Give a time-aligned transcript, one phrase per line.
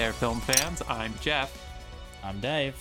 [0.00, 0.82] Hey there, film fans.
[0.88, 1.52] I'm Jeff.
[2.24, 2.74] I'm Dave.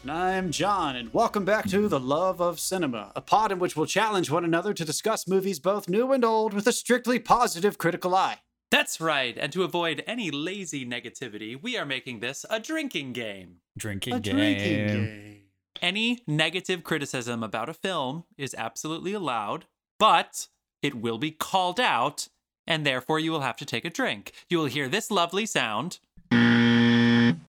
[0.00, 3.76] And I'm John, and welcome back to The Love of Cinema, a pod in which
[3.76, 7.76] we'll challenge one another to discuss movies both new and old with a strictly positive
[7.76, 8.38] critical eye.
[8.70, 9.36] That's right.
[9.36, 13.56] And to avoid any lazy negativity, we are making this a drinking game.
[13.76, 14.34] Drinking A game.
[14.34, 15.40] drinking game.
[15.82, 19.66] Any negative criticism about a film is absolutely allowed,
[19.98, 20.48] but
[20.80, 22.28] it will be called out,
[22.66, 24.32] and therefore you will have to take a drink.
[24.48, 25.98] You will hear this lovely sound,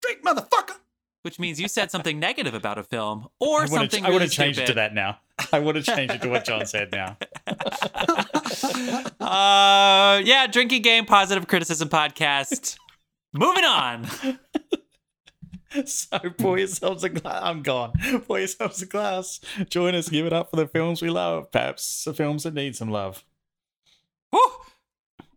[0.02, 0.76] Drink, motherfucker!
[1.24, 3.74] which means you said something negative about a film or something.
[3.76, 5.20] I would something have really changed it to that now.
[5.52, 7.18] I would have changed it to what John said now.
[9.20, 12.78] Uh, yeah, drinking game, positive criticism podcast.
[13.34, 14.08] Moving on.
[15.86, 17.40] So pour yourselves a glass.
[17.44, 17.92] I'm gone.
[18.26, 19.42] Pour yourselves a glass.
[19.70, 20.08] Join us.
[20.10, 21.52] Give it up for the films we love.
[21.52, 23.26] Perhaps the films that need some love.
[24.32, 24.52] Whew.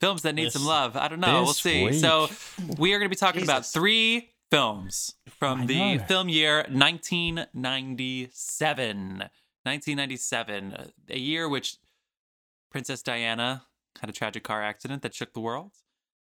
[0.01, 0.97] Films that need This- some love.
[0.97, 1.43] I don't know.
[1.43, 1.87] We'll see.
[1.87, 1.95] week.
[1.95, 2.31] So
[2.79, 9.19] we are going to be talking about three films from the film year 1997.
[9.63, 11.77] 1997, uh, a year which
[12.71, 13.65] Princess Diana
[14.01, 15.73] had a tragic car accident that shook the world,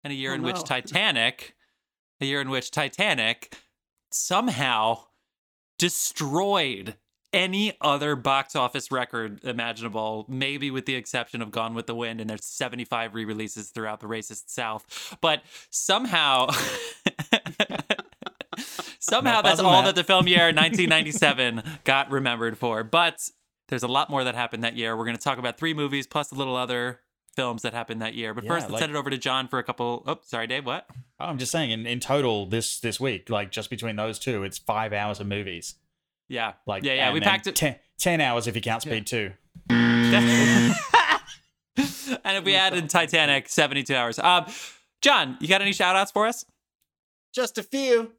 [0.04, 0.64] and a year Oh, in which.
[0.64, 1.56] Titanic,
[2.22, 3.58] a year in which Titanic
[4.12, 5.00] somehow
[5.78, 6.95] destroyed
[7.34, 12.22] any other box office record imaginable, maybe with the exception of Gone with the Wind
[12.22, 15.17] and there's 75 re-releases throughout the racist South.
[15.20, 16.48] But somehow
[19.06, 19.88] somehow Not that's all that.
[19.88, 22.84] that the film year 1997 got remembered for.
[22.84, 23.30] But
[23.70, 24.95] there's a lot more that happened that year.
[24.98, 27.00] We're going to talk about three movies plus a little other
[27.36, 28.33] films that happened that year.
[28.33, 30.03] But Yeah, first, let's like- send it over to John for a couple.
[30.08, 30.66] Oh, sorry, Dave.
[30.66, 30.86] What?
[31.20, 34.44] Oh, I'm just saying, in, in total, this this week, like just between those two,
[34.44, 35.76] it's five hours of movies.
[36.28, 37.06] Yeah, Like, yeah, yeah.
[37.06, 37.56] and- we packed it.
[37.56, 39.31] Ten, 10 hours if you count Speed 2.
[39.70, 40.73] and
[41.77, 44.17] if we add in Titanic, 72 hours.
[44.20, 44.45] Um,
[45.02, 46.45] John, you got any shout outs for us?
[47.33, 48.11] Just a few.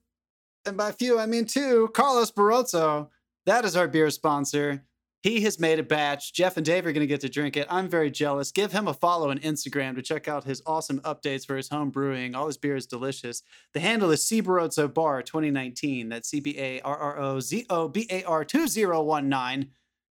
[0.66, 1.88] And by few, I mean two.
[1.94, 3.08] Carlos Barrozo.
[3.46, 4.84] That is our beer sponsor.
[5.22, 6.32] He has made a batch.
[6.32, 7.66] Jeff and Dave are going to get to drink it.
[7.70, 8.52] I'm very jealous.
[8.52, 11.90] Give him a follow on Instagram to check out his awesome updates for his home
[11.90, 12.34] brewing.
[12.34, 13.42] All his beer is delicious.
[13.74, 16.08] The handle is C Barrozo Bar 2019.
[16.08, 19.70] That's C B A R R O Z O B A R 2019.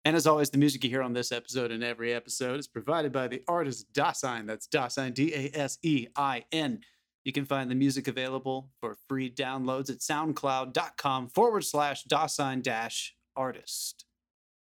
[0.06, 3.12] And as always, the music you hear on this episode and every episode is provided
[3.12, 4.48] by the artist Dasein.
[4.48, 6.80] That's Dasein, D A S E I N.
[7.28, 13.18] You can find the music available for free downloads at soundcloud.com forward slash Dasein dash
[13.36, 14.06] artist.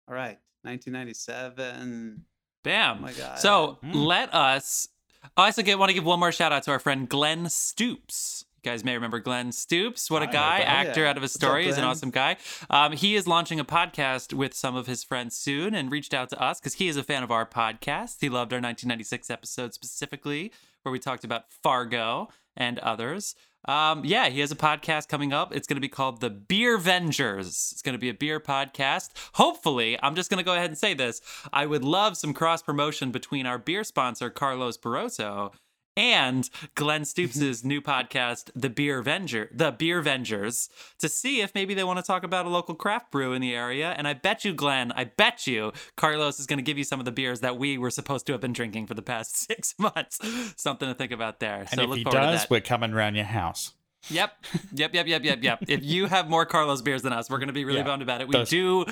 [0.08, 2.24] All right, 1997.
[2.64, 2.96] Bam.
[2.98, 3.38] Oh my God.
[3.38, 3.94] So Mm.
[3.94, 4.88] let us.
[5.36, 8.44] I also get, want to give one more shout out to our friend Glenn Stoops.
[8.64, 10.10] You guys may remember Glenn Stoops.
[10.10, 10.68] What a guy, Glenn.
[10.88, 11.10] actor Yeah.
[11.10, 11.64] out of his What's up, story.
[11.66, 12.36] He's an awesome guy.
[12.68, 16.30] Um, he is launching a podcast with some of his friends soon and reached out
[16.30, 18.16] to us because he is a fan of our podcast.
[18.22, 20.50] He loved our 1996 episode specifically,
[20.82, 23.34] where we talked about Fargo and others.
[23.66, 25.54] Um, yeah, he has a podcast coming up.
[25.54, 27.72] It's going to be called The Beer Vengers.
[27.72, 29.10] It's going to be a beer podcast.
[29.34, 31.20] Hopefully, I'm just going to go ahead and say this.
[31.52, 35.52] I would love some cross promotion between our beer sponsor, Carlos Barrozo,
[35.96, 37.68] and Glenn Stoops' mm-hmm.
[37.68, 40.68] new podcast, The Beer Venger, The Beer Vengers,
[40.98, 43.54] to see if maybe they want to talk about a local craft brew in the
[43.54, 43.94] area.
[43.96, 47.00] And I bet you, Glenn, I bet you Carlos is going to give you some
[47.00, 49.74] of the beers that we were supposed to have been drinking for the past six
[49.78, 50.18] months.
[50.56, 51.60] Something to think about there.
[51.60, 53.72] And so if he does, we're coming round your house.
[54.08, 54.32] Yep.
[54.72, 54.94] Yep.
[54.94, 55.06] Yep.
[55.06, 55.24] Yep.
[55.24, 55.42] Yep.
[55.42, 55.64] Yep.
[55.68, 57.84] if you have more Carlos beers than us, we're going to be really Yeah.
[57.84, 58.28] bummed about it.
[58.28, 58.84] We Those- do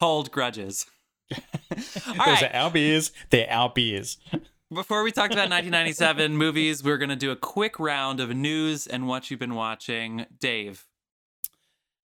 [0.00, 0.86] hold grudges.
[1.70, 2.42] Those right.
[2.42, 3.12] are our beers.
[3.30, 4.18] They're our beers.
[4.72, 8.86] Before we talked about 1997 movies, we're going to do a quick round of news
[8.86, 10.24] and what you've been watching.
[10.40, 10.86] Dave.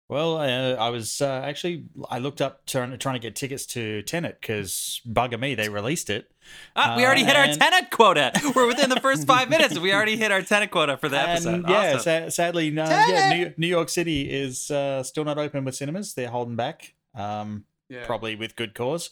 [0.09, 4.03] Well, uh, I was uh, actually I looked up trying, trying to get tickets to
[4.03, 6.33] Tenet because bugger me, they released it.
[6.75, 8.33] Ah, we Uh, already hit our and- tenant quota.
[8.57, 9.79] We're within the first five minutes.
[9.79, 11.55] We already hit our tenant quota for the episode.
[11.55, 12.25] And yeah, Awesome.
[12.25, 16.13] sa- sadly, no, yeah, New, New York City is uh, still not open with cinemas.
[16.15, 18.05] They're holding back, um, Yeah.
[18.05, 19.11] probably with good cause.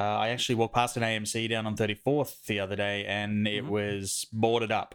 [0.00, 3.64] Uh, I actually walked past an AMC down on 34th the other day, and it
[3.64, 3.68] Mhm.
[3.68, 4.94] was boarded up.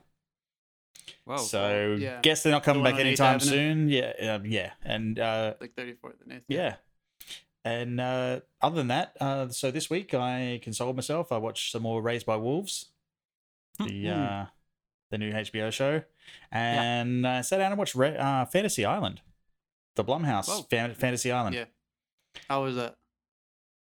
[1.26, 1.38] Whoa.
[1.38, 2.20] so yeah.
[2.22, 3.50] guess they're not coming The back one on 8th anytime Avenue?
[3.52, 3.90] soon.
[3.90, 6.44] Yeah, um, yeah, and uh, Like 34th and 8th.
[6.48, 6.76] yeah.
[7.64, 11.32] And uh, other than that, uh, so this week I consoled myself.
[11.32, 12.90] I watched some more Raised by Wolves,
[13.80, 14.46] the uh,
[15.12, 16.04] the new HBO show,
[16.52, 19.22] and I sat down and watched Re- uh, Fantasy Island,
[19.96, 21.56] the Blumhouse Fan- Fantasy Island.
[21.56, 21.66] Yeah.
[22.50, 22.98] How was that?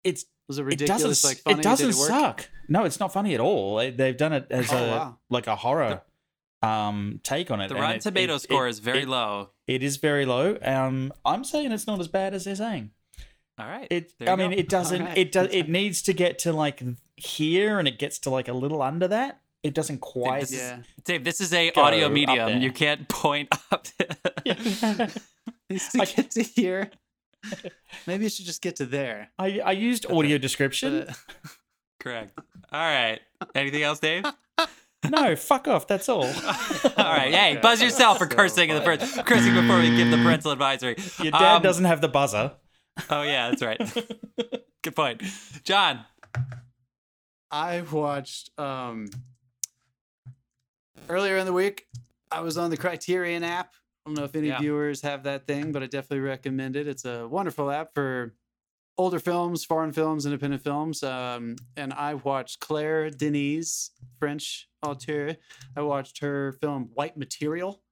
[0.03, 1.59] It's Was it it doesn't like funny?
[1.59, 2.49] it doesn't it suck.
[2.67, 3.77] No, it's not funny at all.
[3.77, 5.17] They, they've done it as Oh, a wow.
[5.29, 6.01] like a horror
[6.61, 7.69] um take on it.
[7.69, 9.51] the Rotten it- Tomato it- score is very low.
[9.67, 10.57] It is very low.
[10.61, 12.89] Um, I'm saying it's not as bad as they're saying.
[13.59, 13.87] All right.
[13.91, 14.11] It.
[14.27, 14.57] I mean, go.
[14.57, 15.01] it doesn't.
[15.01, 15.17] Alright.
[15.17, 15.47] It does.
[15.51, 16.81] It needs to get to like
[17.15, 19.41] here, and it gets to like a little under that.
[19.61, 20.41] it doesn't quite.
[20.41, 20.79] this Yeah.
[21.03, 22.61] Dave, this is a audio medium.
[22.61, 23.85] You can't point up.
[25.69, 26.89] Needs to I- get to here.
[28.07, 29.29] Maybe you should just get to there.
[29.37, 31.01] I, I used audio description.
[31.03, 31.13] Uh,
[31.99, 32.37] Correct.
[32.71, 33.19] All right.
[33.55, 34.23] Anything else, Dave?
[35.09, 35.87] no, fuck off.
[35.87, 36.23] That's all.
[36.25, 36.29] All
[36.97, 37.33] right.
[37.33, 40.51] Hey, buzz yourself for So cursing in the first cursing before we give the parental
[40.51, 40.95] advisory.
[41.21, 42.53] Your dad Um, doesn't have the buzzer.
[43.09, 43.79] Oh yeah, that's right.
[44.81, 45.23] Good point,
[45.63, 46.01] John.
[47.51, 49.07] I watched um
[51.07, 51.87] earlier in the week.
[52.31, 53.73] I was on the Criterion app.
[54.09, 54.59] I don't know if any Yeah.
[54.59, 56.87] viewers have that thing, but I definitely recommend it.
[56.87, 58.33] It's a wonderful app for
[58.97, 61.03] older films, foreign films, independent films.
[61.03, 65.35] Um, and I watched Claire Denis, French auteur.
[65.77, 67.83] I watched her film White Material,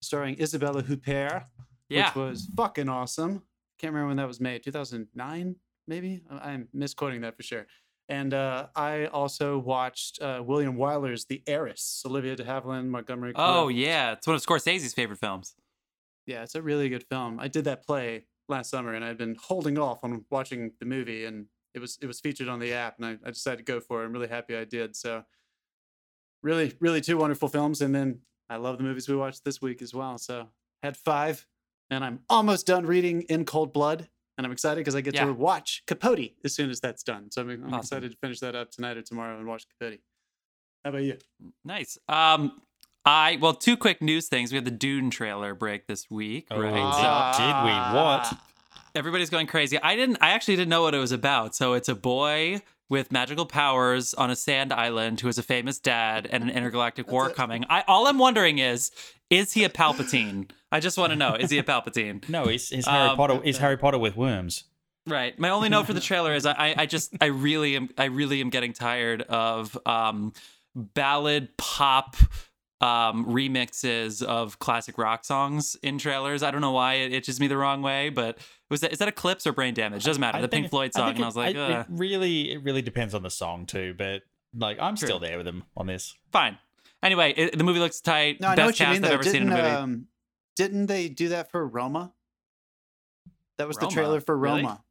[0.00, 1.44] starring Isabella Huppert,
[1.90, 2.06] Yeah.
[2.08, 3.42] which was fucking awesome.
[3.78, 4.62] Can't remember when that was made.
[4.62, 5.56] 2009,
[5.86, 6.22] maybe.
[6.30, 7.66] I'm misquoting that for sure.
[8.08, 13.32] And uh, I also watched uh, William Wyler's The Heiress, Olivia de Havilland, Montgomery.
[13.36, 15.54] Oh yeah, it's one of Scorsese's favorite films.
[16.26, 17.38] yeah, it's a really good film.
[17.38, 21.26] I did that play last summer, and I'd been holding off on watching the movie,
[21.26, 23.78] and it was it was featured on the app, and I, I decided to go
[23.78, 24.06] for it.
[24.06, 24.96] I'm really happy I did.
[24.96, 25.24] So,
[26.42, 29.82] really, really two wonderful films, and then I love the movies we watched this week
[29.82, 30.16] as well.
[30.18, 30.48] So,
[30.82, 31.46] had five,
[31.90, 34.08] and I'm almost done reading In Cold Blood,
[34.38, 35.26] and I'm excited because I get Yeah.
[35.26, 37.30] to watch Capote as soon as that's done.
[37.30, 37.78] So I'm, I'm Awesome.
[37.80, 39.98] excited to finish that up tonight or tomorrow and watch Capote.
[40.84, 41.18] How about you?
[41.64, 41.98] Nice.
[42.08, 42.62] Um,
[43.04, 44.52] I well, two quick news things.
[44.52, 46.72] We had the Dune trailer break this week, Oh, right?
[46.72, 47.70] did- So did we?
[47.98, 48.32] What?
[48.94, 49.78] everybody's going crazy.
[49.82, 50.18] I didn't.
[50.20, 51.54] I actually didn't know what it was about.
[51.54, 55.78] So it's a boy with magical powers on a sand island who has a famous
[55.78, 57.36] dad and an intergalactic war it.
[57.36, 57.64] coming.
[57.68, 58.90] I all I'm wondering is,
[59.30, 60.50] is he a Palpatine?
[60.70, 62.28] I just want to know, is he a Palpatine?
[62.28, 63.40] No, he's, he's Harry Um, Potter.
[63.42, 64.64] He's Harry Potter with worms.
[65.06, 65.38] Right.
[65.38, 68.04] My only note for the trailer is I, I, I just I really am I
[68.06, 70.34] really am getting tired of um
[70.74, 72.14] ballad pop
[72.80, 76.42] um remixes of classic rock songs in trailers.
[76.42, 78.38] I don't know why it itches me the wrong way, but
[78.70, 80.04] was that is that Eclipse or Brain Damage?
[80.04, 80.38] Doesn't matter.
[80.38, 82.52] I the think- Pink Floyd song, think and I was like, I- uh, it really,
[82.52, 83.94] it really depends on the song too.
[83.96, 84.22] But
[84.54, 85.06] like, I'm True.
[85.08, 86.14] still there with him on this.
[86.32, 86.58] fine.
[87.02, 88.40] Anyway, it, the movie looks tight.
[88.40, 89.04] No, I know Best what you mean.
[89.04, 89.74] I've ever seen in didn't a movie.
[89.76, 90.06] um,
[90.56, 92.12] didn't they do that for Roma?
[93.58, 93.88] That was Roma?
[93.88, 94.62] the trailer for Really?
[94.62, 94.82] Roma.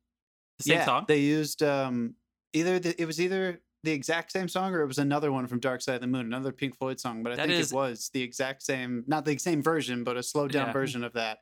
[0.58, 1.06] the same yeah, song.
[1.08, 2.16] They used um
[2.54, 5.60] either the, it was either the exact same song or it was another one from
[5.60, 7.24] Dark Side of the Moon, another Pink Floyd song.
[7.24, 10.18] But I That think is- it was the exact same, not the same version, but
[10.18, 10.74] a slowed down Yeah.
[10.74, 11.40] version of that.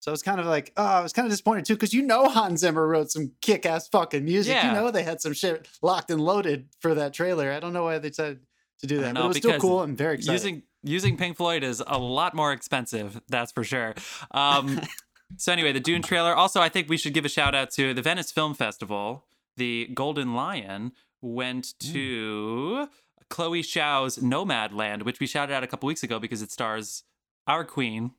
[0.00, 2.02] So I was kind of like, oh, I was kind of disappointed too, because you
[2.02, 4.54] know Hans Zimmer wrote some kick ass fucking music.
[4.54, 4.68] Yeah.
[4.68, 7.52] You know they had some shit locked and loaded for that trailer.
[7.52, 8.40] I don't know why they decided
[8.82, 10.32] to do that, don't but it was still cool and very exciting.
[10.34, 13.94] using using Pink Floyd is a lot more expensive, that's for sure.
[14.32, 14.80] Um,
[15.36, 16.34] so anyway, the Dune trailer.
[16.34, 19.24] Also, I think we should give a shout out to the Venice Film Festival.
[19.56, 22.88] The Golden Lion went to
[23.30, 27.04] Chloe Zhao's Nomadland, which we shouted out a couple weeks ago because it stars
[27.46, 28.12] our queen,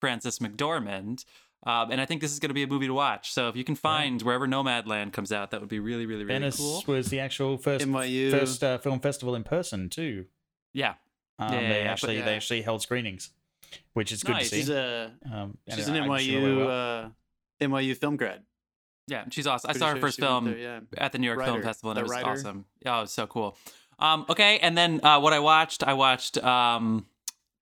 [0.00, 1.24] Frances McDormand.
[1.66, 3.32] Um, and I think this is going to be a movie to watch.
[3.32, 6.34] So if you can find wherever Nomadland comes out, that would be really, really, really
[6.40, 6.84] Venice cool.
[6.86, 8.30] was the actual first NYU.
[8.30, 10.26] first uh, film festival in person too.
[10.72, 10.94] Yeah.
[11.38, 13.30] Um, Yeah, yeah, they yeah, but- actually they actually held screenings,
[13.92, 14.44] which is good Nice.
[14.50, 14.56] to see.
[14.60, 17.08] she's a um, and she's an I- I'm sure they NYU uh,
[17.60, 18.42] NYU film grad.
[19.08, 19.70] Yeah, she's awesome.
[19.70, 20.80] I Pretty saw her sure first film there, yeah.
[20.98, 22.28] at the New York Film Festival, and it was writer.
[22.30, 22.66] awesome.
[22.84, 23.56] Yeah, it was so cool.
[23.98, 27.06] Um, okay, and then uh, what I watched, I watched um,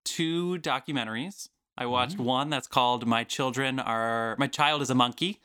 [0.04, 1.48] two documentaries.
[1.78, 2.25] I watched Mm.
[2.25, 5.40] one that's called "My Children Are My Child Is a Monkey."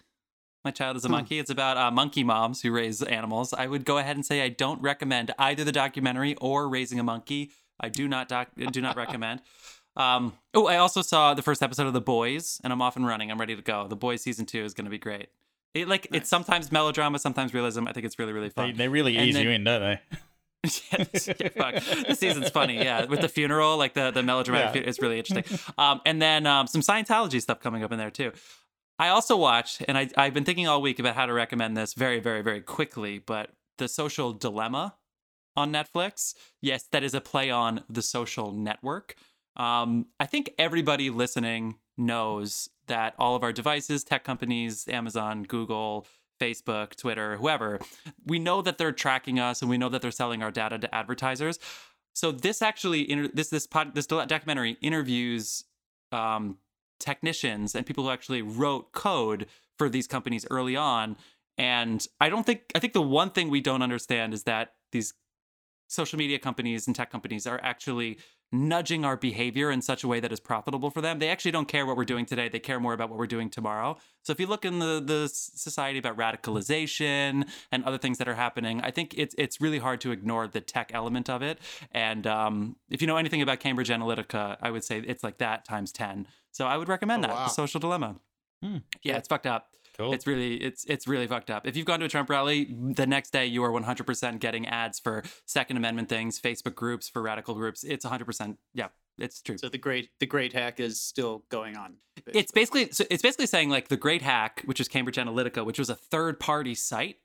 [0.63, 1.13] My child is a Hmm.
[1.13, 1.39] monkey.
[1.39, 3.51] It's about uh, monkey moms who raise animals.
[3.51, 7.03] I would go ahead and say I don't recommend either the documentary or raising a
[7.03, 7.49] monkey.
[7.79, 9.41] I do not doc- do not recommend.
[9.95, 13.07] Um, oh, I also saw the first episode of The Boys, and I'm off and
[13.07, 13.31] running.
[13.31, 13.87] I'm ready to go.
[13.87, 15.29] The Boys season two is going to be great.
[15.73, 16.21] It like Nice.
[16.21, 17.87] it's sometimes melodrama, sometimes realism.
[17.87, 18.77] I think it's really really They, fun.
[18.77, 19.99] they really And ease then- you in, don't they?
[20.63, 21.75] Yeah, this, yeah, fuck.
[22.07, 23.05] This season's funny, yeah.
[23.05, 24.81] With the funeral, like the the melodramatic, Yeah.
[24.83, 25.59] fu- it's really interesting.
[25.77, 28.31] Um, and then um, some Scientology stuff coming up in there too.
[28.99, 31.93] I also watched, and I I've been thinking all week about how to recommend this
[31.93, 34.95] very very very quickly, but the Social Dilemma
[35.57, 36.35] on Netflix.
[36.61, 39.15] Yes, that is a play on the Social Network.
[39.57, 46.05] Um, I think everybody listening knows that all of our devices, tech companies, Amazon, Google,
[46.41, 47.79] Facebook, Twitter, whoever,
[48.25, 50.95] we know that they're tracking us and we know that they're selling our data to
[50.95, 51.59] advertisers.
[52.13, 55.63] So this actually, this this pod, this documentary interviews
[56.11, 56.57] um,
[56.99, 61.15] technicians and people who actually wrote code for these companies early on.
[61.57, 65.13] And I don't think I think the one thing we don't understand is that these
[65.87, 68.17] social media companies and tech companies are actually
[68.51, 71.19] nudging our behavior in such a way that is profitable for them.
[71.19, 72.49] They actually don't care what we're doing today.
[72.49, 73.97] They care more about what we're doing tomorrow.
[74.23, 78.35] So if you look in the the society about radicalization and other things that are
[78.35, 81.59] happening, I think it's it's really hard to ignore the tech element of it.
[81.91, 85.65] And um, if you know anything about Cambridge Analytica, I would say it's like that
[85.65, 86.27] times ten.
[86.51, 87.33] So I would recommend Oh, that.
[87.35, 87.43] wow.
[87.45, 88.17] The Social Dilemma.
[88.61, 88.77] Hmm.
[89.01, 89.67] Yeah, it's fucked up.
[90.01, 90.13] Cool.
[90.13, 91.67] It's really it's it's really fucked up.
[91.67, 94.99] If you've gone to a Trump rally, the next day you are 100% getting ads
[94.99, 97.83] for Second Amendment things, Facebook groups for radical groups.
[97.83, 98.57] It's 100%.
[98.73, 99.57] Yeah, it's true.
[99.57, 101.95] So the great the great hack is still going on.
[102.27, 105.79] It's basically so it's basically saying like the Great Hack, which is Cambridge Analytica, which
[105.79, 107.17] was a third party site,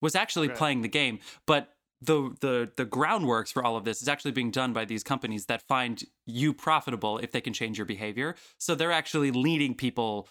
[0.00, 0.56] was actually Right.
[0.56, 4.50] playing the game, but the the the groundworks for all of this is actually being
[4.50, 8.36] done by these companies that find you profitable if they can change your behavior.
[8.58, 10.28] So they're actually leading people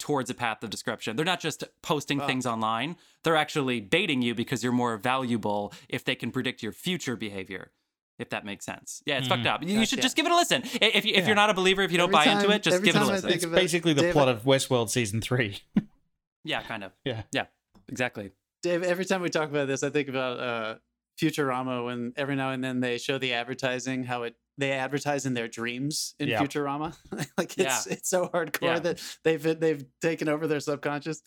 [0.00, 1.14] towards a path of description.
[1.14, 2.26] They're not just posting Wow.
[2.26, 2.96] things online.
[3.22, 7.70] They're actually baiting you because you're more valuable if they can predict your future behavior.
[8.18, 9.02] If that makes sense.
[9.06, 9.30] Yeah, it's Mhm.
[9.30, 9.62] fucked up.
[9.62, 10.02] You should Gotcha.
[10.02, 10.62] just give it a listen.
[10.64, 11.26] If, you, if Yeah.
[11.28, 13.00] you're not a believer, if you don't Every buy time- into it, just give it
[13.00, 13.30] a listen.
[13.30, 15.60] it's of it, basically the David- plot of Westworld season three.
[16.44, 16.92] Yeah, kind of.
[17.04, 17.22] Yeah.
[17.32, 17.46] Yeah.
[17.88, 18.32] Exactly.
[18.62, 20.74] Dave, every time we talk about this, I think about uh,
[21.20, 25.34] Futurama when every now and then they show the advertising, how it they advertise in
[25.34, 26.40] their dreams in Yeah.
[26.42, 26.96] Futurama.
[27.38, 28.78] like it's it's so hardcore Yeah.
[28.80, 31.22] that they've they've taken over their subconscious.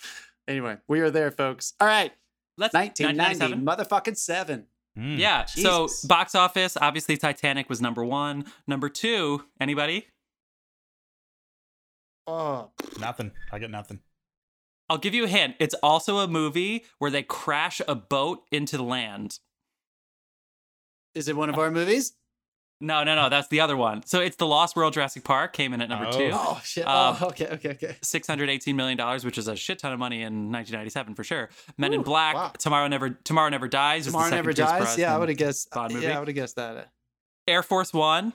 [0.48, 1.74] Anyway, we are there, folks.
[1.80, 2.12] All right,
[2.58, 4.68] Let's 1990, motherfucking seven.
[4.98, 5.18] Mm.
[5.18, 5.46] Yeah.
[5.46, 8.46] So box office, obviously Titanic was number one.
[8.68, 10.08] Number two, anybody?
[12.28, 13.32] Oh, Nothing.
[13.52, 14.00] I got nothing.
[14.90, 15.56] I'll give you a hint.
[15.60, 19.40] It's also a movie where they crash a boat into the land.
[21.16, 22.14] is it one of our movies?
[22.84, 23.30] No, no, no.
[23.30, 24.04] That's the other one.
[24.06, 26.12] So it's The Lost World Jurassic Park came in at number Oh.
[26.12, 26.30] two.
[26.34, 26.86] Oh shit!
[26.86, 27.96] Um, oh, okay, okay, okay.
[28.02, 31.50] $618 million, which is a shit ton of money in 1997 for sure.
[31.78, 32.52] Men in Black, wow.
[32.58, 34.06] Tomorrow Never Tomorrow Never Dies.
[34.06, 34.98] Tomorrow never dies.
[34.98, 35.72] Yeah, I would have guessed.
[35.72, 36.06] Bond movie.
[36.06, 36.90] Yeah, I would have guessed that.
[37.48, 38.34] Air Force One,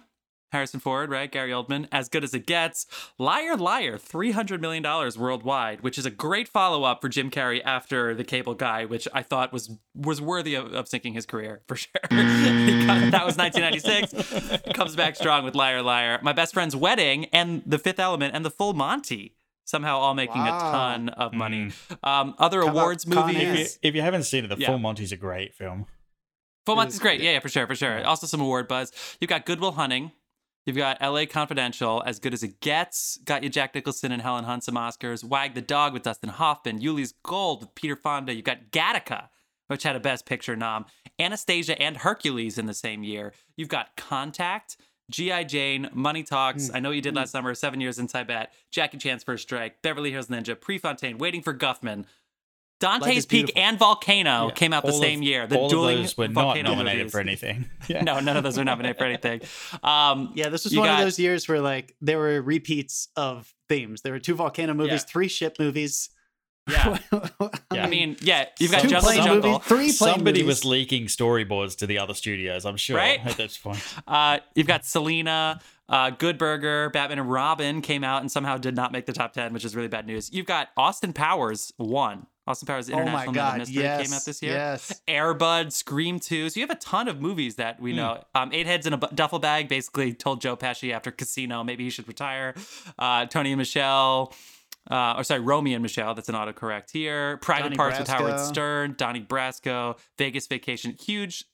[0.52, 1.30] Harrison Ford, right?
[1.30, 2.86] Gary Oldman, As Good as It Gets.
[3.18, 4.82] Liar, Liar, $300 million
[5.18, 9.06] worldwide, which is a great follow up for Jim Carrey after The Cable Guy, which
[9.12, 11.90] I thought was was worthy of, of sinking his career for sure.
[12.10, 14.74] He that was 1996.
[14.74, 16.18] Comes back strong with Liar, Liar.
[16.22, 19.34] My Best Friend's Wedding and The Fifth Element and The Full Monty.
[19.64, 21.72] Somehow all making a ton of money.
[22.02, 23.42] Um, other How awards Con movies.
[23.42, 24.68] If you, if you haven't seen it, the Yeah.
[24.68, 25.84] Full Monty's a great film.
[26.64, 27.20] Full It Monty is is great.
[27.20, 28.02] Yeah, yeah, for sure, for sure.
[28.06, 28.92] Also some award buzz.
[29.20, 30.12] You've got Good Will Hunting.
[30.68, 33.16] You've got LA Confidential, As Good as It Gets.
[33.24, 35.24] Got you Jack Nicholson and Helen Hunt some Oscars.
[35.24, 36.82] Wag the Dog with Dustin Hoffman.
[36.82, 38.34] Ulee's Gold with Peter Fonda.
[38.34, 39.28] You've got Gattaca,
[39.68, 40.84] which had a Best Picture nom.
[41.18, 43.32] Anastasia and Hercules in the same year.
[43.56, 44.76] You've got Contact.
[45.10, 45.44] G.I.
[45.44, 46.76] Jane, Money Talks, Mm.
[46.76, 50.10] I Know You Did Last Summer, Seven Years in Tibet, Jackie Chan's First Strike, Beverly
[50.10, 52.04] Hills Ninja, Prefontaine, Waiting for Guffman,
[52.80, 53.62] Dante's Peak, Beautiful.
[53.62, 54.54] and Volcano Yeah.
[54.54, 55.46] came out the same of- year.
[55.46, 57.12] The all dueling of those were not volcano nominated movies.
[57.12, 57.68] for anything.
[57.88, 58.02] Yeah.
[58.02, 59.40] No, none of those were nominated for anything.
[59.82, 63.52] Um, Yeah, this was one got- of those years where like there were repeats of
[63.68, 64.02] themes.
[64.02, 65.12] There were two volcano movies, Yeah.
[65.12, 66.10] three ship movies.
[66.70, 66.98] yeah.
[67.72, 67.84] Yeah.
[67.84, 69.50] I mean, yeah, you've got Two Jungle plane Jungle.
[69.52, 70.46] movies, three plane Somebody movies.
[70.46, 73.20] was leaking storyboards to the other studios, I'm sure, Right?
[73.24, 73.78] at this point.
[74.08, 78.74] Uh, you've got Selena, uh, Good Burger, Batman and Robin came out and somehow did
[78.74, 80.30] not make the top 10, which is really bad news.
[80.32, 82.26] You've got Austin Powers 1.
[82.48, 83.58] Austin Powers oh my International Man god!
[83.58, 84.52] Mystery Yes, came out this year.
[84.52, 85.00] yes.
[85.06, 86.48] Airbud, Scream 2.
[86.50, 87.96] So you have a ton of movies that we Hmm.
[87.98, 88.24] know.
[88.34, 91.90] Um, Eight Heads in a Duffel Bag basically told Joe Pesci after Casino maybe he
[91.90, 92.54] should retire.
[92.98, 94.32] Uh, Tony and Michelle.
[94.90, 96.14] Uh, or sorry, Romy and Michelle.
[96.14, 97.36] That's an autocorrect here.
[97.38, 100.96] Private Donnie Parts with Howard Stern, Donnie Brasco, Vegas Vacation.
[100.98, 101.44] Huge,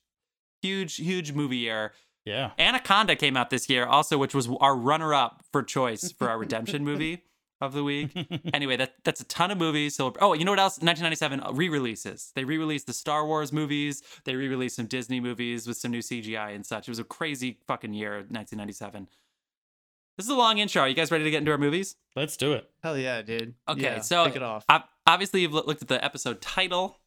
[0.61, 1.91] huge, huge movie year.
[2.23, 2.51] Yeah.
[2.57, 6.83] Anaconda came out this year, also, which was our runner-up for choice for our redemption
[6.89, 7.23] movie
[7.61, 8.11] of the week.
[8.53, 9.95] Anyway, that that's a ton of movies.
[9.95, 10.73] So, oh, you know what else?
[10.79, 12.31] 1997 uh, re-releases.
[12.35, 14.01] They re-released the Star Wars movies.
[14.23, 16.87] They re-released some Disney movies with some new CGI and such.
[16.87, 19.07] It was a crazy fucking year, 1997.
[20.17, 20.83] This is a long intro.
[20.83, 21.97] Are you guys ready to get into our movies?
[22.15, 22.69] Let's do it.
[22.83, 23.55] Hell yeah, dude.
[23.67, 24.63] Okay, Yeah, so kick it off.
[24.69, 26.99] ob- obviously you've looked at the episode title.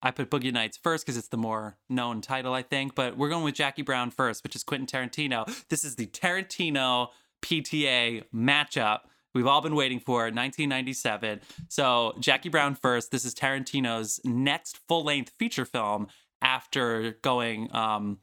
[0.00, 2.94] I put Boogie Nights first because it's the more known title, I think.
[2.94, 5.44] But we're going with Jackie Brown first, which is Quentin Tarantino.
[5.68, 7.08] This is the Tarantino
[7.42, 9.00] PTA matchup
[9.34, 11.40] we've all been waiting for, 1997.
[11.68, 13.10] So Jackie Brown first.
[13.10, 16.08] This is Tarantino's next full-length feature film
[16.40, 18.18] after going um,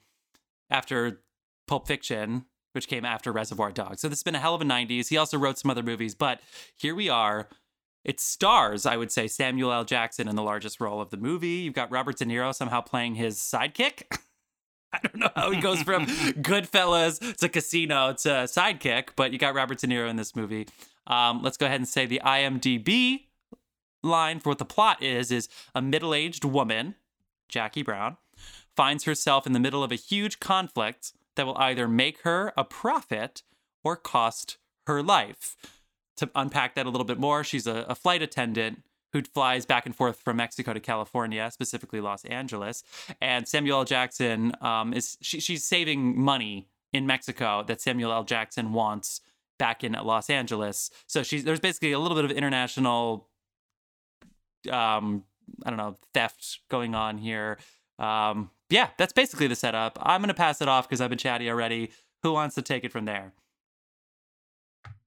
[0.70, 1.22] after
[1.68, 4.02] Pulp Fiction, which came after Reservoir Dogs.
[4.02, 5.10] So this has been a hell of a 90s.
[5.10, 6.42] He also wrote some other movies, but
[6.78, 7.50] here we are.
[8.04, 9.84] It stars, I would say, Samuel L.
[9.84, 11.48] Jackson in the largest role of the movie.
[11.50, 14.04] You've got Robert De Niro somehow playing his sidekick.
[14.94, 19.54] I don't know how he goes from Goodfellas to Casino to sidekick, but you got
[19.56, 20.68] Robert De Niro in this movie.
[21.08, 23.26] Um, let's go ahead and say the IMDb
[24.04, 26.96] line for what the plot is is a middle-aged woman,
[27.50, 28.18] Jackie Brown,
[28.76, 32.64] finds herself in the middle of a huge conflict that will either make her a
[32.64, 33.44] profit
[33.84, 35.56] or cost her life.
[36.18, 39.86] To unpack that a little bit more, she's a, a flight attendant who flies back
[39.86, 42.84] and forth from Mexico to California, specifically Los Angeles.
[43.20, 43.86] And Samuel L.
[43.86, 48.24] Jackson um, is she, she's saving money in Mexico that Samuel L.
[48.24, 49.22] Jackson wants
[49.62, 50.90] back in Los Angeles.
[51.06, 53.30] So she's there's basically a little bit of international
[54.72, 55.24] um
[55.64, 57.60] I don't know, theft going on here.
[58.00, 60.00] Um yeah, that's basically the setup.
[60.02, 61.92] I'm going to pass it off cuz I've been chatty already.
[62.24, 63.34] Who wants to take it from there?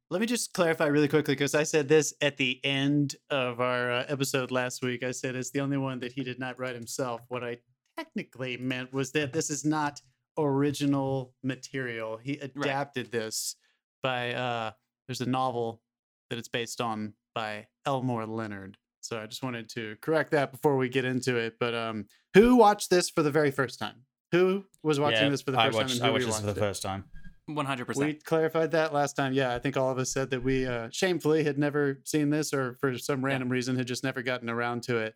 [0.08, 3.90] Let me just clarify really quickly because I said this at the end of our
[3.90, 5.02] uh, episode last week.
[5.02, 7.23] I said it's the only one that he did not write himself.
[7.26, 7.58] What I
[7.99, 10.00] technically meant was that this is not
[10.38, 12.18] original material.
[12.18, 13.12] He adapted right.
[13.12, 13.56] this
[14.04, 14.70] by uh
[15.08, 15.82] there's a novel
[16.30, 18.76] that it's based on by Elmore Leonard.
[19.00, 21.56] So I just wanted to correct that before we get into it.
[21.58, 24.04] But um who watched this for the very first time?
[24.30, 26.08] Who was watching yeah, this for the first I watched, time?
[26.08, 26.58] I watched this for the it?
[26.58, 27.04] first time.
[27.46, 28.06] One hundred percent.
[28.06, 29.34] We clarified that last time.
[29.34, 32.54] Yeah, I think all of us said that we uh, shamefully had never seen this,
[32.54, 33.54] or for some random yeah.
[33.54, 35.14] reason had just never gotten around to it.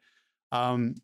[0.52, 0.97] Um,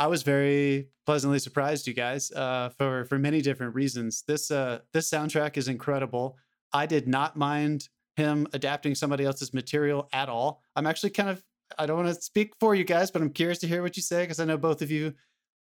[0.00, 4.24] I was very pleasantly surprised, you guys, uh, for for many different reasons.
[4.26, 6.38] This uh, this soundtrack is incredible.
[6.72, 10.62] I did not mind him adapting somebody else's material at all.
[10.74, 11.44] I'm actually kind of
[11.78, 14.02] I don't want to speak for you guys, but I'm curious to hear what you
[14.02, 15.12] say because I know both of you,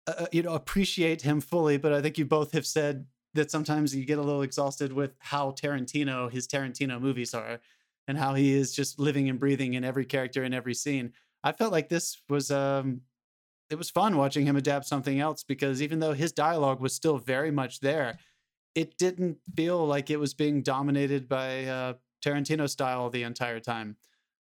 [0.06, 1.78] uh, uh, you know, appreciate him fully.
[1.78, 5.14] But I think you both have said that sometimes you get a little exhausted with
[5.18, 7.58] how Tarantino his Tarantino movies are,
[8.06, 11.14] and how he is just living and breathing in every character in every scene.
[11.42, 13.00] I felt like this was um,
[13.70, 17.18] it was fun watching him adapt something else because even though his dialogue was still
[17.18, 18.18] very much there,
[18.74, 21.94] it didn't feel like it was being dominated by uh,
[22.24, 23.96] Tarantino style the entire time.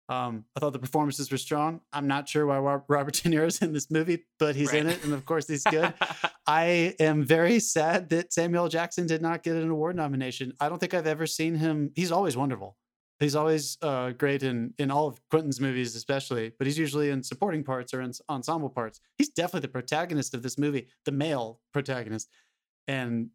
[0.09, 1.83] Um, I thought the performances were strong.
[1.93, 2.59] I'm not sure why
[2.89, 4.81] Robert De Niro's in this movie, but he's right.
[4.81, 5.95] in it, and of course he's good.
[6.49, 10.53] I am very sad that Samuel Jackson did not get an award nomination.
[10.59, 11.93] I don't think I've ever seen him.
[11.95, 12.77] He's always wonderful.
[13.21, 16.53] He's always uh, great in in all of Quentin's movies, especially.
[16.59, 19.01] But he's usually in supporting parts or in ensemble parts.
[19.19, 22.29] He's definitely the protagonist of this movie, the male protagonist,
[22.89, 23.29] and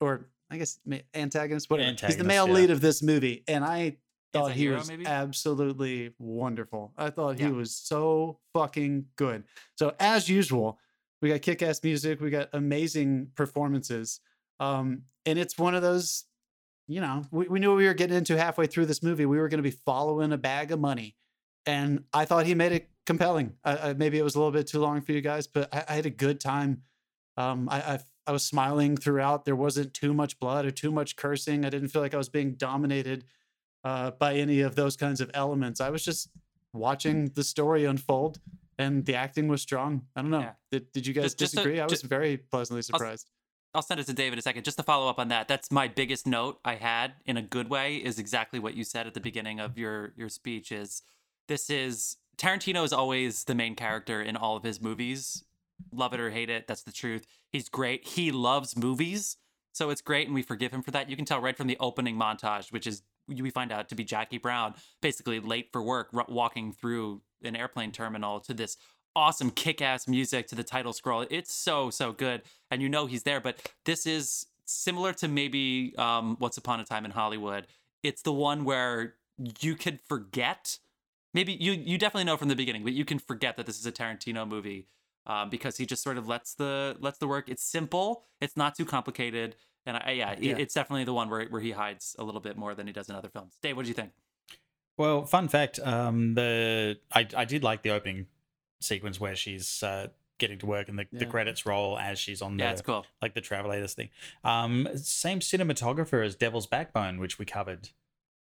[0.00, 0.80] or I guess
[1.14, 1.70] antagonist.
[1.70, 1.90] Whatever.
[1.90, 2.54] Antagonist, he's the male yeah.
[2.54, 3.98] lead of this movie, and I
[4.32, 5.06] thought he was maybe?
[5.06, 6.92] absolutely wonderful.
[6.96, 7.46] I thought yeah.
[7.46, 9.44] he was so fucking good.
[9.76, 10.78] So as usual,
[11.20, 14.20] we got kick-ass music, we got amazing performances.
[14.60, 16.24] Um, and it's one of those,
[16.88, 19.26] you know, we, we knew we were getting into halfway through this movie.
[19.26, 21.14] We were going to be following a bag of money.
[21.66, 23.52] And I thought he made it compelling.
[23.96, 26.06] Maybe it was a little bit too long for you guys, but I, I had
[26.06, 26.82] a good time.
[27.36, 29.44] Um, I, I, I was smiling throughout.
[29.44, 31.64] There wasn't too much blood or too much cursing.
[31.64, 33.24] I didn't feel like I was being dominated
[33.84, 35.80] uh, by any of those kinds of elements.
[35.80, 36.30] I was just
[36.72, 38.40] watching the story unfold,
[38.78, 40.06] and the acting was strong.
[40.16, 40.40] I don't know.
[40.40, 40.52] Yeah.
[40.72, 41.76] Did Did you guys just, disagree?
[41.76, 43.30] Just a, I was very pleasantly surprised.
[43.74, 44.64] I'll, send it to David in a second.
[44.64, 47.68] Just to follow up on that, that's my biggest note I had in a good
[47.68, 47.96] way.
[47.96, 50.72] Is exactly what you said at the beginning of your your speech.
[50.72, 51.02] Is
[51.48, 55.44] this is Tarantino is always the main character in all of his movies.
[55.92, 57.26] Love it or hate it, that's the truth.
[57.50, 58.06] He's great.
[58.06, 59.36] He loves movies.
[59.72, 61.08] So it's great, and we forgive him for that.
[61.08, 64.04] You can tell right from the opening montage, which is we find out to be
[64.04, 68.76] Jackie Brown, basically late for work, walking through an airplane terminal to this
[69.14, 71.26] awesome kick-ass music to the title scroll.
[71.30, 73.40] It's so so good, and you know he's there.
[73.40, 77.66] But this is similar to maybe um, Once Upon a Time in Hollywood.
[78.02, 79.14] It's the one where
[79.60, 80.78] you could forget.
[81.34, 83.86] Maybe you you definitely know from the beginning, but you can forget that this is
[83.86, 84.88] a Tarantino movie
[85.26, 87.48] um, because he just sort of lets the lets the work.
[87.48, 88.24] It's simple.
[88.40, 89.56] It's not too complicated.
[89.86, 92.56] And I, yeah, yeah, it's definitely the one where where he hides a little bit
[92.56, 93.56] more than he does in other films.
[93.62, 94.10] Dave, what do you think?
[94.96, 98.26] Well, fun fact, um, the I I did like the opening
[98.80, 101.18] sequence where she's uh, getting to work and the, yeah.
[101.18, 103.04] the credits roll as she's on the yeah, it's cool.
[103.20, 104.08] like the travelators thing.
[104.44, 107.90] Um, same cinematographer as Devil's Backbone, which we covered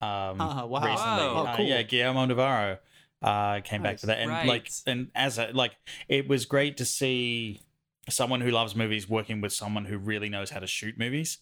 [0.02, 0.82] um uh, wow.
[0.82, 1.24] recently.
[1.24, 1.66] Oh, uh, cool.
[1.66, 2.78] yeah, Guillermo del
[3.22, 3.94] uh came nice.
[3.94, 4.46] back to that and right.
[4.46, 5.72] like and as a like
[6.10, 7.62] it was great to see
[8.10, 11.40] someone who loves movies working with someone who really knows how to shoot movies.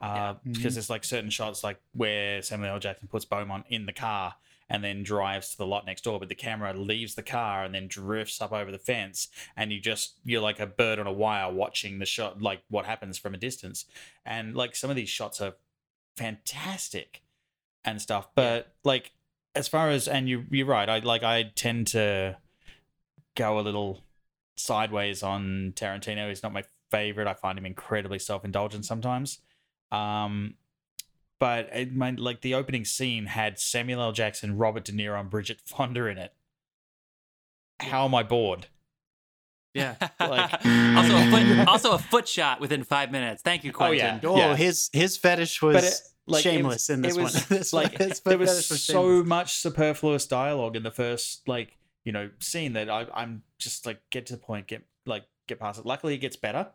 [0.00, 0.34] Uh, yeah.
[0.44, 0.74] Because mm-hmm.
[0.74, 2.78] there's like certain shots like where Samuel L.
[2.78, 4.34] Jackson puts Beaumont in the car
[4.70, 7.74] and then drives to the lot next door, but the camera leaves the car and
[7.74, 11.12] then drifts up over the fence, and you just you're like a bird on a
[11.12, 13.84] wire watching the shot, like what happens from a distance.
[14.24, 15.54] And like some of these shots are
[16.16, 17.22] fantastic
[17.84, 19.12] and stuff, but like
[19.56, 22.38] as far as and you you're right, I like I tend to
[23.34, 24.04] go a little
[24.56, 26.28] sideways on Tarantino.
[26.28, 27.26] He's not my favorite.
[27.26, 29.40] I find him incredibly self indulgent sometimes.
[29.90, 30.54] Um,
[31.40, 34.12] but it, my, like the opening scene had Samuel L.
[34.12, 36.32] Jackson, Robert De Niro, and Bridget Fonda in it.
[37.80, 38.66] How am I bored?
[39.74, 39.96] Yeah.
[40.20, 43.42] Like- also a foot, also a foot shot within five minutes.
[43.42, 44.20] Thank you, oh, Quentin.
[44.22, 44.50] Oh, yeah.
[44.50, 47.44] Oh, his his fetish was it- like, shameless was- in this it was, one.
[47.48, 49.26] This like one- his there was was so shameless.
[49.28, 54.00] much superfluous dialogue in the first like you know scene that I, I'm just like
[54.10, 55.86] get to the point, get like get past it.
[55.86, 56.68] Luckily, it gets better,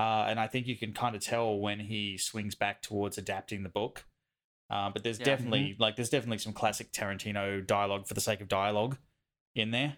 [0.00, 3.62] uh, and I think you can kind of tell when he swings back towards adapting
[3.62, 4.06] the book.
[4.70, 5.24] Uh, but there's Yeah.
[5.32, 8.96] definitely like there's definitely some classic Tarantino dialogue for the sake of dialogue
[9.54, 9.96] in there.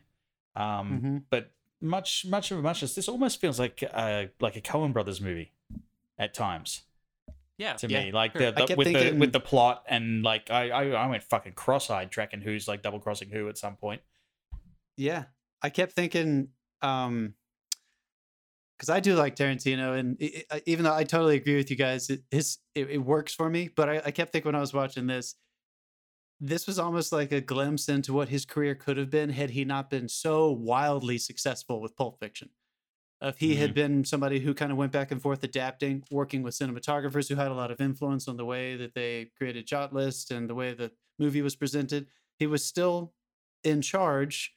[0.56, 1.24] Um, Mhm.
[1.30, 5.20] But much much of a muchness, this almost feels like a like a Coen Brothers
[5.20, 5.52] movie
[6.18, 6.82] at times
[7.58, 7.74] Yeah.
[7.74, 8.12] to Yeah, me.
[8.12, 8.46] Like sure.
[8.46, 11.52] the, the kept with the with the plot and like I, I I went fucking
[11.52, 14.00] cross-eyed tracking who's like double crossing who at some point.
[14.96, 15.24] Yeah,
[15.60, 16.48] I kept thinking,
[16.80, 17.34] um,
[18.82, 21.70] because I do like Tarantino, and i i uh, even though I totally agree with
[21.70, 23.70] you guys, it, his it, it works for me.
[23.74, 25.36] But I, I kept thinking when I was watching this,
[26.40, 29.64] this was almost like a glimpse into what his career could have been had he
[29.64, 32.48] not been so wildly successful with Pulp Fiction.
[33.20, 33.74] If he had mm-hmm.
[33.74, 37.52] been somebody who kind of went back and forth adapting, working with cinematographers who had
[37.52, 40.74] a lot of influence on the way that they created shot lists and the way
[40.74, 40.90] the
[41.20, 43.12] movie was presented, he was still
[43.62, 44.56] in charge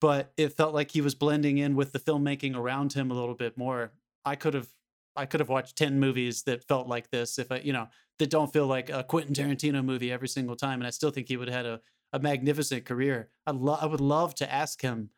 [0.00, 3.34] but it felt like he was blending in with the filmmaking around him a little
[3.34, 3.92] bit more.
[4.24, 4.68] I could have
[5.16, 8.30] I could have watched 10 movies that felt like this if I, you know, that
[8.30, 11.36] don't feel like a Quentin Tarantino movie every single time and I still think he
[11.36, 11.80] would have had a,
[12.12, 13.30] a magnificent career.
[13.46, 15.10] I lo- I would love to ask him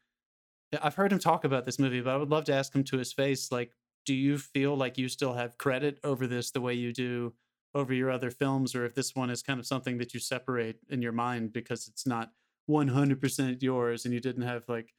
[0.81, 2.99] I've heard him talk about this movie, but I would love to ask him to
[2.99, 3.73] his face like
[4.05, 7.35] do you feel like you still have credit over this the way you do
[7.75, 10.77] over your other films or if this one is kind of something that you separate
[10.91, 12.33] in your mind because it's not
[12.71, 14.93] 100% yours and you didn't have like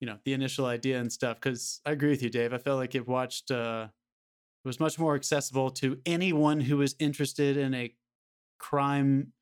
[0.00, 2.78] you know the initial idea and stuff because i agree with you dave i felt
[2.78, 3.86] like it watched uh
[4.64, 7.94] it was much more accessible to anyone who is interested in a
[8.58, 9.32] crime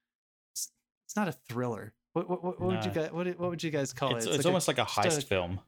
[0.55, 0.71] it's,
[1.07, 3.71] it's not a thriller what, what, what, what would you guys what, what would you
[3.71, 5.61] guys call It's, it it's, a- almost like a just a- heist film.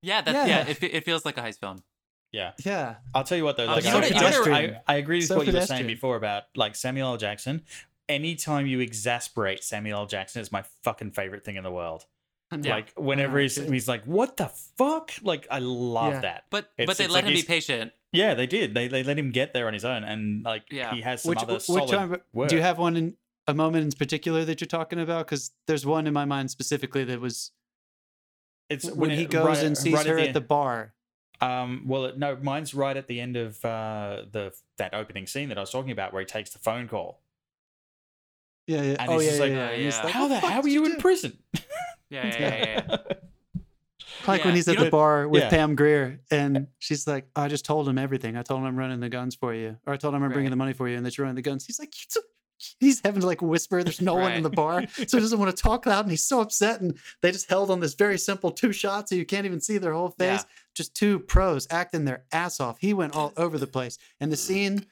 [0.00, 0.20] Yeah.
[0.22, 0.64] That's, yeah.
[0.64, 0.68] Yeah.
[0.68, 1.82] it, it feels like a heist film.
[2.32, 3.64] Yeah, yeah I'll tell you what though.
[3.64, 4.80] Oh, Like, you I, know what- you know what- I.
[4.86, 7.16] I agree with So what you were saying before about like Samuel L.
[7.18, 7.62] Jackson.
[8.08, 10.06] Anytime you exasperate Samuel L.
[10.06, 12.06] Jackson is my fucking favorite thing in the world.
[12.50, 12.76] Yeah.
[12.76, 16.20] Like whenever Yeah, he's he's like, "What the fuck?" Like I love Yeah.
[16.20, 16.44] that.
[16.48, 17.92] But It's- but they let like him be patient.
[18.12, 18.72] Yeah, they did.
[18.72, 20.94] They they let him get there on his own, and like Yeah.
[20.94, 22.48] he has some which, other which solid one, work.
[22.48, 23.16] do you have one in
[23.46, 27.04] a moment in particular that you're talking about because there's one in my mind specifically
[27.04, 27.52] that was
[28.70, 30.34] It's when he it- goes right- and sees right her at end.
[30.36, 30.94] the bar
[31.42, 35.58] Um, well, no, mine's right at the end of uh, the that opening scene that
[35.58, 37.20] I was talking about, where he takes the phone call.
[38.68, 39.68] Yeah yeah And oh he's yeah just yeah, like, yeah.
[39.70, 41.38] and he's like, how the the fuck how are did you in do?" prison?
[42.10, 42.82] Yeah, yeah, yeah.
[42.88, 42.96] yeah.
[44.26, 45.50] like when Yeah, he's you at know- the bar with Yeah.
[45.50, 48.36] Pam Grier and she's like, I just told him everything.
[48.36, 50.50] I told him I'm running the guns for you, or I told him I'm bringing
[50.50, 51.66] the money for you, and that you're running the guns.
[51.66, 52.22] He's like, "You
[52.80, 53.82] he's having to like whisper.
[53.84, 56.24] There's no one in the bar, so he doesn't want to talk loud, and he's
[56.24, 56.80] so upset.
[56.80, 59.78] And they just held on this very simple two shots, so you can't even see
[59.78, 60.40] their whole face.
[60.40, 60.48] Yeah.
[60.74, 62.78] Just two pros acting their ass off.
[62.80, 64.86] He went all over the place, and the scene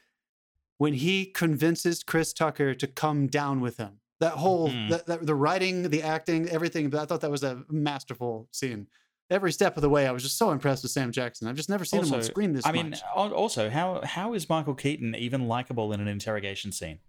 [0.77, 3.99] when he convinces Chris Tucker to come down with him.
[4.19, 4.89] That whole Mhm.
[4.89, 6.89] that, that, the writing, the acting, everything.
[6.89, 8.87] But I thought that was a masterful scene.
[9.29, 11.47] Every step of the way, I was just so impressed with Sam Jackson.
[11.47, 13.01] I've just never seen him on screen this I mean, much.
[13.15, 16.99] al- also, how how is Michael Keaton even likable in an interrogation scene?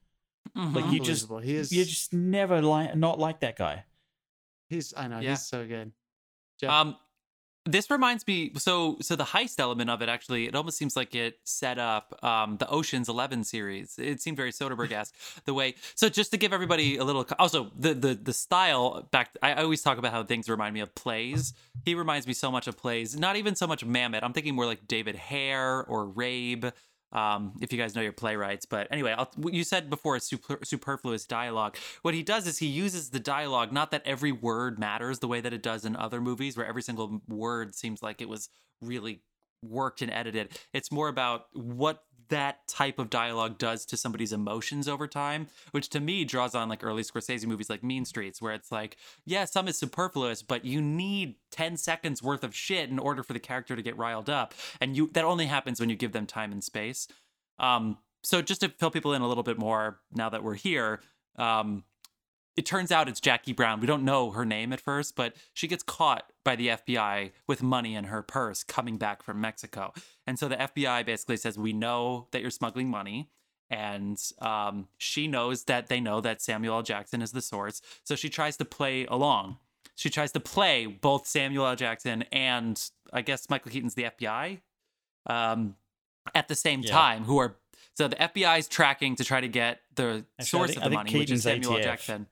[0.57, 0.75] Mhm.
[0.75, 1.39] Like you just Unbelievable.
[1.47, 1.73] he is.
[1.73, 3.85] you just never like not like that guy.
[4.69, 4.93] he's.
[4.97, 5.31] I know Yeah.
[5.31, 5.93] he's so good.
[6.61, 6.71] Jeff?
[6.71, 6.97] Um,
[7.69, 8.53] this reminds me.
[8.57, 12.19] So, so the heist element of it actually, it almost seems like it set up
[12.25, 13.99] um, the Ocean's Eleven series.
[13.99, 15.75] It seemed very Soderbergh-esque the way.
[15.95, 17.27] So, just to give everybody a little.
[17.39, 19.37] Also, the the the style back.
[19.43, 21.53] I always talk about how things remind me of plays.
[21.85, 23.19] He reminds me so much of plays.
[23.19, 24.21] Not even so much Mamet.
[24.23, 26.73] I'm thinking more like David Hare or Rabe.
[27.11, 31.25] Um, if you guys know your playwrights, but anyway, I'll, you said before super, superfluous
[31.25, 31.77] dialogue.
[32.03, 35.41] What he does is he uses the dialogue, not that every word matters the way
[35.41, 38.51] that it does in other movies, where every single word seems like it was
[38.83, 39.23] really
[39.63, 40.59] worked and edited.
[40.73, 45.89] It's more about what that type of dialogue does to somebody's emotions over time, which
[45.91, 49.45] to me draws on like early Scorsese movies like Mean Streets, where it's like, yeah,
[49.45, 53.41] some is superfluous, but you need 10 seconds worth of shit in order for the
[53.41, 54.55] character to get riled up.
[54.81, 57.09] And you that only happens when you give them time and space.
[57.59, 61.01] Um, so just to fill people in a little bit more now that we're here,
[61.37, 61.85] um,
[62.59, 63.79] it turns out it's Jackie Brown.
[63.81, 67.63] We don't know her name at first, but she gets caught by the FBI with
[67.63, 69.93] money in her purse coming back from Mexico.
[70.27, 73.31] And so the FBI basically says, We know that you're smuggling money.
[73.71, 76.83] And um, she knows that they know that Samuel L.
[76.83, 77.81] Jackson is the source.
[78.03, 79.59] So she tries to play along.
[79.95, 81.77] She tries to play both Samuel L.
[81.77, 84.61] Jackson and I guess Michael Keaton's the FBI
[85.27, 85.77] um,
[86.35, 86.91] at the same Yeah.
[86.93, 87.57] time, who are
[87.95, 90.97] so the FBI is tracking to try to get the Actually, source think- of the
[90.97, 91.79] money, which is Keaton's Samuel L.
[91.79, 91.85] ATF.
[91.85, 92.27] Jackson.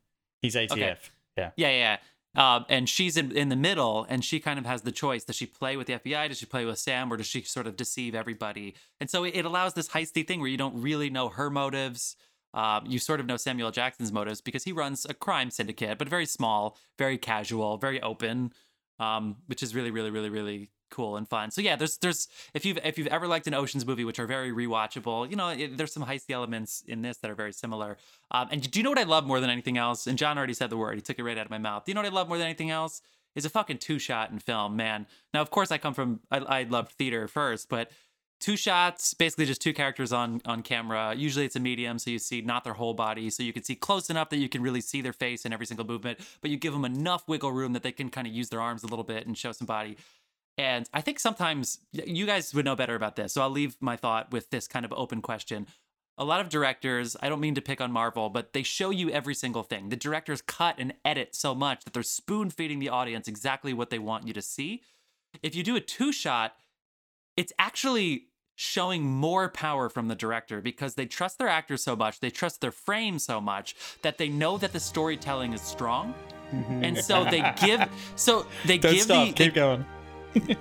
[0.46, 0.76] He's ATF.
[0.76, 0.96] Yeah.
[1.36, 1.68] Yeah, yeah.
[1.68, 1.96] yeah.
[2.36, 5.36] Um, and she's in, in the middle, and she kind of has the choice: does
[5.36, 6.28] she play with the FBI?
[6.28, 8.74] Does she play with Sam, or does she sort of deceive everybody?
[9.00, 12.16] And so it, it allows this heisty thing where you don't really know her motives.
[12.52, 16.08] Um, you sort of know Samuel Jackson's motives because he runs a crime syndicate, but
[16.08, 18.52] very small, very casual, very open,
[18.98, 21.50] um, which is really, really, really, really cool and fun.
[21.50, 24.26] So yeah, there's there's if you've if you've ever liked an Ocean's movie, which are
[24.26, 27.96] very rewatchable, you know, it, there's some heisty elements in this that are very similar.
[28.30, 30.06] Um, and do you know what I love more than anything else?
[30.06, 31.84] And John already said the word; he took it right out of my mouth.
[31.84, 33.02] Do you know what I love more than anything else?
[33.34, 35.06] Is a fucking two shot in film, man.
[35.34, 37.90] Now, of course, I come from I, I loved theater first, but
[38.40, 42.18] two shots basically just two characters on on camera usually it's a medium so you
[42.18, 44.80] see not their whole body so you can see close enough that you can really
[44.80, 47.82] see their face in every single movement but you give them enough wiggle room that
[47.82, 49.96] they can kind of use their arms a little bit and show some body
[50.58, 53.34] and I think sometimes you guys would know better about this.
[53.34, 55.66] So I'll leave my thought with this kind of open question.
[56.18, 59.10] A lot of directors, I don't mean to pick on Marvel, but they show you
[59.10, 59.90] every single thing.
[59.90, 63.90] The directors cut and edit so much that they're spoon feeding the audience exactly what
[63.90, 64.82] they want you to see.
[65.42, 66.54] If you do a two shot,
[67.36, 72.20] it's actually showing more power from the director because they trust their actors so much,
[72.20, 76.14] they trust their frame so much that they know that the storytelling is strong.
[76.50, 76.82] Mm-hmm.
[76.82, 77.82] And so they give
[78.14, 79.26] so they Don't give stop.
[79.26, 79.84] the keep going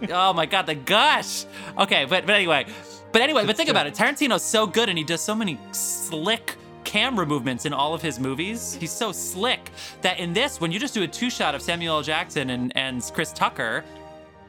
[0.09, 1.45] oh my god, the gush.
[1.77, 2.65] Okay, but but anyway,
[3.11, 3.93] but anyway, but think about it.
[3.93, 8.19] Tarantino's so good, and he does so many slick camera movements in all of his
[8.19, 8.75] movies.
[8.79, 11.97] He's so slick that in this, when you just do a two shot of Samuel
[11.97, 12.03] L.
[12.03, 13.83] Jackson and and Chris Tucker,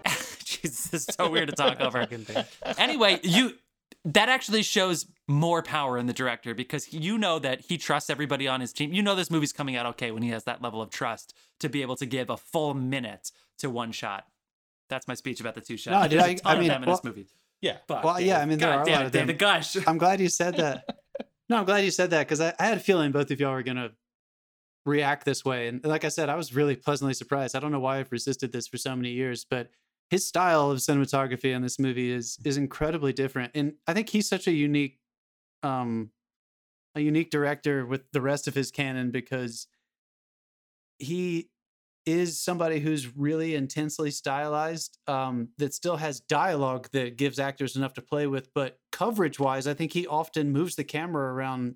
[0.45, 2.07] Jesus, is so weird to talk over.
[2.79, 3.55] anyway, you
[4.05, 8.47] that actually shows more power in the director because you know that he trusts everybody
[8.47, 8.93] on his team.
[8.93, 11.69] You know this movie's coming out okay when he has that level of trust to
[11.69, 14.27] be able to give a full minute to one shot.
[14.89, 15.93] That's my speech about the two shots.
[15.93, 16.37] No, did I?
[16.45, 17.27] I mean, well, movie.
[17.61, 17.79] Yeah.
[17.89, 18.41] Fuck, well, yeah.
[18.41, 19.27] I mean, there God are a lot of them.
[19.27, 19.77] The gush.
[19.87, 20.85] I'm glad you said that.
[21.49, 23.53] no, I'm glad you said that because I, I, had a feeling both of y'all
[23.53, 23.91] were gonna
[24.85, 27.57] react this way, and like I said, I was really pleasantly surprised.
[27.57, 29.71] I don't know why I've resisted this for so many years, but
[30.11, 34.29] his style of cinematography in this movie is is incredibly different, and I think he's
[34.29, 34.99] such a unique,
[35.63, 36.11] um,
[36.95, 39.67] a unique director with the rest of his canon because
[40.99, 41.51] he
[42.07, 47.93] is somebody who's really intensely stylized um, that still has dialogue that gives actors enough
[47.95, 51.75] to play with but coverage wise i think he often moves the camera around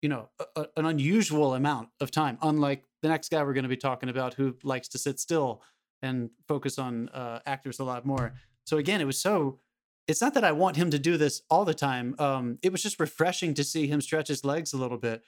[0.00, 3.64] you know a, a, an unusual amount of time unlike the next guy we're going
[3.64, 5.62] to be talking about who likes to sit still
[6.02, 8.34] and focus on uh, actors a lot more.
[8.64, 9.60] So again it was so
[10.06, 12.82] it's not that i want him to do this all the time um, it was
[12.82, 15.22] just refreshing to see him stretch his legs a little bit.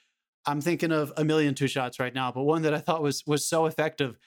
[0.45, 3.23] I'm thinking of a million two shots right now but one that i thought was
[3.27, 4.19] was so effective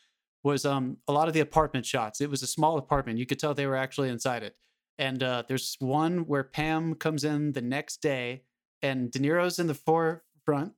[0.43, 2.21] was um, a lot of the apartment shots.
[2.21, 3.19] It was a small apartment.
[3.19, 4.55] You could tell they were actually inside it.
[4.97, 8.43] And uh, there's one where Pam comes in the next day,
[8.81, 10.73] and De Niro's in the forefront,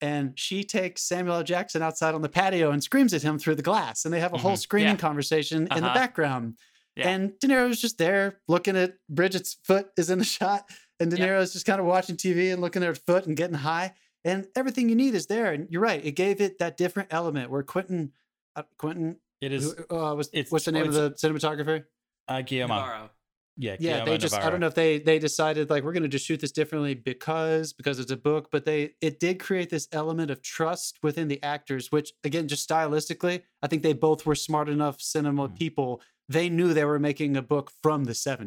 [0.00, 1.42] and she takes Samuel L.
[1.42, 4.04] Jackson outside on the patio and screams at him through the glass.
[4.04, 4.46] And they have a mm-hmm.
[4.46, 4.96] whole screaming yeah.
[4.96, 5.78] conversation uh-huh.
[5.78, 5.98] in the uh-huh.
[5.98, 6.58] background.
[6.94, 7.08] Yeah.
[7.08, 11.16] And De Niro's just there looking at Bridget's foot is in the shot, and De
[11.16, 13.94] Niro's just kind of watching TV and looking at her foot and getting high.
[14.24, 15.52] And everything you need is there.
[15.52, 18.12] And you're right, it gave it that different element where Quentin
[18.56, 19.16] uh, Quentin.
[19.40, 19.74] It is.
[19.90, 21.84] Who, uh, was, what's the name of the cinematographer?
[22.26, 22.74] Uh, Guillermo.
[22.74, 23.10] Navarro.
[23.58, 24.04] Yeah, yeah.
[24.04, 24.34] They just.
[24.34, 24.48] Navarro.
[24.48, 26.94] I don't know if they they decided like we're going to just shoot this differently
[26.94, 31.28] because because it's a book, but they it did create this element of trust within
[31.28, 35.56] the actors, which again, just stylistically, I think they both were smart enough cinema mm.
[35.56, 36.02] people.
[36.28, 38.40] They knew they were making a book from the 70s.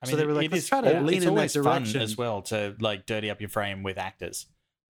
[0.00, 2.00] I mean, so they were like, let's try to lean in that direction.
[2.00, 4.46] as well to like dirty up your frame with actors.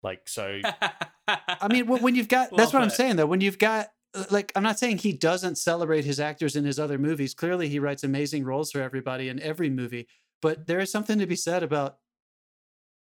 [0.03, 0.59] Like, so.
[1.27, 3.25] I mean, when you've got, that's what I'm saying though.
[3.25, 3.89] When you've got
[4.29, 7.33] like I'm not saying he doesn't celebrate his actors in his other movies.
[7.33, 10.07] Clearly, he writes amazing roles for everybody in every movie.
[10.41, 11.97] But there is something to be said about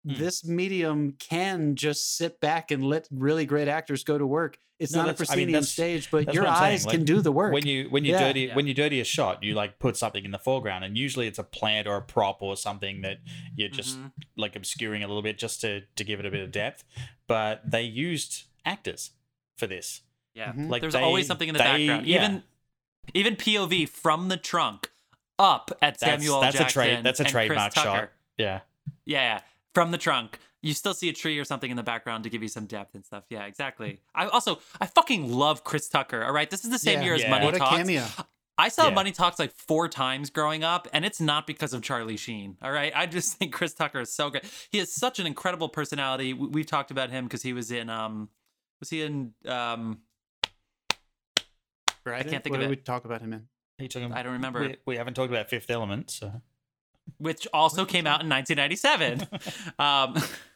[0.07, 0.15] hmm.
[0.15, 4.59] this medium can just sit back and let really great actors go to work.
[4.79, 7.33] It's no, not a proscenium I mean, stage, but your eyes like, can do the
[7.33, 7.53] work.
[7.53, 8.21] When you when you yeah.
[8.21, 8.55] dirty yeah.
[8.55, 11.39] when you dirty a shot, you like put something in the foreground, and usually it's
[11.39, 13.19] a plant or a prop or something that
[13.57, 14.09] you're just mm-hmm.
[14.37, 16.85] like obscuring a little bit just to to give it a bit of depth.
[17.27, 19.11] But they used actors
[19.57, 20.03] for this.
[20.39, 20.69] Yeah, mm-hmm.
[20.69, 22.07] like there's they, always something in the they, background.
[22.07, 22.25] Yeah.
[22.25, 22.43] Even
[23.15, 24.91] even POV from the trunk
[25.39, 27.01] up at Samuel that's, that's a trade.
[27.03, 28.11] That's a trademark shot.
[28.37, 28.61] Yeah.
[29.05, 29.41] yeah,
[29.75, 30.39] from the trunk.
[30.63, 32.95] You still see a tree or something in the background to give you some depth
[32.95, 33.25] and stuff.
[33.31, 34.01] Yeah, exactly.
[34.15, 36.25] I also I fucking love Chris Tucker.
[36.25, 37.05] All right, this is the same yeah.
[37.05, 37.31] year as yeah.
[37.31, 37.75] Money what Talks.
[37.75, 38.05] A cameo.
[38.59, 38.95] I saw yeah.
[38.95, 42.57] Money Talks like four times growing up, and it's not because of Charlie Sheen.
[42.61, 44.43] All right, I just think Chris Tucker is so good.
[44.71, 46.33] He has such an incredible personality.
[46.33, 48.29] We've talked about him because he was in um,
[48.81, 49.99] was he in um,
[52.15, 52.71] I can't think what of it.
[52.71, 53.49] we talk about him in?
[53.79, 54.13] He took him.
[54.13, 54.61] I don't remember.
[54.61, 56.43] We, we haven't talked about Fifth Element, so.
[57.19, 59.27] Which also came out in 1997.
[59.79, 60.23] um,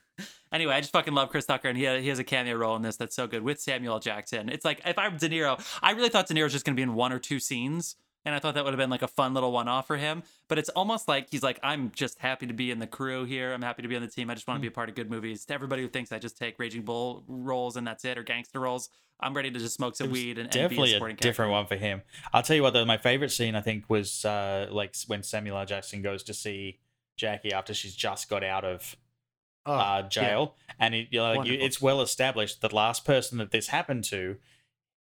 [0.52, 2.82] Anyway, I just fucking love Chris Tucker, and he he has a cameo role in
[2.82, 4.50] this that's so good with Samuel Jackson.
[4.50, 6.82] It's like if I'm De Niro, I really thought De Niro was just gonna be
[6.82, 9.35] in one or two scenes, and I thought that would have been like a fun
[9.35, 10.22] little one off for him.
[10.48, 13.52] But it's almost like he's like, I'm just happy to be in the crew here.
[13.52, 14.30] I'm happy to be on the team.
[14.30, 15.44] I just want to be a part of good movies.
[15.46, 18.61] To everybody who thinks I just take Raging Bull roles and that's it, or gangster
[18.61, 18.88] roles,
[19.20, 21.66] I'm ready to just smoke some weed and, and be a definitely a, different one
[21.66, 22.02] for him.
[22.32, 25.58] I'll tell you what, though, my favorite scene I think was uh, like when Samuel
[25.58, 25.66] L.
[25.66, 26.78] Jackson goes to see
[27.16, 28.96] Jackie after she's just got out of
[29.64, 33.38] Oh, uh, jail, and it, you know, like, you, it's well established the last person
[33.38, 34.38] that this happened to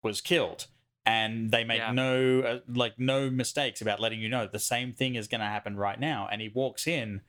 [0.02, 0.66] was killed,
[1.10, 1.92] and they make Yeah.
[1.92, 5.46] no uh, like no mistakes about letting you know the same thing is going to
[5.56, 6.28] happen right now.
[6.30, 7.22] And he walks in,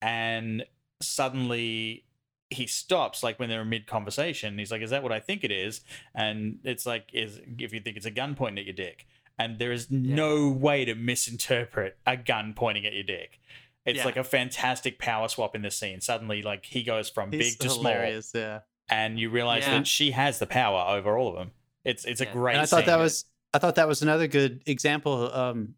[0.00, 0.64] and
[1.00, 2.04] suddenly
[2.50, 4.58] he stops like when they're in mid conversation.
[4.58, 5.80] He's like, "Is that what I think it is?"
[6.14, 9.06] And it's like, "Is if you think it's a gun pointing at your dick."
[9.38, 13.40] And there is no way to misinterpret a gun pointing at your dick.
[13.86, 14.04] It's Yeah.
[14.04, 16.00] like a fantastic power swap in this scene.
[16.00, 18.32] Suddenly, like he goes from he's big to hilarious.
[18.34, 18.58] Yeah.
[18.88, 19.78] small, and you realize Yeah.
[19.78, 21.52] that she has the power over all of them.
[21.84, 22.54] It's it's a great.
[22.54, 25.74] And I thought that was I thought that was another good example um,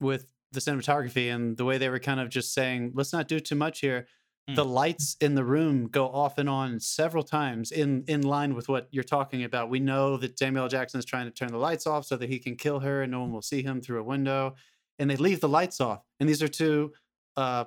[0.00, 3.38] with the cinematography and the way they were kind of just saying, let's not do
[3.38, 4.06] too much here.
[4.48, 4.54] Hmm.
[4.54, 8.68] The lights in the room go off and on several times in in line with
[8.68, 9.70] what you're talking about.
[9.70, 12.38] We know that Samuel Jackson is trying to turn the lights off so that he
[12.38, 14.54] can kill her and no one will see him through a window.
[14.98, 16.02] And they leave the lights off.
[16.18, 16.92] And these are two
[17.36, 17.64] uh,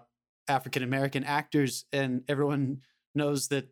[0.48, 2.82] African American actors, and everyone
[3.16, 3.70] knows that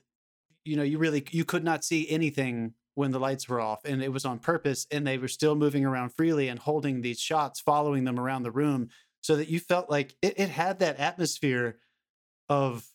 [0.64, 4.04] you know you really you could not see anything when the lights were off and
[4.04, 7.60] it was on purpose and they were still moving around freely and holding these shots
[7.60, 8.90] following them around the room
[9.22, 11.78] so that you felt like it, it had that atmosphere
[12.50, 12.86] of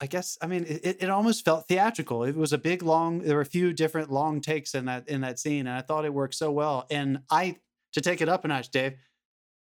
[0.00, 2.24] i guess i mean it, it almost felt theatrical.
[2.24, 5.20] It was a big long there were a few different long takes in that in
[5.20, 7.56] that scene and i thought it worked so well and i
[7.92, 8.94] to take it up a notch dave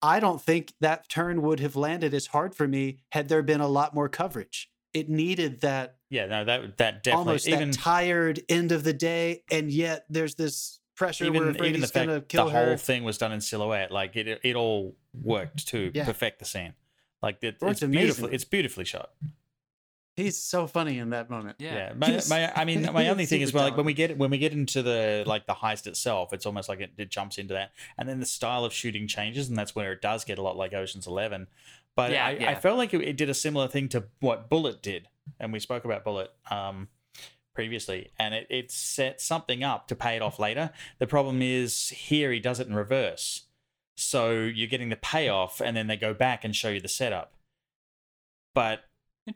[0.01, 3.61] i don't think that turn would have landed as hard for me had there been
[3.61, 4.71] a lot more coverage.
[4.95, 8.93] It needed that yeah, no, that that definitely almost even that tired end of the
[8.93, 11.25] day, and yet there's this pressure.
[11.27, 12.77] even afraid even the gonna fact the kill whole her.
[12.77, 16.05] thing was done in silhouette, like it it all worked to Yeah.
[16.05, 16.75] perfect the scene.
[17.23, 18.35] Like it, Worked it's beautifully amazingly.
[18.35, 19.11] it's beautifully shot.
[20.17, 21.57] He's so funny in that moment.
[21.61, 21.75] Yeah.
[21.75, 24.17] Yeah, my, my, I mean, my only thing is well, like when we talented.
[24.17, 27.09] get when we get into the like the heist itself, it's almost like it, it
[27.11, 30.25] jumps into that, and then the style of shooting changes, and that's where it does
[30.25, 31.47] get a lot like Ocean's Eleven.
[31.95, 34.83] But Yeah, I, I felt like it, it did a similar thing to what Bullet
[34.83, 35.07] did,
[35.41, 36.89] and we spoke about Bullet um,
[37.55, 40.71] previously, and it, it set something up to pay it off later.
[40.99, 43.45] The problem is here he does it in reverse,
[43.97, 47.35] so you're getting the payoff, and then they go back and show you the setup.
[48.55, 48.81] But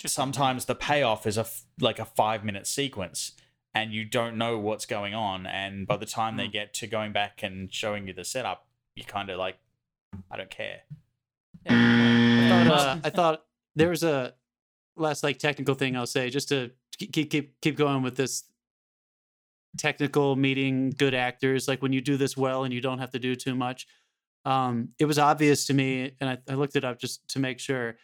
[0.07, 3.33] sometimes the payoff is a f- like a five minute sequence
[3.75, 6.53] and you don't know what's going on and by the time they Mm.
[6.53, 9.59] get to going back and showing you the setup you kind of like
[10.31, 10.81] i don't care
[11.67, 11.73] Yeah,
[12.65, 13.45] I thought, uh, I thought
[13.77, 14.33] there was a
[14.97, 18.45] last like technical thing I'll say just to keep keep keep, going with this
[19.79, 23.19] technical meeting good actors like when you do this well and you don't have to
[23.19, 23.87] do too much
[24.45, 27.59] um it was obvious to me and I, I looked it up just to make
[27.59, 27.97] sure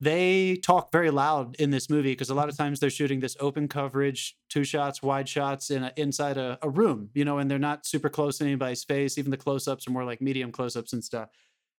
[0.00, 3.36] they talk very loud in this movie because a lot of times they're shooting this
[3.38, 7.50] open coverage two shots wide shots in a, inside a, a room you know and
[7.50, 10.94] they're not super close to anybody's face even the close-ups are more like medium close-ups
[10.94, 11.28] and stuff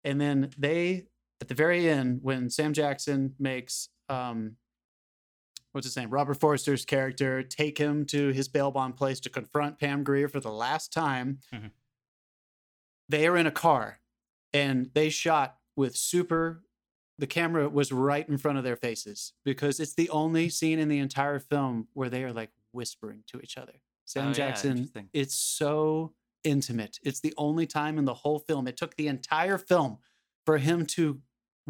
[0.04, 1.06] and then they
[1.40, 4.56] at the very end when Sam Jackson makes um
[5.72, 9.78] what's his name Robert Forster's character take him to his bail bond place to confront
[9.78, 11.38] Pam Grier for the last time.
[11.52, 11.70] Mhm.
[13.08, 14.00] They are in a car
[14.52, 16.64] and they shot with super
[17.18, 20.88] the camera was right in front of their faces because it's the only scene in
[20.88, 23.74] the entire film where they are like whispering to each other.
[24.06, 25.10] Sam Oh, Jackson interesting.
[25.12, 26.98] it's so intimate.
[27.04, 28.66] It's the only time in the whole film.
[28.66, 29.98] It took the entire film
[30.46, 31.20] for him to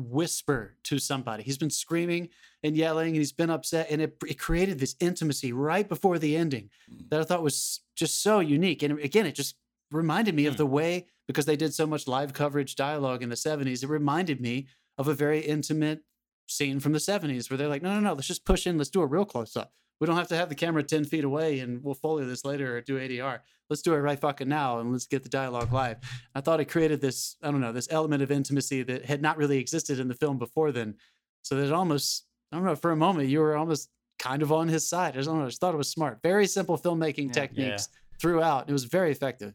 [0.01, 1.43] whisper to somebody.
[1.43, 2.29] He's been screaming
[2.63, 6.37] and yelling and he's been upset and it, it created this intimacy right before the
[6.37, 6.71] ending
[7.11, 8.83] that I thought was just so unique.
[8.83, 9.57] And again, it just
[9.91, 10.59] reminded me of Hmm.
[10.59, 13.83] the way because they did so much live coverage dialogue in the 70s.
[13.83, 14.67] It reminded me
[14.99, 16.03] of a very intimate
[16.47, 18.91] scene from the 70s where they're like, no, no, no, let's just push in, let's
[18.91, 19.73] do a real close up.
[20.01, 22.77] We don't have to have the camera 10 feet away and we'll follow this later
[22.77, 23.41] or do ADR.
[23.69, 25.99] Let's do it right fucking now and let's get the dialogue live.
[26.35, 29.37] I thought it created this, I don't know, this element of intimacy that had not
[29.37, 30.95] really existed in the film before then.
[31.43, 34.69] So that almost, I don't know, for a moment, you were almost kind of on
[34.69, 35.17] his side.
[35.17, 36.19] I don't know, I just thought it was smart.
[36.23, 37.33] Very simple filmmaking Yeah.
[37.33, 37.89] techniques
[38.21, 38.69] throughout.
[38.69, 39.55] It was very effective.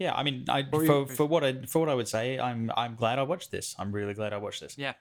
[0.00, 2.68] yeah i mean i for, you- for what i for what i would say i'm
[2.76, 4.94] i'm glad i watched this i'm really glad i watched this Yeah.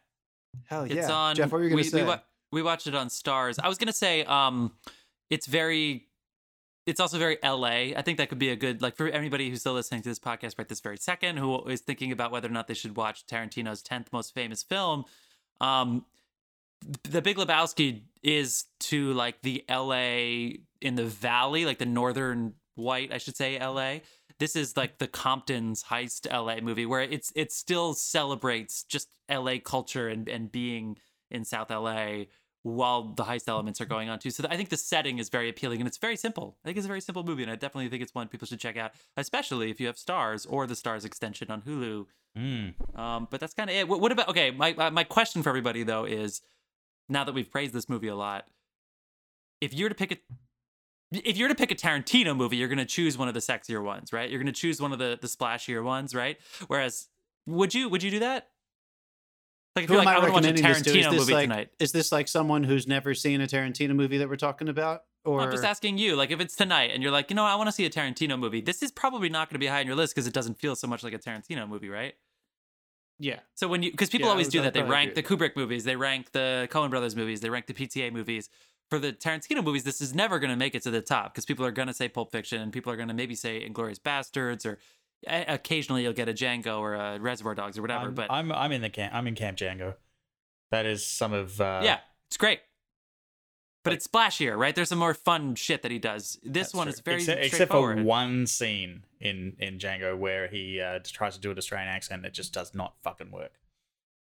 [0.70, 1.12] Hell It's yeah.
[1.12, 1.36] on.
[1.36, 2.02] Jeff, what were you going we, to say?
[2.04, 2.20] We, wa-
[2.54, 3.60] we watched it on Starz.
[3.62, 4.72] I was gonna say, um,
[5.30, 6.08] it's very.
[6.86, 7.96] It's also very LA.
[7.96, 10.20] I think that could be a good like for anybody who's still listening to this
[10.20, 13.26] podcast right this very second, who is thinking about whether or not they should watch
[13.26, 15.06] Tarantino's tenth most famous film.
[15.62, 16.06] Um,
[17.04, 23.14] the Big Lebowski is to like the LA in the valley, like the northern white,
[23.14, 24.00] I should say, LA.
[24.40, 29.56] This is like the Compton's heist LA movie where it's it still celebrates just LA
[29.64, 30.98] culture and and being
[31.32, 32.26] in South LA
[32.64, 34.32] while the heist elements are going on too.
[34.32, 36.58] So I think the setting is very appealing and it's very simple.
[36.64, 38.60] I think it's a very simple movie and I definitely think it's one people should
[38.60, 42.06] check out, especially if you have Starz or the Starz extension on Hulu.
[42.38, 42.98] Mm.
[42.98, 43.88] Um, but that's kind of it.
[43.88, 44.50] What, what about okay?
[44.50, 46.42] My my- my question for everybody though is,
[47.10, 48.48] now that we've praised this movie a lot,
[49.62, 50.18] if you're to pick a
[51.12, 54.12] if you're to pick a Tarantino movie, you're gonna choose one of the sexier ones,
[54.12, 54.30] right?
[54.30, 56.38] You're gonna choose one of the the splashier ones, right?
[56.68, 57.10] Whereas,
[57.46, 58.48] would you would you do that?
[59.76, 60.90] Like, if Who am like, I I want to watch a recommending this to?
[61.00, 61.70] Is Tarantino this movie like tonight.
[61.80, 65.04] is this like someone who's never seen a Tarantino movie that we're talking about?
[65.26, 67.56] Or I'm just asking you, like, if it's tonight and you're like, you know, I
[67.56, 68.62] want to see a Tarantino movie.
[68.62, 70.76] This is probably not going to be high on your list because it doesn't feel
[70.76, 72.14] so much like a Tarantino movie, right?
[73.20, 75.84] yeah, So when you, because people Yeah, always do that, they rank the Kubrick movies,
[75.86, 78.50] they rank the Coen Brothers movies, they rank the PTA movies.
[78.90, 81.46] For the Tarantino movies, this is never going to make it to the top because
[81.46, 84.00] people are going to say Pulp Fiction and people are going to maybe say Inglourious
[84.00, 84.78] Basterds or
[85.28, 88.08] occasionally you'll get a Django or a Reservoir Dogs or whatever.
[88.08, 89.14] I'm, but I'm I'm in the camp.
[89.14, 89.96] I'm in Camp Django.
[90.72, 92.60] That is some of uh, yeah, it's great.
[93.84, 94.74] But like- it's splashier, right?
[94.74, 96.40] There's some more fun shit that he does.
[96.44, 96.94] This one true.
[96.94, 101.42] is very except, except for one scene in in Django where he uh, tries to
[101.42, 102.26] do an Australian accent.
[102.26, 103.52] It just does not fucking work.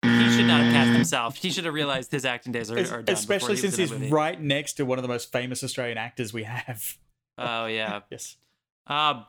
[0.04, 1.36] He should not have cast himself.
[1.38, 3.14] He should have realized his acting days are, are done.
[3.14, 6.44] Especially he since he's right next to one of the most famous Australian actors we
[6.44, 6.98] have.
[7.38, 8.02] Oh yeah.
[8.12, 8.38] yes,
[8.88, 9.24] Uh,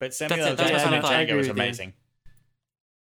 [0.00, 0.50] but Samuel it.
[0.50, 0.56] L.
[0.56, 1.12] That's Jackson I in thought.
[1.12, 1.62] I Django agree is with you.
[1.62, 1.92] amazing.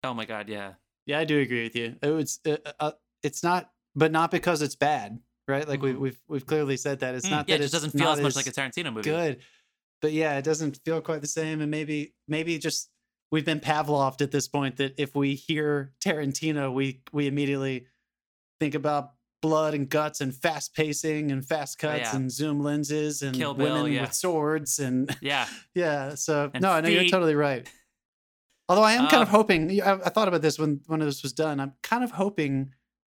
[0.05, 0.75] oh my god, yeah.
[1.07, 1.97] yeah, I do agree with you.
[2.03, 5.19] It was uh, uh, it's not, but not because it's bad,
[5.49, 5.67] right?
[5.69, 5.99] Like we, Mhm.
[5.99, 7.31] we've we've clearly said that it's Mm.
[7.31, 9.11] not Yeah, that it just it's doesn't feel as much like a Tarantino movie.
[9.11, 9.41] good,
[10.01, 11.61] but yeah, it doesn't feel quite the same.
[11.61, 12.91] And maybe maybe just
[13.33, 17.87] we've been Pavloved at this point that if we hear Tarantino, we we immediately
[18.61, 19.13] think about
[19.43, 22.17] blood and guts and fast pacing and fast Oh, cuts yeah.
[22.17, 24.03] and zoom lenses and Bill, women yeah.
[24.03, 25.47] with swords and Yeah.
[25.75, 26.15] yeah.
[26.15, 27.69] So And no, I know you're totally right.
[28.69, 31.23] Although I am kind of Uh, hoping, I, I thought about this when when this
[31.23, 31.61] was done.
[31.61, 32.73] I'm kind of hoping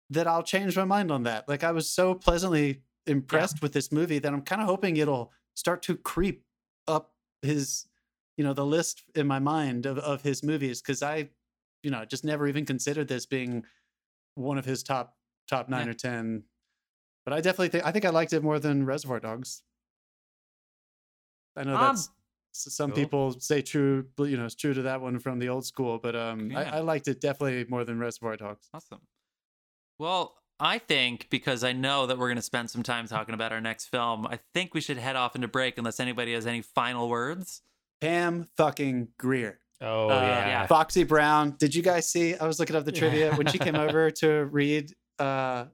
[0.10, 1.48] that I'll change my mind on that.
[1.50, 5.32] Like I was so pleasantly impressed with this movie that I'm kind of hoping it'll
[5.56, 6.46] start to creep
[6.88, 7.86] up his,
[8.38, 11.30] you know, the list in my mind of of his movies because I,
[11.84, 13.66] you know, just never even considered this being
[14.36, 15.16] one of his top
[15.52, 15.92] top nine Yeah.
[15.92, 16.44] or ten.
[17.26, 19.62] But I definitely think I think I liked it more than Reservoir Dogs.
[21.56, 22.10] I know Um, that's
[22.56, 22.96] s- some cool.
[23.00, 26.00] people say true, you know, it's true to that one from the old school.
[26.00, 26.60] But um, Yeah.
[26.60, 28.68] I, I liked it definitely more than Reservoir Dogs.
[28.74, 29.02] Awesome.
[30.00, 33.52] Well, I think because I know that we're going to spend some time talking about
[33.52, 36.62] our next film, I think we should head off into break unless anybody has any
[36.62, 37.62] final words.
[38.00, 39.60] Pam fucking Greer.
[39.82, 40.48] Oh Uh, yeah.
[40.48, 40.68] yeah.
[40.68, 41.56] Foxy Brown.
[41.60, 42.36] Did you guys see?
[42.36, 45.66] I was looking up the trivia when she came over to read, uh,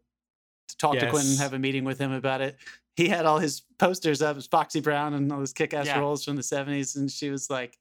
[0.70, 2.58] to talk to Quentin, have a meeting with him about it.
[2.96, 6.00] He had all his posters up, Foxy Brown and all his kick ass Yeah.
[6.00, 6.96] roles from the 70s.
[6.96, 7.78] And she was like,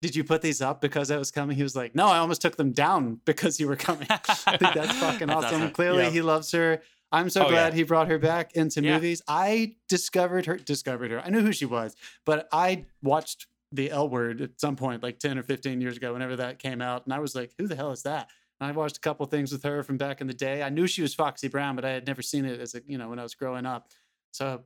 [0.00, 1.56] Did you put these up because I was coming?
[1.56, 4.06] He was like, No, I almost took them down because you were coming.
[4.10, 4.16] I
[4.56, 5.60] think that's fucking That's awesome.
[5.62, 5.70] awesome.
[5.72, 6.10] Clearly, Yeah.
[6.10, 6.80] he loves her.
[7.10, 7.76] I'm so Oh, glad yeah.
[7.78, 8.94] he brought her back into Yeah.
[8.94, 9.22] movies.
[9.26, 11.20] I discovered her, discovered her.
[11.20, 15.18] I knew who she was, but I watched the L Word at some point, like
[15.18, 17.04] 10 or 15 years ago, whenever that came out.
[17.06, 18.28] And I was like, who the hell is that?
[18.60, 20.62] And I watched a couple things with her from back in the day.
[20.62, 22.98] I knew she was Foxy Brown, but I had never seen it as a, you
[22.98, 23.88] know, when I was growing up.
[24.32, 24.64] So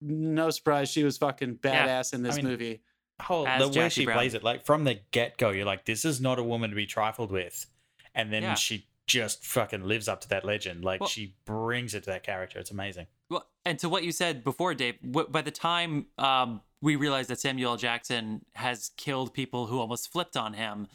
[0.00, 1.86] no surprise she was fucking Yeah.
[1.86, 2.82] badass in this mean, movie.
[3.20, 4.16] whole As the way she Brown.
[4.18, 6.76] plays it, like from the get go, you're like, this is not a woman to
[6.76, 7.66] be trifled with,
[8.14, 8.54] and then Yeah.
[8.54, 10.84] she just fucking lives up to that legend.
[10.84, 12.58] Like Well- she brings it to that character.
[12.58, 13.06] It's amazing.
[13.30, 17.28] Well, and to what you said before, Dave, wh- by the time um, we realized
[17.30, 20.86] that Samuel Jackson has killed people who almost flipped on him,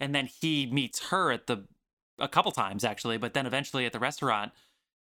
[0.00, 1.66] and then he meets her at the
[2.18, 4.52] a couple times actually, but then eventually at the restaurant,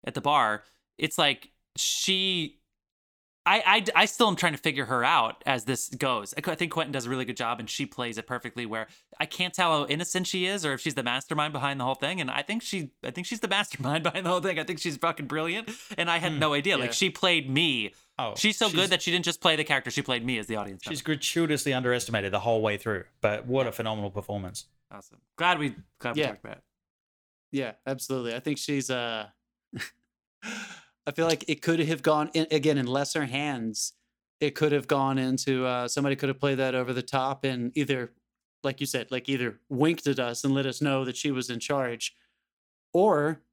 [0.03, 0.63] at the bar,
[0.97, 2.59] it's like she.
[3.49, 3.63] I,
[3.95, 6.33] I, I still am trying to figure her out as this goes.
[6.37, 8.87] I, think Quentin does a really good job and she plays it perfectly where
[9.21, 11.95] I can't tell how innocent she is or if she's the mastermind behind the whole
[11.95, 12.19] thing.
[12.19, 14.59] And I think she I think she's the mastermind behind the whole thing.
[14.59, 15.69] I think she's fucking brilliant.
[15.97, 16.75] And I had Hmm, no idea.
[16.75, 16.81] yeah.
[16.81, 17.93] Like she played me.
[18.19, 20.47] Oh, She's so good that she didn't just play the character, she played me as
[20.47, 20.81] the audience.
[20.83, 21.15] she's member.
[21.15, 23.05] gratuitously underestimated the whole way through.
[23.21, 24.65] But what a phenomenal performance!
[24.91, 25.19] awesome.
[25.37, 26.27] Glad we glad we Yeah.
[26.31, 26.63] talked about it.
[27.51, 28.35] Yeah, absolutely.
[28.35, 29.27] I think she's uh
[30.43, 33.93] I feel like it could have gone in again in lesser hands.
[34.39, 37.71] It could have gone into uh somebody could have played that over the top and
[37.77, 38.13] either
[38.63, 41.49] like you said, like either winked at us and let us know that she was
[41.49, 42.15] in charge
[42.93, 43.43] or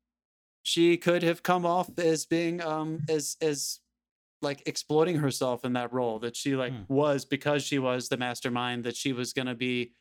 [0.62, 3.80] she could have come off as being um as as
[4.42, 6.82] like exploiting herself in that role that she like Hmm.
[6.88, 9.94] was because she was the mastermind that she was going to be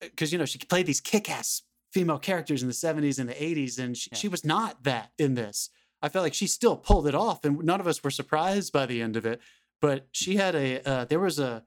[0.00, 1.62] because you know she played these kick-ass
[1.94, 4.18] female characters in the 70s and the 80s and she, Yeah.
[4.18, 5.70] she was not that in this
[6.02, 8.84] I felt like she still pulled it off, and none of us were surprised by
[8.84, 9.40] the end of it.
[9.80, 11.64] But she had a uh, there was a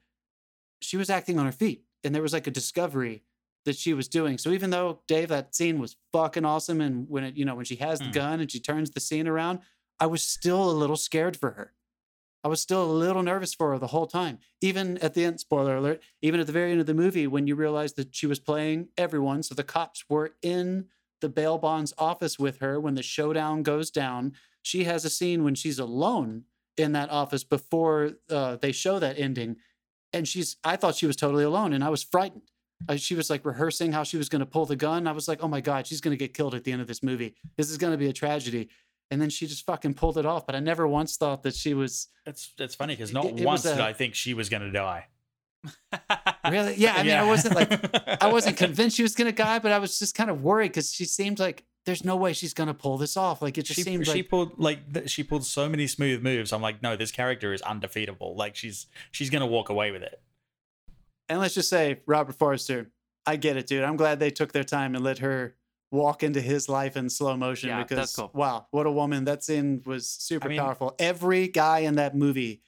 [0.79, 3.23] she was acting on her feet, and there was like a discovery
[3.65, 4.37] that she was doing.
[4.37, 7.65] So even though Dave, that scene was fucking awesome, and when it you know when
[7.65, 8.13] she has the Mm.
[8.13, 9.59] gun and she turns the scene around,
[9.99, 11.73] I was still a little scared for her.
[12.47, 14.39] I was still a little nervous for her the whole time.
[14.61, 17.45] Even at the end, spoiler alert, even at the very end of the movie, when
[17.45, 20.85] you realize that she was playing everyone, so the cops were in
[21.19, 24.31] the bail bonds office with her when the showdown goes down.
[24.61, 26.45] She has a scene when she's alone
[26.77, 29.57] in that office before uh, they show that ending.
[30.13, 32.49] And she's, I thought she was totally alone and I was frightened.
[32.95, 35.05] She was like rehearsing how she was going to pull the gun.
[35.05, 36.87] I was like, oh my God, she's going to get killed at the end of
[36.87, 37.35] this movie.
[37.57, 38.69] This is going to be a tragedy.
[39.09, 40.45] And then she just fucking pulled it off.
[40.45, 43.45] But I never once thought that she was That's it's funny because not It- it
[43.45, 45.07] once was did a- I think she was going to die.
[46.49, 46.95] really, yeah.
[46.95, 48.95] I mean, I wasn't like, I wasn't convinced.
[48.95, 51.39] she was going to die, but I was just kind of worried because she seemed
[51.39, 53.41] like there's no way she's going to pull this off.
[53.41, 56.21] Like it just She, seemed she like pulled like th- she pulled so many smooth
[56.21, 56.51] moves.
[56.53, 58.35] I'm like, no, this character is undefeatable.
[58.35, 60.21] Like she's she's gonna walk away with it.
[61.29, 62.89] And let's just say, Robert Forrester,
[63.25, 63.83] I get it, dude.
[63.83, 65.55] I'm glad they took their time and let her
[65.91, 68.31] walk into his life in slow motion Yeah, because cool.
[68.33, 69.23] wow, what a woman.
[69.25, 70.95] That scene was super I mean- powerful.
[70.99, 72.61] Every guy in that movie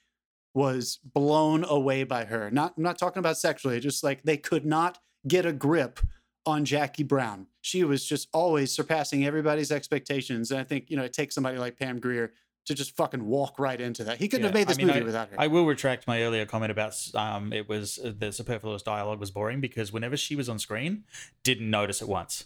[0.53, 2.49] was blown away by her.
[2.51, 4.97] Not I'm not talking about sexually, just like they could not
[5.27, 5.99] get a grip
[6.45, 7.47] on Jackie Brown.
[7.61, 10.49] She was just always surpassing everybody's expectations.
[10.51, 12.33] And I think, you know, it takes somebody like Pam Grier
[12.65, 14.17] to just fucking walk right into that.
[14.17, 15.35] He couldn't have Yeah, made I this mean, movie I- without her.
[15.39, 19.29] I will retract my earlier comment about um, it was uh, the superfluous dialogue was
[19.31, 21.03] boring because whenever she was on screen,
[21.43, 22.45] didn't notice it once.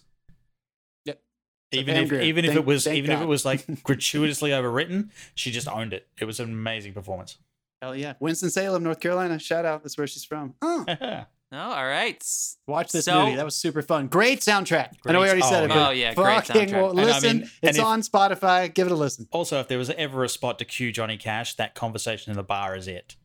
[1.73, 1.85] Yep.
[1.85, 4.51] So Even if Grier, even if it was thank even if it was like gratuitously
[4.51, 6.07] overwritten, she just owned it.
[6.19, 7.37] It was an amazing performance.
[7.81, 8.13] Hell yeah.
[8.19, 9.37] Winston Salem, North Carolina.
[9.39, 9.83] Shout out.
[9.83, 10.53] That's where she's from.
[10.61, 10.85] Oh.
[11.51, 12.23] no, all right.
[12.65, 13.35] Watch this So- movie.
[13.35, 14.07] That was super fun.
[14.07, 14.91] Great soundtrack.
[15.05, 16.71] I know we Great- already said oh, it, but Oh, yeah, great soundtrack.
[16.71, 17.37] well, And I listen.
[17.39, 18.73] mean, it's and if- on Spotify.
[18.73, 19.27] Give it a listen.
[19.31, 22.43] Also, if there was ever a spot to cue Johnny Cash, that conversation in the
[22.43, 23.17] bar is it.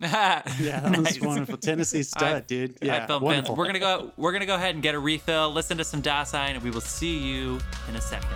[0.00, 1.56] Yeah, Yeah, that was wonderful.
[1.56, 2.78] Tennessee stud, dude.
[2.82, 3.56] Yeah, I felt wonderful.
[3.56, 4.12] We're gonna go.
[4.16, 5.50] We're gonna go ahead and get a refill.
[5.52, 8.30] Listen to some Dasein, and we will see you in a second.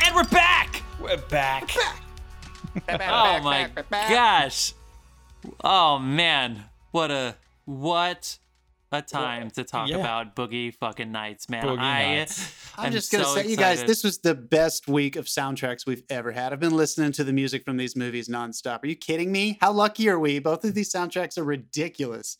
[0.00, 0.82] And we're back.
[1.00, 1.70] We're back.
[2.88, 4.72] Oh my gosh.
[5.62, 6.64] Oh man.
[6.90, 8.38] What a what
[8.90, 9.96] a time to talk yeah.
[9.98, 11.64] about Boogie fucking Nights, man.
[11.64, 12.72] Boogie I Nights.
[12.78, 15.86] I'm am just gonna so say, you guys, this was the best week of soundtracks
[15.86, 16.52] we've ever had.
[16.52, 18.82] I've been listening to the music from these movies nonstop.
[18.82, 19.58] Are you kidding me?
[19.60, 20.38] How lucky are we?
[20.38, 22.38] Both of these soundtracks are ridiculous.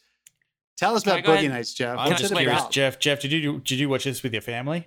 [0.76, 1.98] Tell us Can about Boogie ahead- Nights, Jeff.
[1.98, 2.66] I'm What's just it curious.
[2.68, 2.98] Jeff.
[2.98, 4.86] Jeff, did you did you watch this with your family?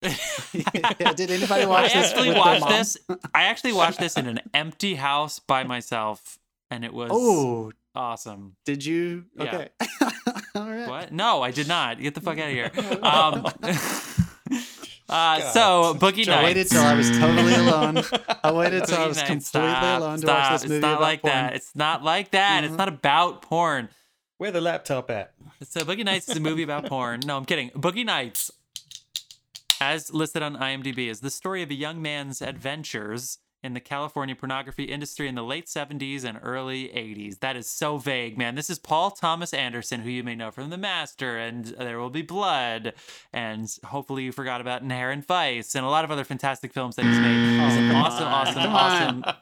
[0.00, 0.12] Yeah,
[1.16, 2.12] Did anybody I watch this?
[2.12, 2.72] actually with their watched mom?
[2.72, 2.98] this.
[3.34, 6.38] I actually watched this in an empty house by myself,
[6.70, 8.56] and it was Oh, awesome.
[8.64, 9.24] did you?
[9.36, 9.68] Yeah.
[10.54, 10.88] All right.
[10.88, 11.12] What?
[11.12, 12.00] No, I did not.
[12.00, 12.70] Get the fuck out of here.
[13.02, 13.46] Um,
[15.08, 16.28] uh, so Boogie nights.
[16.28, 18.02] I waited till I was totally alone.
[18.44, 20.50] I waited till I was completely stop, alone to stop.
[20.52, 21.32] watch this movie It's not like porn.
[21.34, 21.54] that.
[21.54, 22.64] It's not like that.
[22.64, 22.78] It's Mhm.
[22.78, 23.88] not about porn.
[24.38, 25.32] Where the laptop at?
[25.62, 27.20] So Boogie Nights is a movie about porn.
[27.26, 27.70] No, I'm kidding.
[27.70, 28.50] Boogie Nights,
[29.80, 34.36] as listed on IMDb, is the story of a young man's adventures in the California
[34.36, 37.40] pornography industry in the late 70s and early 80s.
[37.40, 38.54] That is so vague, man.
[38.54, 42.10] This is Paul Thomas Anderson, who you may know from The Master and There Will
[42.10, 42.94] Be Blood,
[43.32, 47.04] and hopefully you forgot about Inherent Vice and a lot of other fantastic films that
[47.04, 47.60] he's made.
[47.64, 49.24] He's an awesome, awesome, awesome.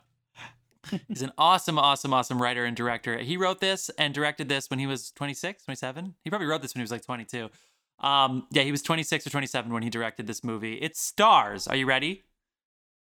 [1.08, 3.18] He's an awesome, awesome, awesome writer and director.
[3.18, 6.14] He wrote this and directed this when he was 26, 27.
[6.22, 7.50] He probably wrote this when he was like 22.
[7.98, 10.74] Um, yeah, he was 26 or 27 when he directed this movie.
[10.74, 12.22] It stars, are you ready?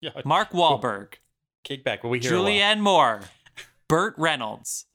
[0.06, 0.22] Yeah.
[0.24, 1.16] Mark Wahlberg,
[1.64, 2.04] Kick back.
[2.04, 2.32] Will we hear?
[2.32, 3.22] Julianne Moore,
[3.88, 4.86] Burt Reynolds,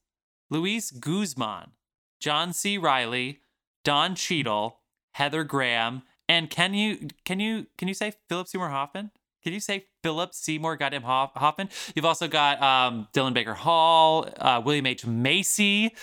[0.51, 1.73] Luis Guzman,
[2.21, 2.79] John C.
[2.79, 3.41] Reilly,
[3.85, 4.79] Don Cheadle,
[5.15, 9.11] Heather Graham, and can you can you can you say Philip Seymour Hoffman?
[9.43, 11.71] Can you say Philip Seymour goddamn Hoff- Hoffman?
[11.97, 15.07] You've also got um, Dylan Baker Hall, uh, William H.
[15.07, 15.95] Macy.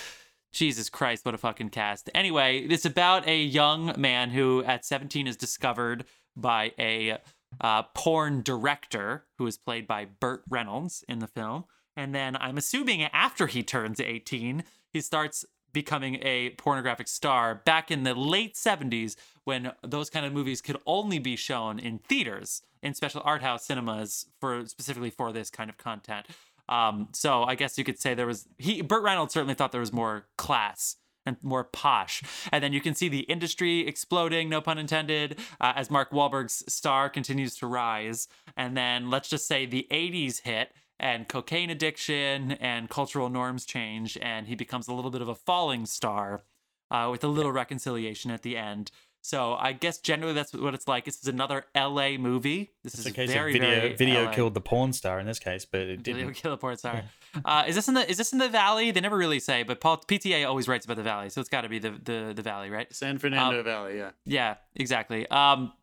[0.51, 2.09] Jesus Christ, what a fucking cast.
[2.15, 6.05] Anyway, it's about a young man who at 17 is discovered
[6.35, 7.19] by a
[7.61, 11.65] uh, porn director who is played by Burt Reynolds in the film.
[11.95, 17.91] And then I'm assuming after he turns 18, he starts becoming a pornographic star back
[17.91, 22.63] in the late 70s when those kind of movies could only be shown in theaters
[22.81, 26.25] in special art house cinemas for specifically for this kind of content
[26.69, 29.81] um, so i guess you could say there was he burt reynolds certainly thought there
[29.81, 30.95] was more class
[31.27, 32.23] and more posh.
[32.51, 36.63] And then you can see the industry exploding, no pun intended, uh, as Mark Wahlberg's
[36.71, 38.27] star continues to rise.
[38.55, 44.17] And then let's just say the 80s hit and cocaine addiction and cultural norms change,
[44.21, 46.41] and he becomes a little bit of a falling star
[46.89, 48.91] uh, with a little reconciliation at the end.
[49.21, 51.03] So I guess generally that's what it's like.
[51.05, 52.17] This is another L.A.
[52.17, 52.71] movie.
[52.83, 53.79] This It's is a case very, of video.
[53.81, 54.33] very video LA.
[54.33, 56.33] killed the porn star in this case, but it didn't.
[56.33, 57.03] kill the porn star.
[57.45, 58.89] Uh, is this in the is this in the valley?
[58.89, 61.61] They never really say, but Paul PTA always writes about the valley, so it's got
[61.61, 62.91] to be the, the the valley, right?
[62.95, 64.11] San Fernando Valley, yeah.
[64.25, 65.27] Yeah, exactly.
[65.27, 65.73] Um,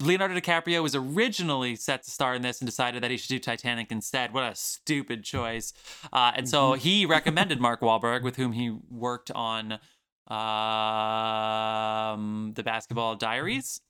[0.00, 3.38] Leonardo DiCaprio was originally set to star in this and decided that he should do
[3.40, 4.32] Titanic instead.
[4.32, 5.74] What a stupid choice!
[6.12, 9.80] Uh, and so he recommended Mark Wahlberg, with whom he worked on
[10.28, 10.42] um,
[12.54, 13.80] the Basketball Diaries.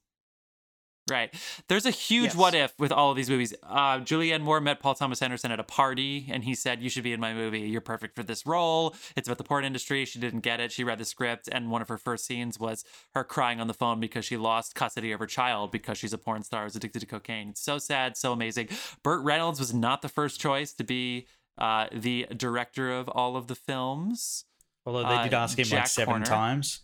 [1.11, 1.35] Right.
[1.69, 2.37] There's a huge Yes.
[2.37, 3.53] what if with all of these movies.
[3.65, 7.03] Uh, Julianne Moore met Paul Thomas Anderson at a party, and he said, You should
[7.03, 7.63] be in my movie.
[7.63, 8.95] You're perfect for this role.
[9.17, 10.05] It's about the porn industry.
[10.05, 10.71] She didn't get it.
[10.71, 12.85] She read the script, and one of her first scenes was
[13.17, 16.19] her crying on the phone because she lost custody of her child because she's a
[16.19, 17.49] porn star who's addicted to cocaine.
[17.49, 18.69] It's so sad, so amazing.
[19.03, 21.27] Burt Reynolds was not the first choice to be
[21.59, 24.45] uh, the director of all of the films.
[24.87, 26.27] Although they Uh, did ask him Jack like seven Horner.
[26.27, 26.81] times.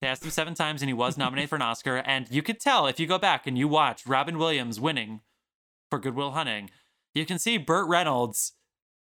[0.00, 1.98] They asked him seven times, and he was nominated for an Oscar.
[1.98, 5.20] And you could tell if you go back and you watch Robin Williams winning
[5.90, 6.70] for Good Will Hunting,
[7.14, 8.52] you can see Burt Reynolds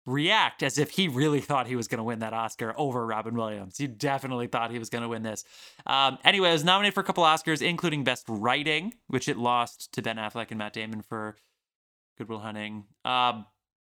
[0.06, 3.34] react as if he really thought he was going to win that Oscar over Robin
[3.34, 3.76] Williams.
[3.76, 5.44] He definitely thought he was going to win this.
[5.84, 9.92] Um, anyway, it was nominated for a couple Oscars, including Best Writing, which it lost
[9.94, 11.36] to Ben Affleck and Matt Damon for
[12.16, 12.84] Good Will Hunting.
[13.04, 13.46] Um,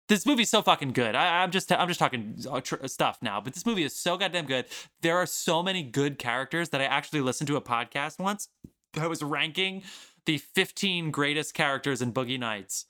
[0.08, 1.16] this movie's so fucking good.
[1.16, 4.46] I, I'm just I'm just talking uh, stuff now, but this movie is so goddamn
[4.46, 4.66] good.
[5.02, 8.50] There are so many good characters that I actually listened to a podcast once.
[8.98, 9.84] I was ranking
[10.26, 12.86] the 15 greatest characters in Boogie Nights.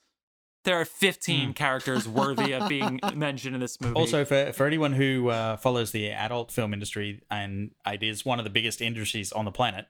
[0.64, 3.94] There are 15 characters worthy of being mentioned in this movie.
[3.94, 8.40] Also, for, for anyone who uh, follows the adult film industry, and it is one
[8.40, 9.86] of the biggest industries on the planet,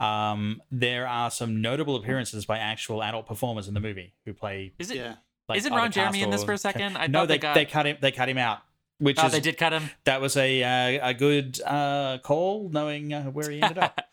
[0.00, 4.72] um, there are some notable appearances by actual adult performers in the movie who play.
[4.78, 4.96] is it?
[4.96, 5.16] Yeah.
[5.48, 6.96] Like, Isn't Ron Jeremy in this for a second?
[6.96, 7.96] I no, they they got- they cut him.
[8.00, 8.60] They cut him out,
[8.98, 9.90] which Oh, is they did cut him.
[10.04, 14.00] that was a uh, a good uh, call, knowing uh, where he ended up.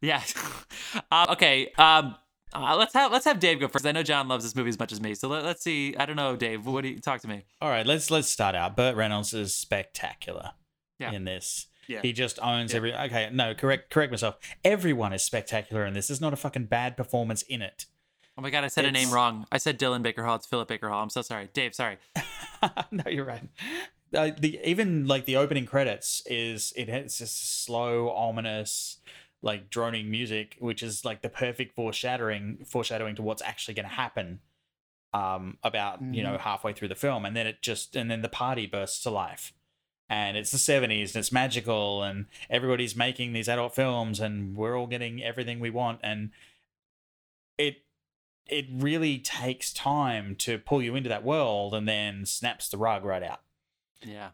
[0.00, 0.22] Yeah.
[1.10, 1.72] uh, okay.
[1.76, 2.14] Um,
[2.54, 3.84] uh, let's have let's have Dave go first.
[3.84, 5.96] I know John loves this movie as much as me, so let, let's see.
[5.96, 6.64] I don't know, Dave.
[6.66, 7.44] What do you talk to me?
[7.60, 8.76] All right, let's let's start out.
[8.76, 10.52] Burt Reynolds is spectacular
[11.00, 11.10] Yeah.
[11.10, 11.66] in this.
[11.88, 12.00] Yeah.
[12.02, 12.76] He just owns Yeah.
[12.76, 12.94] every.
[12.94, 14.36] Okay, no, correct, correct myself.
[14.64, 16.06] Everyone is spectacular in this.
[16.06, 17.86] There's not a fucking bad performance in it.
[18.38, 19.48] Oh my god, I said a name wrong.
[19.50, 20.36] I said Dylan Baker Hall.
[20.36, 21.02] It's Philip Baker Hall.
[21.02, 21.74] I'm so sorry, Dave.
[21.74, 21.98] Sorry.
[22.92, 23.42] no, you're right.
[24.14, 28.98] Uh, the even like the opening credits is it has this slow, ominous,
[29.42, 33.94] like droning music, which is like the perfect foreshadowing foreshadowing to what's actually going to
[33.94, 34.38] happen.
[35.12, 38.28] Um, about you know halfway through the film, and then it just and then the
[38.28, 39.52] party bursts to life,
[40.08, 44.78] and it's the '70s and it's magical, and everybody's making these adult films, and we're
[44.78, 46.30] all getting everything we want, and
[47.56, 47.78] it
[48.48, 53.04] it really takes time to pull you into that world, and then snaps the rug
[53.04, 53.40] right out
[54.02, 54.30] Yeah.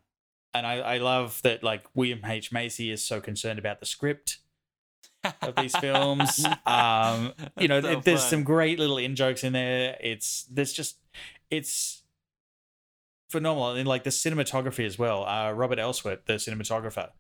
[0.55, 4.39] and I, I love that like William H Macy is so concerned about the script
[5.43, 6.45] of these films.
[6.67, 8.31] um, you know, so there's fun.
[8.31, 9.97] some great little in jokes in there.
[10.01, 10.99] It's there's just
[11.51, 12.03] it's
[13.31, 15.25] phenomenal, and like the cinematography as well.
[15.27, 17.11] Uh, Robert Elswit, the cinematographer,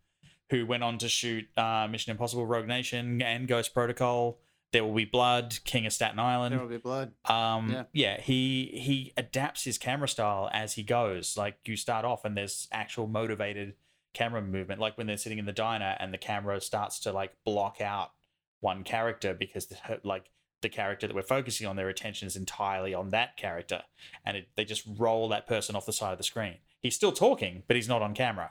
[0.51, 4.39] who went on to shoot uh, Mission Impossible: Rogue Nation and Ghost Protocol.
[4.75, 6.53] There will be blood, King of Staten Island.
[6.53, 7.13] There will be blood.
[7.27, 7.85] Um, Yeah.
[7.93, 8.21] yeah.
[8.21, 11.37] he he adapts his camera style as he goes.
[11.37, 13.75] Like you start off and there's actual motivated
[14.15, 17.33] camera movement, like when they're sitting in the diner and the camera starts to like
[17.45, 18.11] block out
[18.59, 22.95] one character because the, like the character that we're focusing on, their attention is entirely
[22.95, 23.83] on that character,
[24.25, 26.57] and it, they just roll that person off the side of the screen.
[26.81, 28.51] He's still talking, but he's not on camera.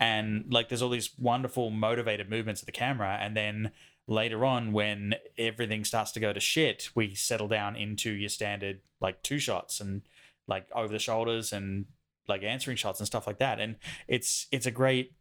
[0.00, 3.70] And like there's all these wonderful motivated movements of the camera, and then
[4.06, 8.80] later on when everything starts to go to shit we settle down into your standard
[9.00, 10.02] like two shots and
[10.48, 11.86] like over the shoulders and
[12.28, 13.76] like answering shots and stuff like that and
[14.08, 15.12] it's it's a great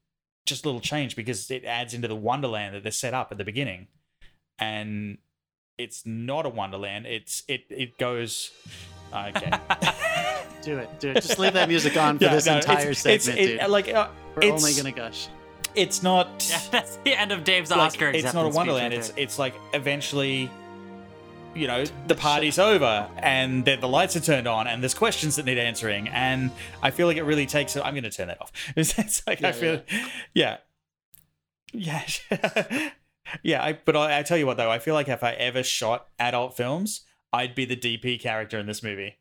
[0.46, 3.46] just little change because it adds into the wonderland that they set up at the
[3.46, 3.88] beginning
[4.58, 5.20] and
[5.78, 8.52] it's not a wonderland it's it it goes
[9.14, 9.52] okay
[10.62, 11.00] Do it.
[11.00, 11.16] Do it.
[11.16, 13.70] Just leave that music on for Yeah, this no, entire it's, segment, it's, it, dude.
[13.70, 15.28] like uh, We're it's, only gonna gush.
[15.76, 18.10] It's not Yeah, that's the end of Dave's like, Oscar.
[18.10, 20.50] it's not a wonderland it's it's like eventually
[21.54, 25.36] you know the party's over and then the lights are turned on and there's questions
[25.36, 26.50] that need answering and
[26.82, 29.48] i feel like it really takes i'm going to turn that off it's, like i
[29.48, 29.82] Yeah, feel
[30.34, 30.58] yeah
[31.74, 32.06] yeah
[33.44, 35.62] yeah, I, but I, I tell you what though i feel like if i ever
[35.62, 37.02] shot adult films
[37.34, 39.18] i'd be the dp character in this movie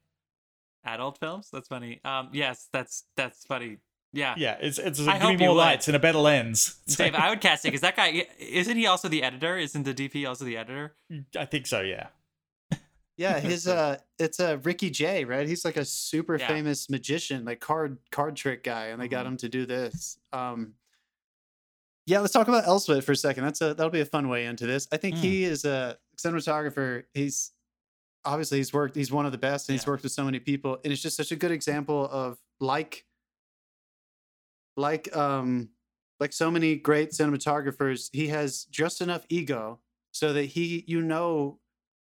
[0.85, 1.51] adult films.
[1.53, 2.01] That's funny.
[2.07, 3.79] Um, yes, that's that's funny.
[4.13, 4.35] Yeah.
[4.37, 5.57] Yeah, it's it's I like, give me you more would.
[5.57, 6.77] lights and a better lens.
[6.87, 9.57] It's Dave, like- I would cast it because that guy isn't he also the editor?
[9.57, 10.95] Isn't the DP also the editor?
[11.39, 11.81] I think so.
[11.81, 12.09] Yeah.
[13.17, 15.47] Yeah, his uh it's a uh, Ricky Jay, right?
[15.47, 16.49] He's like a super Yeah.
[16.49, 19.29] famous magician, like card card trick guy, and they got Mhm.
[19.29, 20.19] him to do this.
[20.33, 20.75] Um
[22.07, 23.45] Yeah, let's talk about Elswit for a second.
[23.45, 24.89] That's a that'll be a fun way into this.
[24.91, 25.21] I think Mm.
[25.21, 27.05] he is a cinematographer.
[27.15, 27.53] He's
[28.25, 30.79] obviously he's worked he's one of the best and he's worked with so many people
[30.85, 33.07] and it's just such a good example of like
[34.81, 35.71] like um
[36.19, 39.81] like so many great cinematographers, he has just enough ego
[40.13, 41.59] so that he you know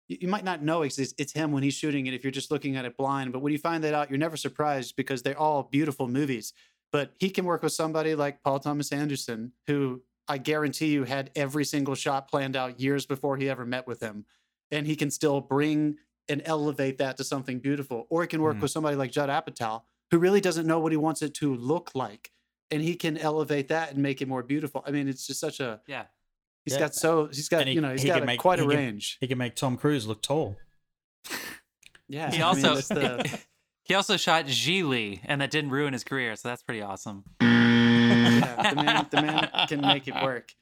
[0.09, 2.77] you might not know it's, it's him when he's shooting it if you're just looking
[2.77, 5.63] at it blind but when you find that out you're never surprised because they're all
[5.65, 6.53] beautiful movies.
[6.91, 11.31] But he can work with somebody like paul thomas anderson who i guarantee you had
[11.37, 14.27] every single shot planned out years before he ever met with him
[14.71, 15.97] and he can still bring
[16.29, 18.07] and elevate that to something beautiful.
[18.11, 18.63] Or he can work Mhm.
[18.63, 21.95] with somebody like judd apatow who really doesn't know what he wants it to look
[21.95, 22.32] like
[22.73, 25.61] and he can elevate that and make it more beautiful i mean it's just such
[25.61, 26.05] a Yeah.
[26.65, 26.81] He's Yeah.
[26.81, 28.69] got so he's got he- you know he's he got a, make- quite a he
[28.69, 29.17] can- range.
[29.21, 30.57] He can make Tom Cruise look tall.
[32.09, 33.41] Yeah, He I mean, also that's the-
[33.85, 37.25] he also shot Gigli, and that didn't ruin his career, so that's pretty awesome.
[37.41, 40.53] yeah, the man the man can make it work.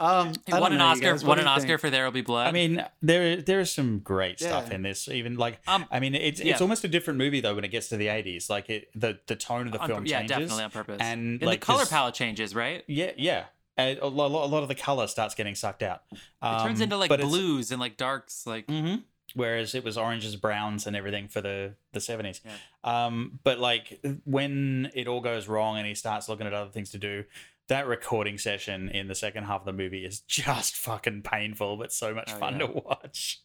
[0.00, 1.16] Um, won an Oscar.
[1.26, 2.46] Won an Oscar for There Will Be Blood.
[2.48, 4.74] I mean, there there is some great stuff Yeah.
[4.76, 5.08] in this.
[5.08, 6.52] Even like, Um, I mean, it's yeah.
[6.52, 8.48] it's almost a different movie though when it gets to the eighties.
[8.48, 10.36] Like it, the the tone of the on film yeah, changes.
[10.38, 10.98] definitely on purpose.
[11.00, 12.82] And And like the color this- palette changes, right?
[12.86, 13.44] Yeah, yeah.
[13.76, 16.02] And a lot, a lot of the color starts getting sucked out.
[16.12, 19.02] It turns Um, into like but it's- blues and like darks, like Mhm.
[19.34, 22.40] Whereas it was oranges, browns, and everything for the the seventies.
[22.82, 26.90] Um, but like when it all goes wrong and he starts looking at other things
[26.90, 27.24] to do,
[27.70, 31.92] that recording session in the second half of the movie is just fucking painful, but
[31.92, 32.66] so much Oh, fun yeah.
[32.66, 33.40] to watch.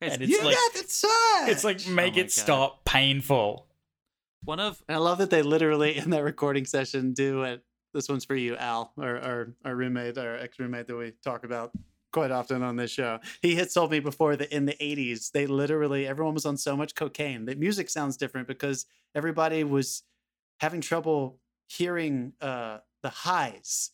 [0.00, 1.50] It's- And it's you like got the touch.
[1.50, 2.30] it's like make Oh it God.
[2.30, 3.66] stop painful.
[4.44, 7.62] one of And I love that they literally in that recording session do it.
[7.94, 11.42] This one's for you, Al, our our, our roommate, our ex roommate that we talk
[11.44, 11.72] about
[12.12, 13.18] quite often on this show.
[13.42, 16.76] He had told me before that in the 80s, they literally everyone was on so
[16.76, 20.04] much cocaine that music sounds different because everybody was
[20.60, 23.90] having trouble hearing uh the highs.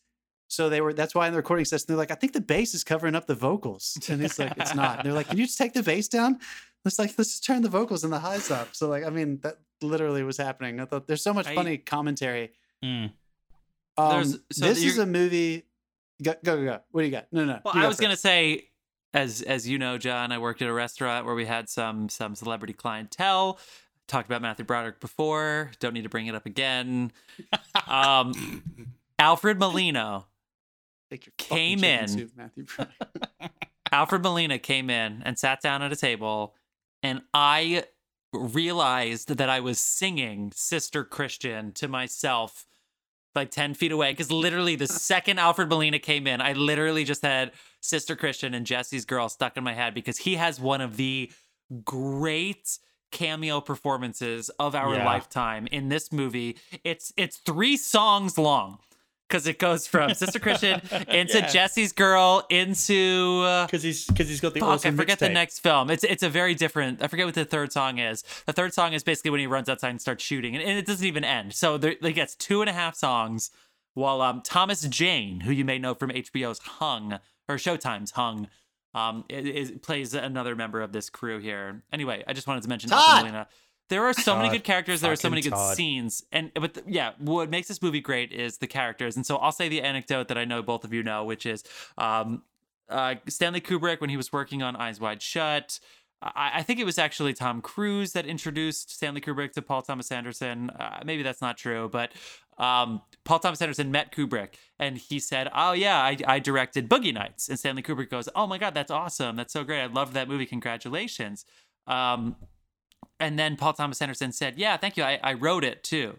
[0.48, 2.74] So they were that's why in the recording session they're like, I think the bass
[2.74, 3.98] is covering up the vocals.
[4.09, 4.98] And it's like, it's not.
[4.98, 6.38] And they're like, Can you just take the bass down?
[6.84, 8.74] It's like, let's just turn the vocals and the highs up.
[8.74, 10.80] So like, I mean, that literally was happening.
[10.80, 12.52] I thought there's so much I- funny commentary.
[12.84, 13.12] Mm.
[13.96, 15.64] Um, so this is a movie.
[16.22, 16.80] Go, go, go, go.
[16.90, 17.26] What do you got?
[17.32, 17.61] No, no.
[17.64, 18.68] Well, I was gonna say,
[19.12, 22.34] as as you know, John, I worked at a restaurant where we had some some
[22.34, 23.59] celebrity clientele.
[24.07, 25.70] Talked about Matthew Broderick before.
[25.80, 27.11] Don't need to bring it up again.
[27.88, 28.62] Um,
[29.18, 30.26] Alfred Molina.
[31.11, 32.09] Take your fucking came in.
[32.09, 32.66] soup, Matthew.
[33.92, 36.55] Alfred Molina came in and sat down at a table,
[37.02, 37.84] and I
[38.32, 42.66] realized that I was singing Sister Christian to myself
[43.34, 44.12] like 10 feet away.
[44.12, 48.66] Because literally, the second Alfred Molina came in, I literally just had Sister Christian and
[48.66, 51.30] Jesse's Girl stuck in my head because he has one of the
[51.84, 52.78] great
[53.15, 55.07] cameo performances of our Yeah.
[55.07, 56.57] lifetime in this movie.
[56.85, 58.79] It's it's three songs long
[59.29, 61.47] because it goes from Sister Christian into Yeah.
[61.47, 65.27] Jesse's Girl into uh, Because he's because he's got the fuck, awesome I forget the
[65.29, 65.33] mixtape.
[65.33, 65.91] next film.
[65.91, 67.03] It's it's a very different.
[67.03, 68.23] I forget what the third song is.
[68.47, 70.85] The third song is basically when he runs outside and starts shooting, and, and it
[70.87, 71.55] doesn't even end.
[71.55, 73.51] So there, he gets two and a half songs.
[73.95, 78.49] While um Thomas Jane, who you may know from HBO's Hung or Showtime's Hung,
[78.95, 81.82] um is, is- plays another member of this crew here.
[81.92, 83.20] Anyway, I just wanted to mention Alfred Todd!
[83.22, 83.49] Molina.
[83.90, 85.03] There are so many good characters.
[85.03, 85.76] There are so many good Todd.
[85.76, 89.14] scenes, and but the, yeah, what makes this movie great is the characters.
[89.14, 91.64] And so I'll say the anecdote that I know both of you know, which is
[91.99, 92.42] um,
[92.88, 95.80] uh, Stanley Kubrick when he was working on Eyes Wide Shut.
[96.22, 100.11] I, I think it was actually Tom Cruise that introduced Stanley Kubrick to Paul Thomas
[100.11, 100.70] Anderson.
[100.70, 102.12] Uh, maybe that's not true, but
[102.59, 107.14] um, Paul Thomas Anderson met Kubrick and he said, "Oh yeah, I, I directed Boogie
[107.14, 109.36] Nights." And Stanley Kubrick goes, "Oh my god, that's awesome!
[109.36, 109.80] That's so great!
[109.80, 110.46] I loved that movie.
[110.46, 111.44] Congratulations!"
[111.86, 112.36] Um,
[113.20, 115.02] and then Paul Thomas Anderson said, "Yeah, thank you.
[115.02, 116.16] I, I wrote it too."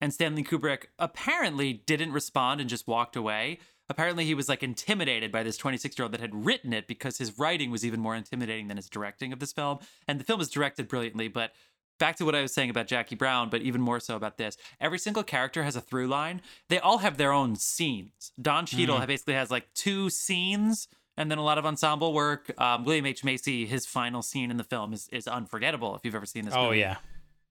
[0.00, 3.58] And Stanley Kubrick apparently didn't respond and just walked away.
[3.88, 7.18] Apparently, he was like intimidated by this 26 year old that had written it because
[7.18, 9.78] his writing was even more intimidating than his directing of this film.
[10.08, 11.52] And the film is directed brilliantly, but
[11.98, 14.56] back to what I was saying about Jackie Brown, but even more so about this.
[14.80, 16.42] Every single character has a through line.
[16.68, 18.32] They all have their own scenes.
[18.40, 19.06] Don Cheadle Mhm.
[19.06, 22.50] basically has like two scenes and then a lot of ensemble work.
[22.60, 23.22] Um, William H.
[23.22, 26.54] Macy, his final scene in the film is, is unforgettable if you've ever seen this
[26.54, 26.80] Oh movie.
[26.80, 26.96] yeah.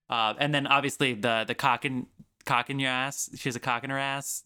[0.09, 2.07] Uh, and then obviously the the cock in
[2.45, 3.29] cock in your ass.
[3.35, 4.43] She has a cock in her ass.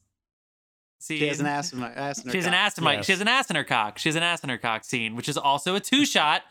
[1.00, 2.20] See, She has an ass in my ass.
[2.20, 2.60] In her She has an cock.
[2.60, 2.94] ass in my.
[2.94, 3.06] Yes.
[3.06, 3.98] She has an ass in her cock.
[3.98, 6.44] She has an ass in her cock scene, which is also a two shot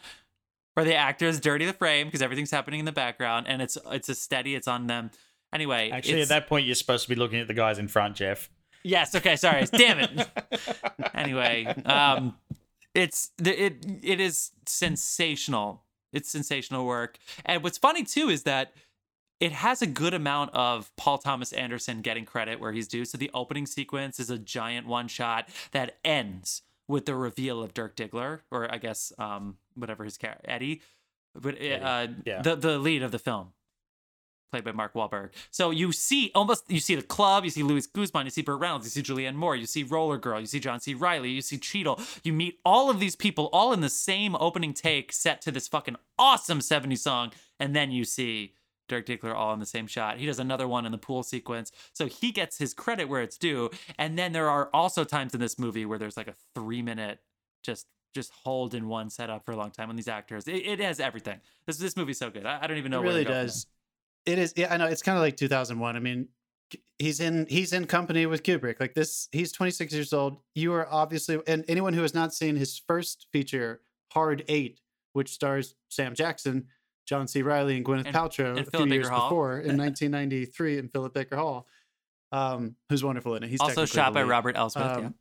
[0.76, 4.08] where the actors dirty the frame because everything's happening in the background, and it's it's
[4.08, 4.54] a steady.
[4.54, 5.10] It's on them,
[5.52, 8.16] Anyway, Actually, at that point, you're supposed to be looking at the guys in front,
[8.16, 8.50] Jeff.
[8.82, 9.14] Yes.
[9.14, 9.36] Okay.
[9.36, 9.64] Sorry.
[9.72, 10.28] Damn it.
[11.14, 12.36] anyway, um,
[12.94, 15.82] it's the, it it is sensational.
[16.12, 18.72] It's sensational work, and what's funny too is that
[19.40, 23.04] it has a good amount of Paul Thomas Anderson getting credit where he's due.
[23.04, 27.74] So the opening sequence is a giant one shot that ends with the reveal of
[27.74, 30.82] Dirk Diggler, or I guess um, whatever his character Eddie,
[31.34, 32.42] but uh, yeah.
[32.42, 33.52] the the lead of the film
[34.50, 35.30] played by Mark Wahlberg.
[35.50, 38.60] So you see almost you see the club, you see Louis Guzman, you see Burt
[38.60, 40.94] Reynolds, you see Julianne Moore, you see Roller Girl, you see John C.
[40.94, 42.00] Reilly, you see Cheadle.
[42.22, 45.68] You meet all of these people all in the same opening take set to this
[45.68, 48.54] fucking awesome 70s song, and then you see
[48.88, 50.18] Dirk Diggler all in the same shot.
[50.18, 51.72] He does another one in the pool sequence.
[51.92, 53.70] So he gets his credit where it's due.
[53.98, 57.18] And then there are also times in this movie where there's like a three minute
[57.62, 57.86] just
[58.16, 60.48] just hold in one setup for a long time on these actors.
[60.48, 61.38] It, it has everything.
[61.66, 62.44] This this movie's so good.
[62.46, 63.66] I, I don't even know it really does.
[64.24, 64.54] It is.
[64.56, 64.86] Yeah, I know.
[64.86, 65.94] It's kind of like 2001.
[65.94, 66.28] I mean,
[66.98, 68.80] he's in he's in company with Kubrick.
[68.80, 70.38] Like this, he's 26 years old.
[70.54, 74.80] You are obviously, and anyone who has not seen his first feature, Hard Eight,
[75.12, 76.66] which stars Sam Jackson,
[77.06, 77.42] John C.
[77.42, 79.28] Reilly, and Gwyneth And- Paltrow and a few years Hall.
[79.28, 81.66] before in 1993, in Philip Baker Hall,
[82.32, 83.50] um, who's wonderful in it.
[83.50, 84.22] He's also shot by.
[84.22, 84.80] Robert Elswit.
[84.80, 85.06] yeah.
[85.06, 85.14] Um,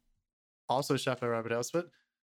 [0.67, 1.85] also shot by Robert Elswit.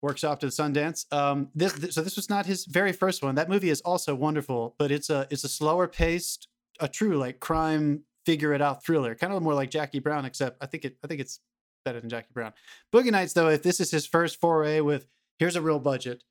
[0.05, 1.11] Workshopped at Sundance.
[1.11, 3.35] Um, this, th- so this was not his very first one.
[3.35, 6.47] That movie is also wonderful, but it's a it's a slower paced,
[6.79, 10.61] a true like crime figure it out thriller, kind of more like Jackie Brown, except
[10.63, 11.39] I think it I think it's
[11.83, 12.53] better than Jackie Brown.
[12.93, 15.07] Boogie Nights though, if this is his first foray with
[15.39, 16.23] here's a real budget,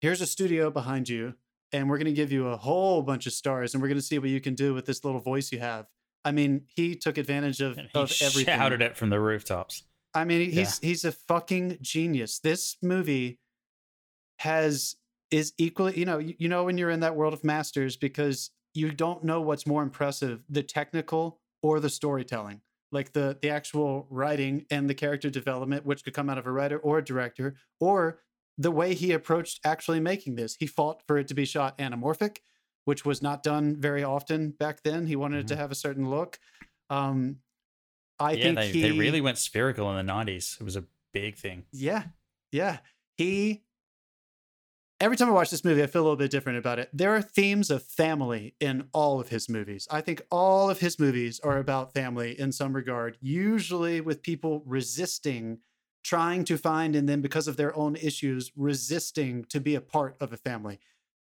[0.00, 1.34] here's a studio behind you,
[1.72, 4.28] and we're gonna give you a whole bunch of stars, and we're gonna see what
[4.30, 5.86] you can do with this little voice you have.
[6.24, 8.56] I mean, he took advantage of, And he of everything.
[8.56, 9.84] shouted it from the rooftops.
[10.18, 10.60] I mean, Yeah.
[10.60, 12.38] he's he's a fucking genius.
[12.38, 13.38] This movie
[14.38, 14.96] has
[15.30, 18.50] is equally, you know, you, you know when you're in that world of masters because
[18.74, 22.60] you don't know what's more impressive, the technical or the storytelling.
[22.90, 26.52] Like the the actual writing and the character development, which could come out of a
[26.52, 28.20] writer or a director, or
[28.56, 30.56] the way he approached actually making this.
[30.58, 32.38] He fought for it to be shot anamorphic,
[32.86, 35.06] which was not done very often back then.
[35.06, 36.38] He wanted it to have a certain look.
[36.90, 37.36] Um,
[38.20, 40.60] I yeah, think they, he, they really went spherical in the 90s.
[40.60, 41.64] It was a big thing.
[41.72, 42.04] yeah,
[42.52, 42.78] yeah.
[43.16, 43.64] He.
[45.00, 46.90] Every time I watch this movie, I feel a little bit different about it.
[46.92, 49.86] There are themes of family in all of his movies.
[49.92, 54.64] I think all of his movies are about family in some regard, usually with people
[54.66, 55.60] resisting,
[56.02, 60.16] trying to find, and then because of their own issues, resisting to be a part
[60.20, 60.80] of a family.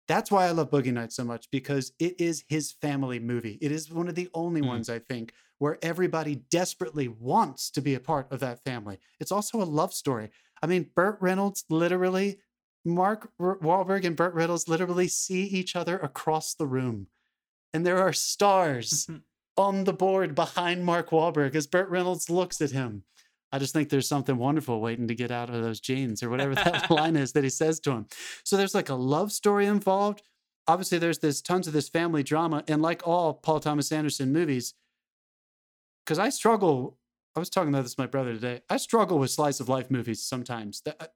[0.08, 3.58] That's why I love Boogie Nights so much because it is his family movie.
[3.60, 4.68] It is one of the only Mm.
[4.68, 8.98] ones, I think, where everybody desperately wants to be a part of that family.
[9.20, 10.30] It's also a love story.
[10.62, 12.38] I mean, Burt Reynolds literally,
[12.84, 17.08] Mark R- Wahlberg and Burt Reynolds literally see each other across the room.
[17.72, 19.08] And there are stars
[19.56, 23.04] on the board behind Mark Wahlberg as Burt Reynolds looks at him.
[23.52, 26.54] I just think there's something wonderful waiting to get out of those jeans or whatever
[26.54, 28.06] that line is that he says to him.
[28.44, 30.22] So there's like a love story involved.
[30.68, 32.64] Obviously, there's this tons of this family drama.
[32.66, 34.74] And like all Paul Thomas Anderson movies,
[36.06, 36.98] because I struggle.
[37.34, 38.62] I was talking about this with my brother today.
[38.70, 40.80] I struggle with slice of life movies sometimes.
[40.82, 41.06] That- uh,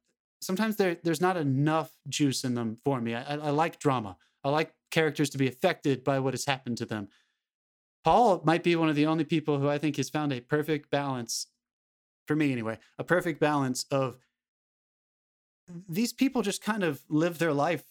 [0.42, 3.14] Sometimes there, there's not enough juice in them for me.
[3.14, 4.16] I, I, I like drama.
[4.42, 7.08] I like characters to be affected by what has happened to them.
[8.04, 10.90] Paul might be one of the only people who I think has found a perfect
[10.90, 11.48] balance,
[12.26, 14.16] for me anyway, a perfect balance of
[15.86, 17.84] these people just kind of live their life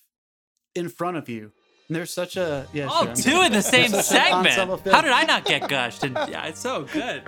[0.73, 1.51] in front of you.
[1.89, 2.87] And there's such a yeah.
[2.89, 4.95] Oh, sure, I'm two in the same There's such an ensemble segment.
[4.95, 6.03] How did I not get gushed?
[6.03, 7.23] And yeah, it's so good.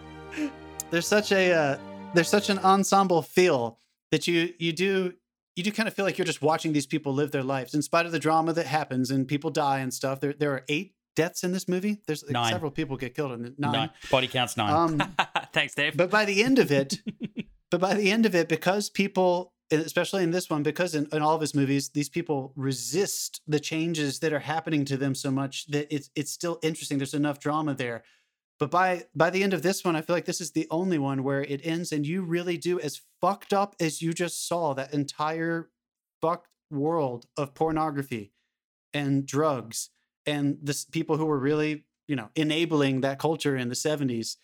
[0.90, 1.78] there's such a uh,
[2.14, 3.78] there's such an ensemble feel
[4.12, 5.14] that you you do
[5.56, 7.82] you do kind of feel like you're just watching these people live their lives in
[7.82, 10.20] spite of the drama that happens and people die and stuff.
[10.20, 12.00] There there are eight deaths in this movie.
[12.06, 13.58] There's like, several people get killed in it.
[13.58, 13.72] Nine.
[13.72, 13.90] Nine.
[14.10, 15.00] Body counts nine.
[15.00, 15.14] Um,
[15.52, 15.96] Thanks, Dave.
[15.96, 16.98] but by the end of it,
[17.70, 21.22] but by the end of it, because people, especially in this one, because in, in
[21.22, 25.30] all of his movies, these people resist the changes that are happening to them so
[25.30, 26.98] much that it's it's still interesting.
[26.98, 28.04] There's enough drama there.
[28.58, 30.98] But by by the end of this one, I feel like this is the only
[30.98, 34.74] one where it ends, and you really do as fucked up as you just saw
[34.74, 35.70] that entire
[36.20, 38.32] fucked world of pornography
[38.92, 39.90] and drugs
[40.26, 44.36] and the people who were really you know enabling that culture in the 70s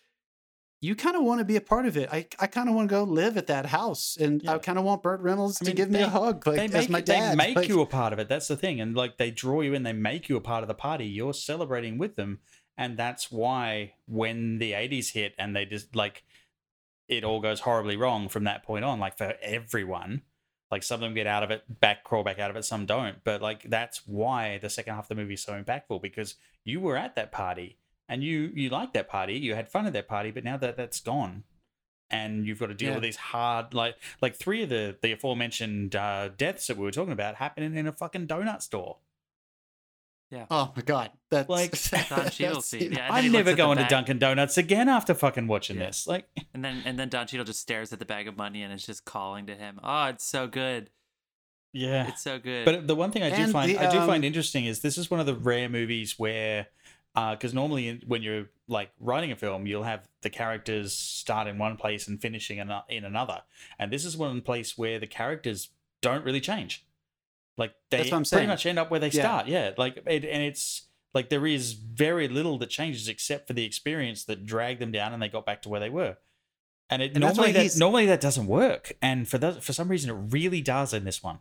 [0.83, 2.09] you kind of want to be a part of it.
[2.11, 4.83] I, I kind of want to go live at that house, and I kind of
[4.83, 6.97] want Burt Reynolds I to mean, give me a hug, like they as make, my
[6.99, 8.27] it- they make like- you a part of it.
[8.27, 8.81] That's the thing.
[8.81, 11.05] And like they draw you in, they make you a part of the party.
[11.05, 12.39] You're celebrating with them.
[12.77, 16.23] And that's why when the 80s hit and they just like
[17.07, 20.23] it all goes horribly wrong from that point on, like for everyone.
[20.71, 22.85] Like some of them get out of it, back crawl back out of it, some
[22.85, 23.17] don't.
[23.25, 26.79] But like that's why the second half of the movie is so impactful because you
[26.79, 27.77] were at that party
[28.11, 30.77] and you you like that party, you had fun at that party, but now that
[30.77, 31.43] that's gone,
[32.11, 32.95] and you've got to deal Yeah.
[32.95, 36.91] with these hard like like three of the the aforementioned uh, deaths that we were
[36.91, 38.97] talking about happening in a fucking donut store.
[40.29, 40.45] Yeah.
[40.49, 41.71] Oh my god, that's Like,
[42.09, 42.93] Don Cheadle scene.
[42.93, 45.47] Yeah, and then he I'm never at the going to Dunkin' Donuts again after fucking
[45.47, 45.87] watching Yeah.
[45.87, 46.07] this.
[46.07, 48.71] Like, And then and then Don Cheadle just stares at the bag of money and
[48.73, 49.79] is just calling to him.
[49.83, 50.89] Oh, it's so good.
[51.73, 52.07] yeah.
[52.07, 52.63] It's so good.
[52.63, 54.79] But the one thing I do And find the, I do find um, interesting is
[54.79, 56.67] this is one of the rare movies where,
[57.13, 61.45] Uh, because normally in- when you're like writing a film, you'll have the characters start
[61.47, 63.41] in one place and finishing in, a- in another,
[63.77, 65.69] and this is one place where the characters
[66.01, 66.85] don't really change.
[67.57, 69.21] Like they That's what I'm pretty much end up where they Yeah.
[69.23, 69.47] start.
[69.47, 70.83] Yeah, like it, and it's
[71.13, 75.11] like there is very little that changes except for the experience that dragged them down
[75.13, 76.17] and they got back to where they were.
[76.89, 80.09] And it And normally that, normally that doesn't work, and for that for some reason
[80.09, 81.39] it really does in this one.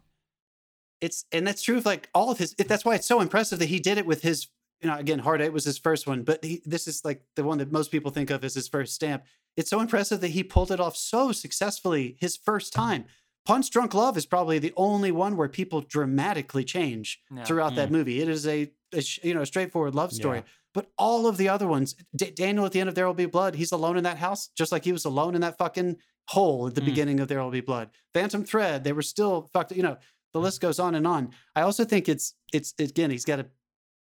[1.00, 3.66] it's and that's true of like all of his that's why it's so impressive that
[3.66, 4.48] he did it with his
[4.82, 7.44] you know again hard eight was his first one but he, this is like the
[7.44, 9.24] one that most people think of as his first stamp
[9.56, 13.04] it's so impressive that he pulled it off so successfully his first time
[13.46, 17.44] punch drunk love is probably the only one where people dramatically change Yeah.
[17.44, 20.44] throughout that movie it is a, a you know a straightforward love story Yeah.
[20.74, 23.26] but all of the other ones D- daniel at the end of there will be
[23.26, 25.96] blood he's alone in that house just like he was alone in that fucking
[26.28, 26.84] hole at the Mm.
[26.86, 29.96] beginning of there will be blood phantom thread they were still fucked you know
[30.32, 31.30] the list goes on and on.
[31.56, 33.46] I also think it's it's again he's got a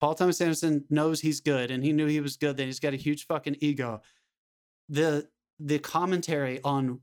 [0.03, 2.57] Paul Thomas Anderson knows he's good and he knew he was good.
[2.57, 4.03] Then he's got a huge fucking ego.
[4.89, 5.29] The
[5.61, 6.99] the commentary on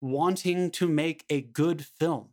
[0.00, 2.30] wanting to make a good film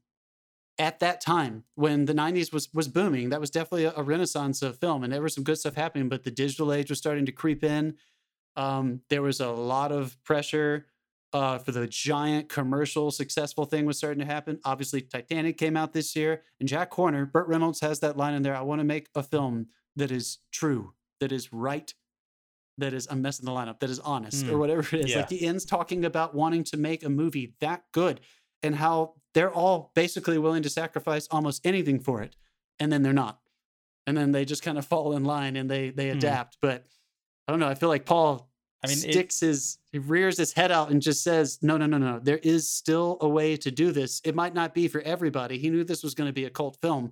[0.80, 4.62] at that time when the 90s was was booming that was definitely a, a renaissance
[4.62, 7.26] of film and there was some good stuff happening but the digital age was starting
[7.26, 7.96] to creep in
[8.56, 10.88] um, there was a lot of pressure
[11.34, 14.60] uh, for the giant commercial successful thing was starting to happen.
[14.66, 18.44] Obviously, Titanic came out this year, and Jack Horner, Burt Reynolds has that line in
[18.44, 18.56] there.
[18.56, 21.94] I want to make a film that is true, that is right,
[22.78, 24.60] that is I'm messing the lineup, that is honest, or Mm.
[24.60, 25.12] whatever it is.
[25.12, 25.18] Yeah.
[25.18, 28.22] Like he ends talking about wanting to make a movie that good,
[28.62, 32.36] and how they're all basically willing to sacrifice almost anything for it,
[32.80, 33.40] and then they're not,
[34.08, 36.18] and then they just kind of fall in line and they they Hmm.
[36.18, 36.58] adapt.
[36.62, 36.86] But
[37.48, 37.68] I don't know.
[37.68, 38.50] I feel like Paul
[38.84, 41.86] I mean, it- sticks his he rears his head out and just says, "No, no,
[41.86, 42.20] no, no.
[42.20, 44.22] There is still a way to do this.
[44.24, 45.58] It might not be for everybody.
[45.58, 47.12] He knew this was going to be a cult film,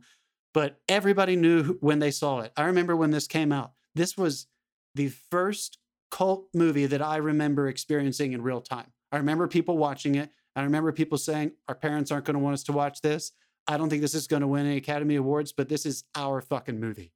[0.53, 2.51] but everybody knew when they saw it.
[2.57, 3.71] I remember when this came out.
[3.95, 4.47] This was
[4.95, 5.77] the first
[6.09, 8.91] cult movie that I remember experiencing in real time.
[9.11, 10.29] I remember people watching it.
[10.55, 13.31] I remember people saying, "Our parents aren't going to want us to watch this."
[13.67, 16.41] I don't think this is going to win any Academy Awards, but this is our
[16.41, 17.13] fucking movie.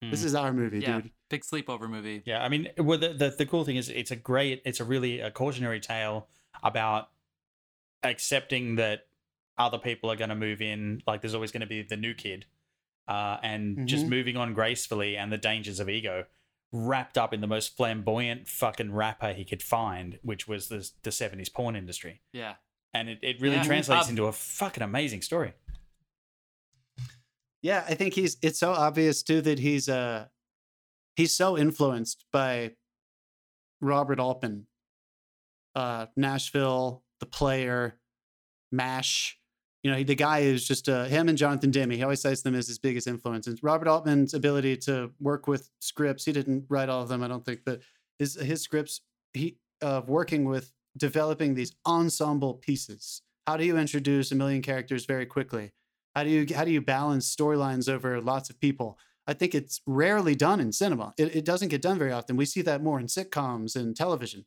[0.00, 0.26] This Mm.
[0.26, 1.10] is our movie, yeah, dude.
[1.28, 2.22] big sleepover movie.
[2.24, 4.84] Yeah, I mean, well, the, the the cool thing is, it's a great, it's a
[4.84, 6.28] really a cautionary tale
[6.62, 7.10] about
[8.04, 9.06] accepting that
[9.56, 11.02] other people are going to move in.
[11.06, 12.46] Like, there's always going to be the new kid,
[13.08, 14.10] uh, and just Mhm.
[14.10, 16.26] moving on gracefully, and the dangers of ego,
[16.70, 21.10] wrapped up in the most flamboyant fucking rapper he could find, which was the the
[21.10, 22.56] '70s porn industry, Yeah.
[22.94, 23.64] and it, it really Yeah.
[23.64, 25.54] translates Um, into a fucking amazing story.
[27.62, 30.26] Yeah, I think he's it's so obvious too that he's uh
[31.16, 32.72] he's so influenced by
[33.80, 34.66] Robert Altman.
[35.74, 37.98] Uh Nashville, the player,
[38.72, 39.38] MASH.
[39.82, 41.90] You know, the guy is just uh, him and Jonathan Demme.
[41.92, 43.46] He always cites them as his biggest influence.
[43.46, 43.62] influences.
[43.62, 47.44] Robert Altman's ability to work with scripts, he didn't write all of them, I don't
[47.44, 47.80] think, but
[48.18, 49.02] his his scripts,
[49.32, 53.22] he of working with developing these ensemble pieces.
[53.46, 55.72] How do you introduce a million characters very quickly?
[56.14, 58.98] How do you how do you balance storylines over lots of people?
[59.26, 61.12] I think it's rarely done in cinema.
[61.18, 62.36] It, it doesn't get done very often.
[62.36, 64.46] We see that more in sitcoms and television.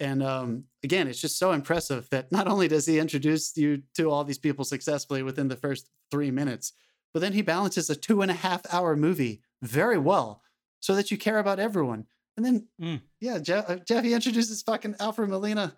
[0.00, 4.10] And um, again, it's just so impressive that not only does he introduce you to
[4.10, 6.72] all these people successfully within the first three minutes,
[7.14, 10.42] but then he balances a two and a half hour movie very well
[10.80, 12.06] so that you care about everyone.
[12.36, 13.00] And then, Mm.
[13.20, 15.74] yeah, Jeff, uh, Jeff, he introduces fucking Alfred Molina.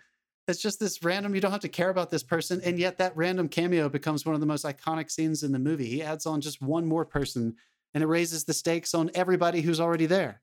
[0.51, 2.61] It's just this random, you don't have to care about this person.
[2.65, 5.87] And yet that random cameo becomes one of the most iconic scenes in the movie.
[5.87, 7.57] He adds on just one more person
[7.95, 10.43] and it raises the stakes on everybody who's already there.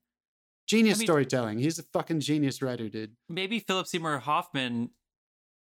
[0.65, 1.59] Genius I mean- storytelling.
[1.59, 3.15] He's a fucking genius writer, dude.
[3.29, 4.89] Maybe Philip Seymour Hoffman,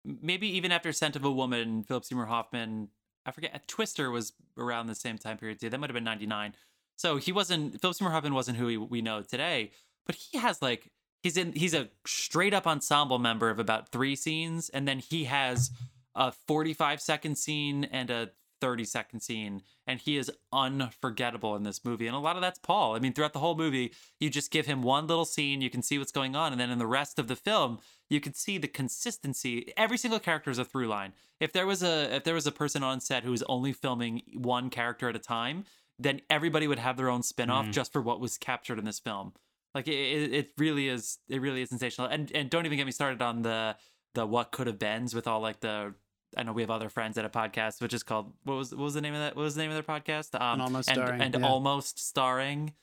[0.04, 2.90] maybe even after Scent of a Woman, Philip Seymour Hoffman,
[3.26, 5.70] I forget, uh, Twister was around the same time period too.
[5.70, 6.56] That might have been 99.
[6.96, 9.72] So he wasn't, Philip Seymour Hoffman wasn't who we, we know today,
[10.06, 10.92] but he has like,
[11.26, 14.70] he's in, he's a straight up ensemble member of about three scenes.
[14.70, 15.72] And then he has
[16.14, 18.30] a 45 second scene and a
[18.62, 19.64] 30 second scene.
[19.88, 22.06] And he is unforgettable in this movie.
[22.06, 22.96] And a lot of that's Paul.
[22.96, 25.82] I mean, throughout the whole movie, you just give him one little scene, you can
[25.82, 26.52] see what's going on.
[26.52, 29.74] And then in the rest of the film, you can see the consistency.
[29.76, 31.14] Every single character is a through line.
[31.40, 34.22] If there was a if there was a person on set who was only filming
[34.36, 35.66] one character at a time,
[35.98, 37.72] then everybody would have their own spin-off Mhm.
[37.74, 39.34] just for what was captured in this film.
[39.76, 41.20] Like it, it, it really is.
[41.30, 42.08] It really is sensational.
[42.08, 43.76] And and don't even get me started on the
[44.16, 45.94] the what could have beens with all like the.
[46.38, 48.84] I know we have other friends at a podcast which is called what was what
[48.84, 49.36] was the name of that?
[49.36, 50.34] What was the name of their podcast?
[50.36, 51.46] Um, And Almost and, Starring, and yeah.
[51.48, 52.74] almost starring.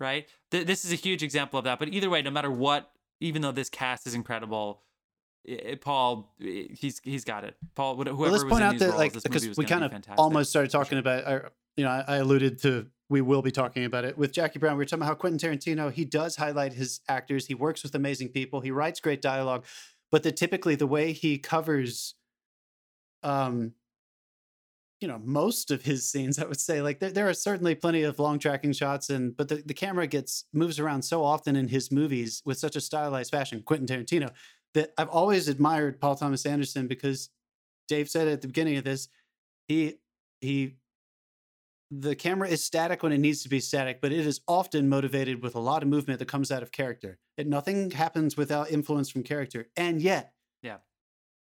[0.00, 0.28] Right.
[0.52, 1.78] Th- this is a huge example of that.
[1.80, 2.90] But either way, no matter what,
[3.20, 4.82] even though this cast is incredible,
[5.48, 7.56] i Paul, i- he's he's got it.
[7.74, 9.64] Paul, wh- whoever well, let's was point in out these that roles, like because we
[9.64, 13.50] kind of almost started talking about you know I, I alluded to we will be
[13.50, 14.76] talking about it with jackie brown.
[14.76, 17.46] We were talking about how quentin tarantino he does highlight his actors.
[17.46, 18.60] He works with amazing people.
[18.60, 19.64] He writes great dialogue.
[20.10, 22.14] But that typically the way he covers
[23.22, 23.72] um
[25.00, 28.02] you know most of his scenes i would say like there, there are certainly plenty
[28.02, 31.68] of long tracking shots and but the, the camera gets moves around so often in
[31.68, 34.30] his movies with such a stylized fashion quentin tarantino
[34.74, 37.30] that i've always admired paul thomas anderson because
[37.86, 39.08] dave said at the beginning of this
[39.66, 39.94] he
[40.40, 40.76] he
[41.90, 45.42] the camera is static when it needs to be static but it is often motivated
[45.42, 49.08] with a lot of movement that comes out of character and nothing happens without influence
[49.08, 50.78] from character and yet Yeah.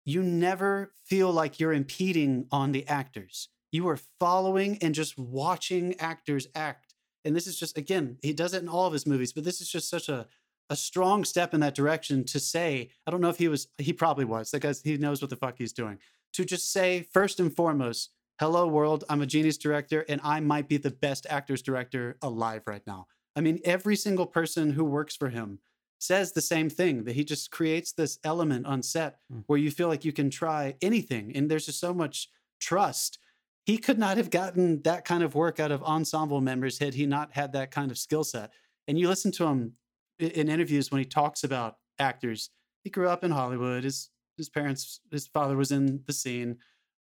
[0.05, 5.99] you never feel like you're impeding on the actors you are following and just watching
[5.99, 6.93] actors act
[7.25, 9.61] and this is just again he does it in all of his movies but this
[9.61, 10.27] is just such a
[10.71, 13.91] a strong step in that direction to say i don't know if he was he
[13.93, 15.97] probably was that guy's he knows what the fuck he's doing
[16.33, 19.03] to just say first and foremost hello world.
[19.09, 23.07] I'm a genius director and i might be the best actors director alive right now.
[23.35, 25.59] I mean every single person who works for him
[25.99, 29.43] says the same thing that he just creates this element on set Mm.
[29.47, 32.29] where you feel like you can try anything and there's just so much
[32.59, 33.19] trust.
[33.65, 37.05] He could not have gotten that kind of work out of ensemble members had he
[37.05, 38.51] not had that kind of skill set.
[38.87, 39.73] And you listen to him
[40.17, 42.49] in interviews when he talks about actors.
[42.83, 43.83] He grew up in hollywood.
[43.83, 46.57] His his parents his father was in the scene.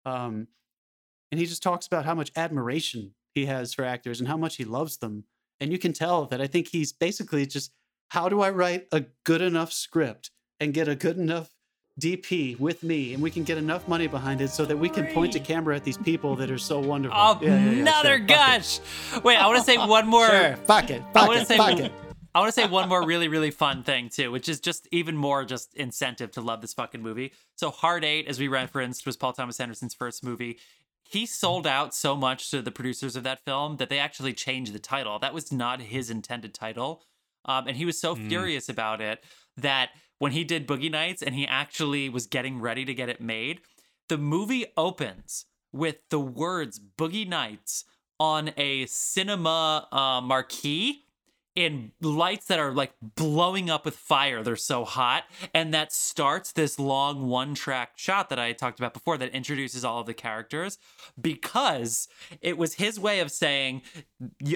[0.06, 0.48] Um,
[1.30, 4.56] and he just talks about how much admiration he has for actors and how much
[4.56, 5.24] he loves them
[5.60, 7.72] and you can tell that i think he's basically just
[8.10, 11.50] how do i write a good enough script and get a good enough
[12.00, 15.06] dp with me and we can get enough money behind it so that we can
[15.14, 18.18] point a camera at these people that are so wonderful Oh, Yeah, yeah, yeah, another
[18.18, 18.80] sure, fuck gush.
[19.24, 20.28] Wait, I want to say one more.
[20.28, 21.92] sure fuck it I want to say fuck it
[22.34, 25.16] I want to say one more really really fun thing too, which is just even
[25.16, 27.32] more just incentive to love this fucking movie.
[27.54, 30.58] So Hard 8 as we referenced was Paul Thomas Anderson's first movie.
[31.08, 34.72] He sold out so much to the producers of that film that they actually changed
[34.72, 35.18] the title.
[35.18, 37.02] That was not his intended title.
[37.44, 38.28] Um, and he was so Mm.
[38.28, 39.22] furious about it
[39.56, 43.20] that when he did Boogie Nights and he actually was getting ready to get it
[43.20, 43.60] made,
[44.08, 47.84] the movie opens with the words Boogie Nights
[48.18, 51.05] on a cinema uh, marquee
[51.56, 54.42] in lights that are like blowing up with fire.
[54.42, 55.24] They're so hot.
[55.54, 59.84] And that starts this long one track shot that I talked about before that introduces
[59.84, 60.78] all of the characters
[61.20, 62.08] because
[62.40, 63.82] it was his way of saying,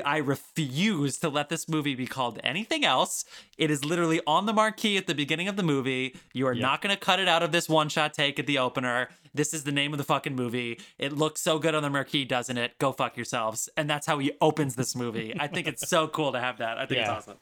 [0.05, 3.24] I refuse to let this movie be called anything else.
[3.57, 6.16] It is literally on the marquee at the beginning of the movie.
[6.34, 6.62] You are Yep.
[6.62, 9.09] not going to cut it out of this one shot take at the opener.
[9.35, 10.81] This is the name of the fucking movie.
[10.99, 12.78] It looks so good on the marquee, doesn't it?
[12.78, 13.68] Go fuck yourselves.
[13.76, 15.35] And that's how he opens this movie.
[15.39, 16.78] I think it's so cool to have that.
[16.78, 17.16] I think Yeah.
[17.16, 17.39] it's awesome.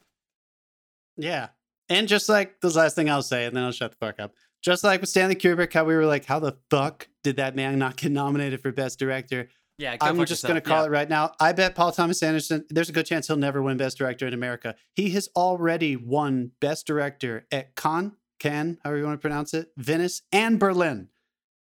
[1.17, 1.49] Yeah.
[1.89, 4.35] And just like the last thing I'll say, and then I'll shut the fuck up.
[4.63, 7.79] Just like with Stanley Kubrick, how we were like, how the fuck did that man
[7.79, 9.49] not get nominated for Best Director?
[9.79, 10.49] Yeah, I'm just yourself.
[10.51, 10.87] going to call Yeah.
[10.89, 11.33] it right now.
[11.39, 14.35] I bet Paul Thomas Anderson, there's a good chance he'll never win Best Director in
[14.35, 14.75] America.
[14.93, 19.71] He has already won Best Director at Cannes, Cannes, however you want to pronounce it,
[19.77, 21.09] Venice, and Berlin.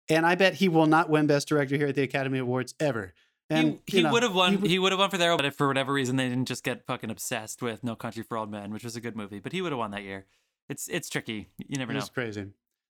[0.10, 3.14] And I bet he will not win Best Director here at the Academy Awards ever.
[3.50, 4.58] And he you know, would have won.
[4.58, 6.64] he He would- have won for there, but if for whatever reason they didn't just
[6.64, 9.54] get fucking obsessed with No Country for Old Men, which was a good movie, but
[9.54, 10.26] he would have won that year.
[10.70, 11.48] It's it's tricky.
[11.58, 12.00] You never know.
[12.00, 12.48] It's crazy.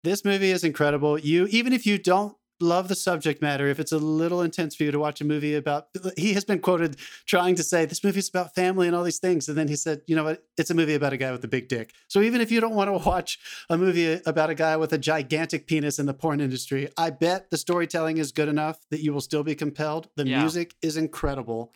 [0.03, 1.17] This movie is incredible.
[1.17, 4.83] You even if you don't love the subject matter, if it's a little intense for
[4.83, 5.87] you to watch a movie about
[6.17, 9.19] he has been quoted trying to say this movie is about family and all these
[9.19, 9.47] things.
[9.49, 10.43] And then he said, you know what?
[10.57, 11.93] It's a movie about a guy with a big dick.
[12.07, 13.37] So even if you don't want to watch
[13.69, 17.49] a movie about a guy with a gigantic penis in the porn industry, I bet
[17.51, 20.09] the storytelling is good enough that you will still be compelled.
[20.15, 20.39] The Yeah.
[20.39, 21.73] music is incredible.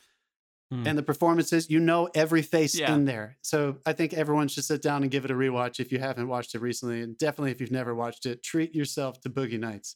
[0.71, 0.85] Hmm.
[0.85, 2.93] And the performances, you know every face Yeah.
[2.93, 3.37] in there.
[3.41, 6.27] So I think everyone should sit down and give it a rewatch if you haven't
[6.27, 7.01] watched it recently.
[7.01, 9.95] And definitely if you've never watched it, treat yourself to Boogie Nights.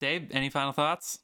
[0.00, 1.18] Dave, any final thoughts?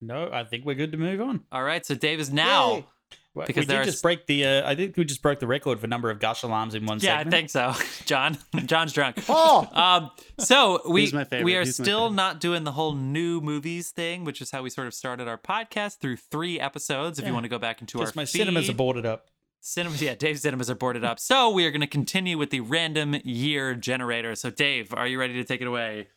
[0.00, 1.42] No, I think we're good to move on.
[1.50, 2.74] All right, so Dave is now.
[2.76, 2.86] Yay.
[3.34, 4.44] Well, Because we there did are just break the.
[4.46, 6.98] Uh, I think we just broke the record for number of gush alarms in one
[7.00, 7.72] Yeah, I think so.
[8.04, 9.22] John, John's drunk.
[9.28, 11.44] Oh, Um, so we He's my favorite.
[11.44, 12.16] we are He's my still favorite.
[12.16, 15.38] not doing the whole new movies thing, which is how we sort of started our
[15.38, 17.18] podcast through three episodes.
[17.18, 19.26] If you want to go back into Because our my cinemas are boarded up.
[19.60, 21.18] Cinemas, yeah, Dave's cinemas are boarded up.
[21.20, 24.34] So we are going to continue with the random year generator.
[24.34, 26.08] So Dave, are you ready to take it away?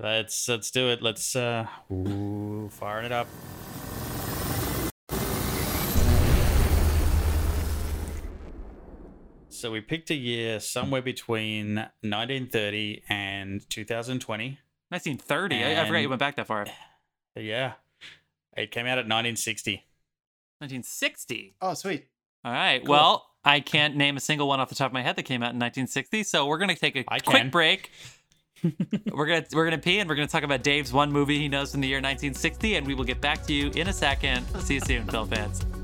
[0.00, 1.02] Let's let's do it.
[1.02, 3.26] Let's uh, ooh, firing it up.
[9.48, 14.58] So we picked a year somewhere between 1930 and 2020.
[14.90, 15.64] 1930.
[15.64, 16.66] I, I forgot you went back that far.
[17.36, 17.74] Yeah.
[18.56, 19.74] It came out at 1960.
[20.58, 21.54] 1960.
[21.62, 22.08] Oh, sweet.
[22.44, 22.80] All right.
[22.84, 22.90] Cool.
[22.90, 25.40] Well, I can't name a single one off the top of my head that came
[25.44, 26.24] out in 1960.
[26.24, 27.50] So we're gonna take a I quick can.
[27.50, 27.92] break.
[29.12, 31.72] We're gonna we're gonna pee and we're gonna talk about Dave's one movie he knows
[31.72, 34.46] from the year 1960, and we will get back to you in a second.
[34.60, 35.77] See you soon, film fans.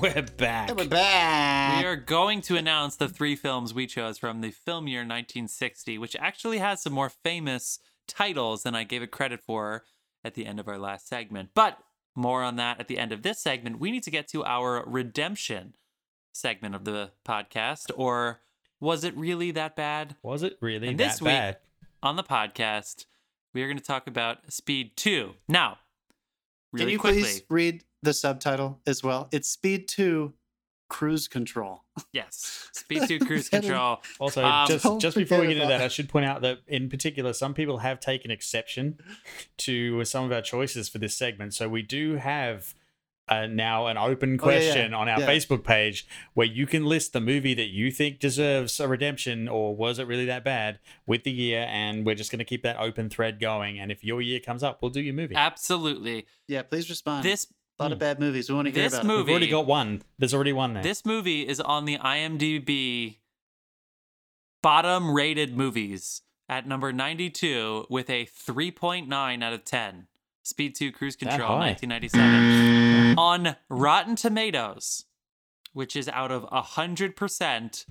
[0.00, 0.68] We're back.
[0.68, 1.80] Hey, we're back.
[1.82, 5.98] We are going to announce the three films we chose from the film year 1960,
[5.98, 7.78] which actually has some more famous
[8.08, 9.84] titles than I gave it credit for
[10.24, 11.50] at the end of our last segment.
[11.54, 11.78] But
[12.16, 13.78] more on that at the end of this segment.
[13.78, 15.74] We need to get to our redemption
[16.32, 18.40] segment of the podcast, or
[18.80, 20.16] was it really that bad?
[20.22, 21.58] Was it really And that this week- bad?
[22.02, 23.04] On the podcast,
[23.52, 25.34] we are going to talk about Speed 2.
[25.48, 25.76] Now,
[26.72, 27.20] really Can you quickly.
[27.22, 29.28] please read the subtitle as well?
[29.32, 30.32] It's Speed 2
[30.88, 31.84] Cruise Control.
[32.12, 32.68] Yes.
[32.74, 33.98] Speed 2 Cruise Control.
[34.18, 36.60] Also, Um, just just before we get into about that, I should point out that
[36.66, 38.98] in particular, some people have taken exception
[39.58, 41.54] to some of our choices for this segment.
[41.54, 42.74] So we do have
[43.28, 44.60] uh, now an open Oh, yeah, yeah.
[44.72, 45.26] question on our Yeah.
[45.28, 46.04] Facebook page
[46.34, 50.08] where you can list the movie that you think deserves a redemption or was it
[50.08, 53.38] really that bad with the year, and we're just going to keep that open thread
[53.38, 53.78] going.
[53.78, 55.36] And if your year comes up, we'll do your movie.
[55.36, 56.26] Absolutely.
[56.48, 57.22] Yeah, please respond.
[57.24, 57.46] This
[57.80, 58.00] a lot of hmm.
[58.00, 58.48] bad movies.
[58.48, 60.02] We want to hear This about movie- We've already got one.
[60.18, 60.82] There's already one there.
[60.82, 63.16] This movie is on the IMDb
[64.62, 70.06] bottom rated movies at number 92 with a 3.9 out of 10.
[70.42, 73.18] Speed 2 Cruise Control, 1997.
[73.18, 75.04] on Rotten Tomatoes,
[75.72, 77.86] which is out of 100%,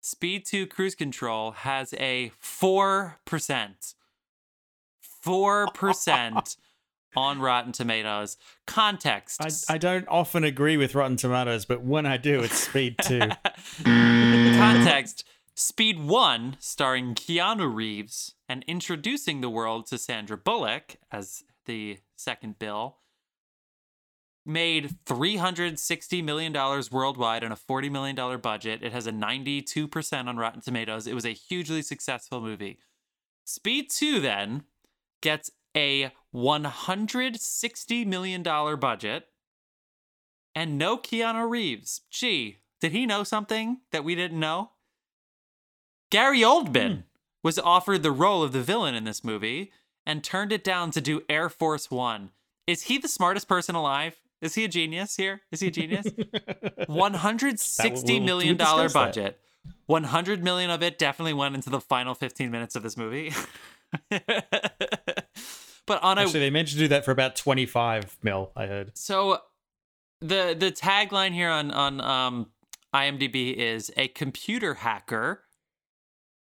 [0.00, 3.94] Speed 2 Cruise Control has a 4%.
[5.24, 6.56] 4%
[7.16, 8.36] on Rotten Tomatoes.
[8.66, 9.66] Context.
[9.70, 13.20] I, I don't often agree with Rotten Tomatoes, but when I do, it's Speed 2.
[13.84, 15.24] Context
[15.58, 22.58] Speed 1, starring Keanu Reeves and introducing the world to Sandra Bullock as the second
[22.58, 22.98] bill,
[24.44, 26.52] made $360 million
[26.92, 28.82] worldwide on a $40 million budget.
[28.82, 31.06] It has a 92% on Rotten Tomatoes.
[31.06, 32.78] It was a hugely successful movie.
[33.44, 34.64] Speed 2 then
[35.22, 39.28] gets a $160 million budget
[40.54, 42.02] and no Keanu Reeves.
[42.10, 44.72] Gee, did he know something that we didn't know?
[46.10, 47.04] Gary Oldman
[47.42, 49.72] was offered the role of the villain in this movie
[50.04, 52.30] and turned it down to do Air Force One.
[52.66, 54.20] Is he the smartest person alive?
[54.42, 55.40] Is he a genius here?
[55.50, 56.06] Is he a genius?
[56.86, 58.92] One hundred sixty million that.
[58.92, 59.40] budget.
[59.86, 63.32] One hundred million of it definitely went into the final fifteen minutes of this movie.
[65.86, 68.92] but on a Actually, they meant to do that for about 25 mil, I heard.
[68.96, 69.40] so
[70.20, 72.50] the the tagline here on on um,
[72.94, 75.44] IMDb is a computer hacker,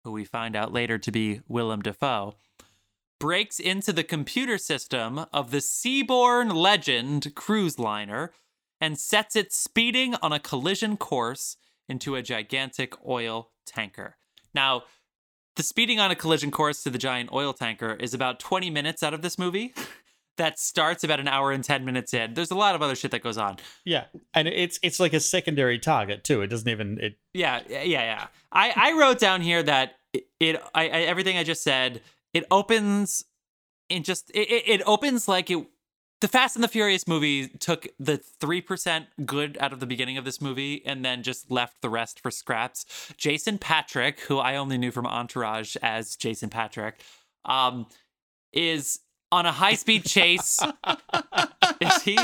[0.05, 2.35] who we find out later to be Willem Dafoe,
[3.19, 8.33] breaks into the computer system of the Seabourn Legend cruise liner
[8.81, 11.57] and sets it speeding on a collision course
[11.89, 14.17] into a gigantic oil tanker.
[14.55, 14.83] Now,
[15.57, 19.03] the speeding on a collision course to the giant oil tanker is about 20 minutes
[19.03, 19.75] out of this movie.
[20.37, 22.35] that starts about an hour and 10 minutes in.
[22.35, 23.57] There's a lot of other shit that goes on.
[23.85, 26.43] Yeah, and it's it's like a secondary target too.
[26.43, 27.19] It doesn't even it.
[27.33, 28.27] Yeah, yeah, yeah.
[28.51, 32.01] I, I wrote down here that it, it I, I everything I just said.
[32.33, 33.25] It opens
[33.89, 35.67] in just it, it, it opens like it.
[36.21, 40.17] The Fast and the Furious movie took the three percent good out of the beginning
[40.17, 42.87] of this movie and then just left the rest for scraps.
[43.17, 47.01] Jason Patric, who I only knew from Entourage as Jason Patric,
[47.45, 47.87] um,
[48.53, 49.01] is
[49.33, 50.61] on a high speed chase.
[51.81, 52.19] is he?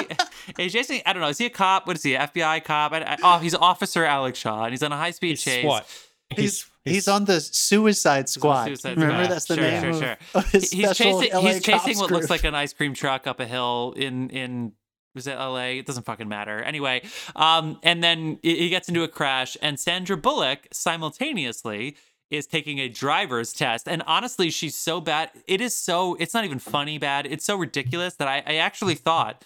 [0.58, 1.00] Is Jason?
[1.04, 1.28] I don't know.
[1.28, 1.86] Is he a cop?
[1.86, 2.12] What is he?
[2.12, 2.92] FBI cop?
[2.92, 5.62] I, I, oh, he's Officer Alex Shaw, and he's on a high speed chase.
[5.64, 5.86] SWAT.
[6.36, 8.66] He's he's on the Suicide Squad.
[8.66, 9.34] Suicide Remember Squad.
[9.34, 10.16] that's the Sure, name sure, sure.
[10.34, 11.32] of he's chasing.
[11.32, 14.72] LA He's chasing what looks like an ice cream truck up a hill in in
[15.14, 15.78] was it L.A.
[15.78, 16.62] It doesn't fucking matter.
[16.62, 17.02] Anyway,
[17.34, 21.96] um, and then he he gets into a crash, and Sandra Bullock simultaneously
[22.30, 23.88] is taking a driver's test.
[23.88, 25.30] And honestly, she's so bad.
[25.48, 26.14] It is so.
[26.20, 27.26] It's not even funny bad.
[27.26, 29.44] It's so ridiculous that I, I actually thought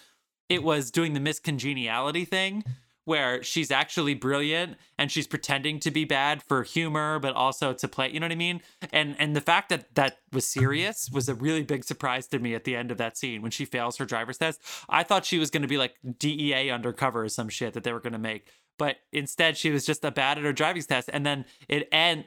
[0.49, 2.63] it was doing the Miss Congeniality thing
[3.05, 7.87] where she's actually brilliant and she's pretending to be bad for humor but also to
[7.87, 8.61] play you know what i mean?
[8.91, 12.53] And and the fact that that was serious was a really big surprise to me
[12.53, 14.59] at the end of that scene when she fails her driver's test.
[14.89, 17.93] I thought she was going to be like dea undercover or some shit that they
[17.93, 21.09] were going to make but instead she was just a bad at her driving test
[21.13, 22.25] and then it and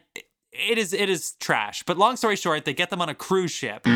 [0.53, 1.83] it is it is trash.
[1.85, 3.87] But long story short they get them on a cruise ship.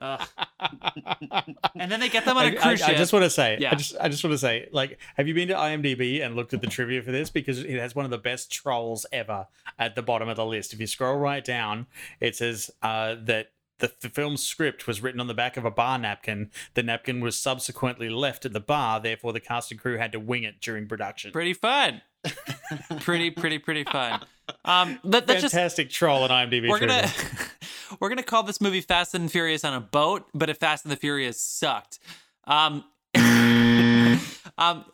[0.00, 3.30] And then they get them on a I, cruise I- ship I just want to
[3.30, 3.72] say, Yeah.
[3.72, 6.54] I just, I just want to say, like, have you been to IMDb and looked
[6.54, 7.30] at the trivia for this?
[7.30, 9.46] Because it has one of the best trolls ever
[9.78, 10.72] at the bottom of the list.
[10.72, 11.86] If you scroll right down,
[12.20, 15.70] it says uh, that the, the film's script was written on the back of a
[15.70, 16.50] bar napkin.
[16.74, 20.20] The napkin was subsequently left at the bar, therefore the cast and crew had to
[20.20, 21.30] wing it during production.
[21.32, 22.00] pretty fun
[23.02, 24.20] pretty pretty pretty fun
[24.64, 26.68] um let, let's just Fantastic troll on IMDb.
[26.68, 27.02] we're trivia.
[27.02, 27.12] gonna
[28.00, 30.92] we're gonna call this movie Fast and Furious on a boat, but if Fast and
[30.92, 31.98] the Furious sucked.
[32.44, 32.84] Um,
[34.58, 34.84] um,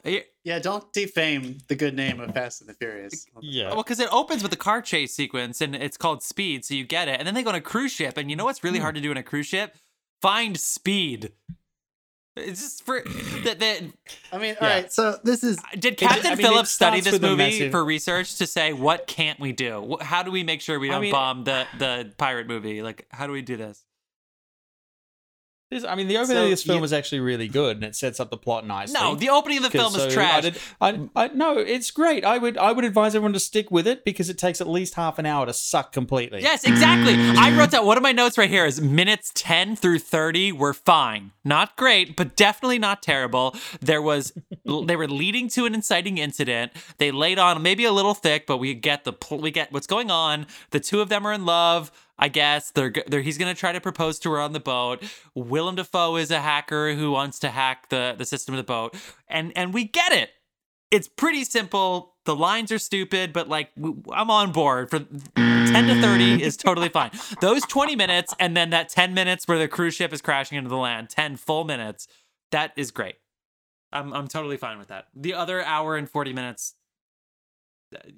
[0.44, 3.26] Yeah, don't defame the good name of Fast and the Furious.
[3.40, 3.68] yeah.
[3.68, 6.84] well, because it opens with a car chase sequence and it's called Speed, so you
[6.84, 8.78] get it, and then they go on a cruise ship, and you know what's really
[8.78, 9.76] hard to do in a cruise ship?
[10.20, 11.32] Find speed.
[12.36, 13.02] It's just for
[13.44, 13.58] that.
[13.60, 13.82] that
[14.32, 14.74] I mean, all Yeah.
[14.74, 14.92] right.
[14.92, 18.36] So this is uh, did It- Captain I mean, Phillips study this movie for research
[18.36, 19.98] to say what can't we do?
[20.00, 22.82] How do we make sure we don't mean- bomb the the pirate movie?
[22.82, 23.84] Like, how do we do this?
[25.72, 27.84] This- I mean, the opening So of this film you- is actually really good, and
[27.84, 28.92] it sets up the plot nicely.
[28.92, 30.42] No, the opening of the film Because, is so I trash.
[30.42, 32.24] did- I, I, no, it's great.
[32.26, 34.94] I would I would advise everyone to stick with it because it takes at least
[34.94, 36.42] half an hour to suck completely.
[36.42, 37.14] Yes, exactly.
[37.18, 40.74] I wrote down one of my notes right here is minutes 10 through 30 were
[40.74, 41.32] fine.
[41.44, 43.56] Not great, but definitely not terrible.
[43.80, 44.32] There was
[44.84, 46.72] they were leading to an inciting incident.
[46.98, 50.10] They laid on maybe a little thick, but we get the we get what's going
[50.10, 50.46] on.
[50.70, 51.90] The two of them are in love.
[52.18, 55.02] I guess they're, they're he's gonna try to propose to her on the boat.
[55.34, 58.94] Willem Dafoe is a hacker who wants to hack the the system of the boat,
[59.28, 60.30] and and we get it
[60.92, 62.14] it's pretty simple.
[62.26, 63.70] The lines are stupid, but like
[64.12, 67.10] I'm on board for 10 to 30 is totally fine.
[67.40, 70.68] Those 20 minutes and then that 10 minutes where the cruise ship is crashing into
[70.68, 72.06] the land, 10 full minutes,
[72.52, 73.16] that is great.
[73.90, 75.06] I'm I'm totally fine with that.
[75.14, 76.74] The other hour and 40 minutes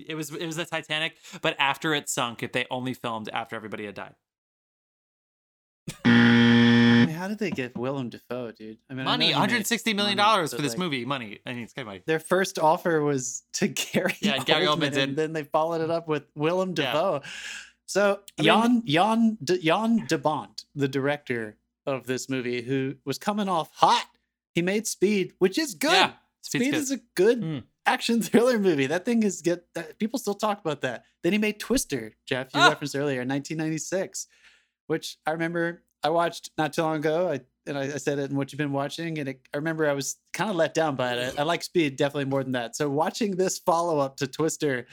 [0.06, 3.56] it was it was the Titanic, but after it sunk, if they only filmed after
[3.56, 4.14] everybody had died.
[6.04, 8.78] I mean, how did they get Willem Dafoe, dude?
[8.90, 11.04] I mean, Money, he 160 million dollars for this like, movie.
[11.04, 11.40] Money.
[11.46, 12.02] I mean, it's good money.
[12.06, 14.14] Their first offer was to Gary.
[14.20, 15.08] Yeah, Gary Oldman did.
[15.10, 16.92] and then they followed it up with Willem Yeah.
[16.92, 17.22] Dafoe.
[17.86, 21.56] So I mean- Jan Jan De, Jan de Bont, the director
[21.86, 24.06] of this movie, who was coming off hot,
[24.54, 25.92] he made Speed, which is good.
[25.92, 26.74] Yeah, Speed good.
[26.74, 27.62] is a good Mm.
[27.86, 28.86] Action thriller movie.
[28.86, 31.04] That thing is get that, people still talk about that.
[31.22, 32.68] Then he made Twister, Jeff, you Ah.
[32.68, 34.26] referenced earlier, in 1996,
[34.86, 37.30] which I remember I watched not too long ago.
[37.30, 39.88] I and I, I said it in what you've been watching, and it, I remember
[39.88, 41.34] I was kind of let down by it.
[41.38, 42.76] I, I like Speed definitely more than that.
[42.76, 44.86] So watching this follow up to Twister.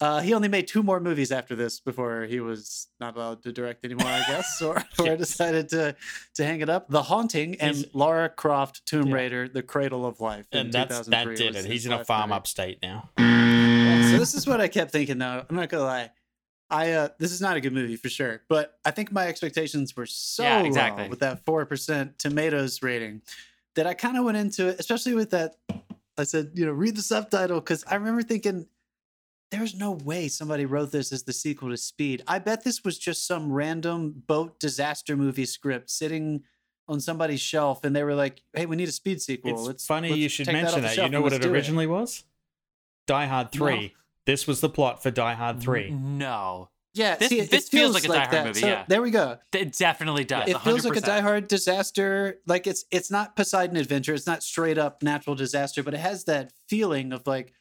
[0.00, 3.52] Uh, he only made two more movies after this before he was not allowed to
[3.52, 5.94] direct anymore, I guess, or, or decided to
[6.36, 6.88] to hang it up.
[6.88, 9.14] The Haunting and He's- Lara Croft Tomb Yeah.
[9.14, 10.46] Raider: The Cradle of Life.
[10.52, 11.66] in and that's that did it.
[11.66, 13.10] He's in a farm upstate now.
[13.18, 15.44] So this is what I kept thinking though.
[15.48, 16.10] I'm not gonna lie.
[16.70, 19.94] I uh this is not a good movie for sure, but I think my expectations
[19.96, 23.20] were so Yeah, low with that four percent tomatoes rating
[23.74, 25.56] that I kind of went into it, especially with that.
[26.16, 28.66] I said, you know, read the subtitle because I remember thinking
[29.50, 32.22] there's no way somebody wrote this as the sequel to Speed.
[32.26, 36.42] I bet this was just some random boat disaster movie script sitting
[36.88, 39.86] on somebody's shelf, and they were like, "Hey, we need a Speed sequel." It's let's,
[39.86, 40.96] funny let's you should mention off the that.
[40.96, 42.24] You know what let's it originally was?
[43.06, 43.94] Die Hard 3.
[44.26, 45.90] This was the plot for Die Hard 3.
[45.90, 46.70] No.
[46.92, 48.46] Yeah, This- see, this it feels like a Die Hard that.
[48.46, 48.84] movie, So yeah.
[48.88, 49.38] there we go.
[49.52, 50.48] It definitely does.
[50.48, 52.40] it feels like a Die Hard disaster.
[52.46, 54.14] Like it's it's not Poseidon Adventure.
[54.14, 57.52] It's not straight up natural disaster, but it has that feeling of like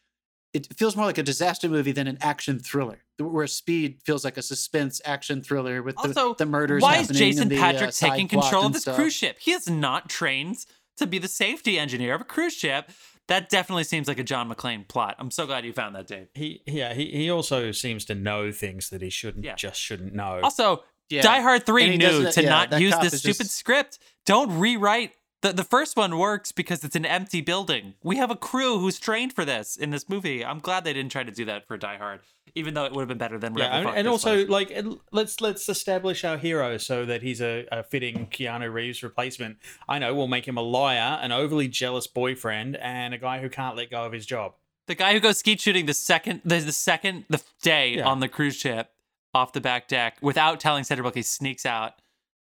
[0.54, 3.00] it feels more like a disaster movie than an action thriller.
[3.20, 6.82] Where Speed feels like a suspense action thriller with Also, the, the murders.
[6.82, 8.96] Why is happening Jason and the, Patrick uh, taking control of this stuff.
[8.96, 9.38] cruise ship?
[9.40, 10.66] He is not trained
[10.98, 12.90] to be the safety engineer of a cruise ship.
[13.28, 15.16] That definitely seems like a John McClane plot.
[15.20, 16.28] I'm so glad you found that, Dave.
[16.34, 19.56] He yeah, he, he also seems to know things that he shouldn't Yeah.
[19.56, 20.40] just shouldn't know.
[20.42, 21.22] Also, Yeah.
[21.22, 24.00] Die Hard 3 And knew to yeah, not use this stupid just- script.
[24.26, 25.12] Don't rewrite.
[25.42, 27.94] The, the first one works because it's an empty building.
[28.04, 30.44] We have a crew who's trained for this in this movie.
[30.44, 32.20] I'm glad they didn't try to do that for Die Hard,
[32.56, 34.50] even though it would have been better than yeah, and, and also was.
[34.50, 34.76] like
[35.12, 39.60] let's let's establish our hero so that he's a, a fitting Keanu Reeves replacement.
[39.88, 43.50] I know we'll make him a liar, an overly jealous boyfriend, and a guy who
[43.50, 44.56] can't let go of his job.
[44.88, 48.08] the guy who goes skeet shooting the second the, the second the day Yeah.
[48.08, 48.92] on the cruise ship
[49.34, 51.94] off the back deck without telling Bullock he sneaks out.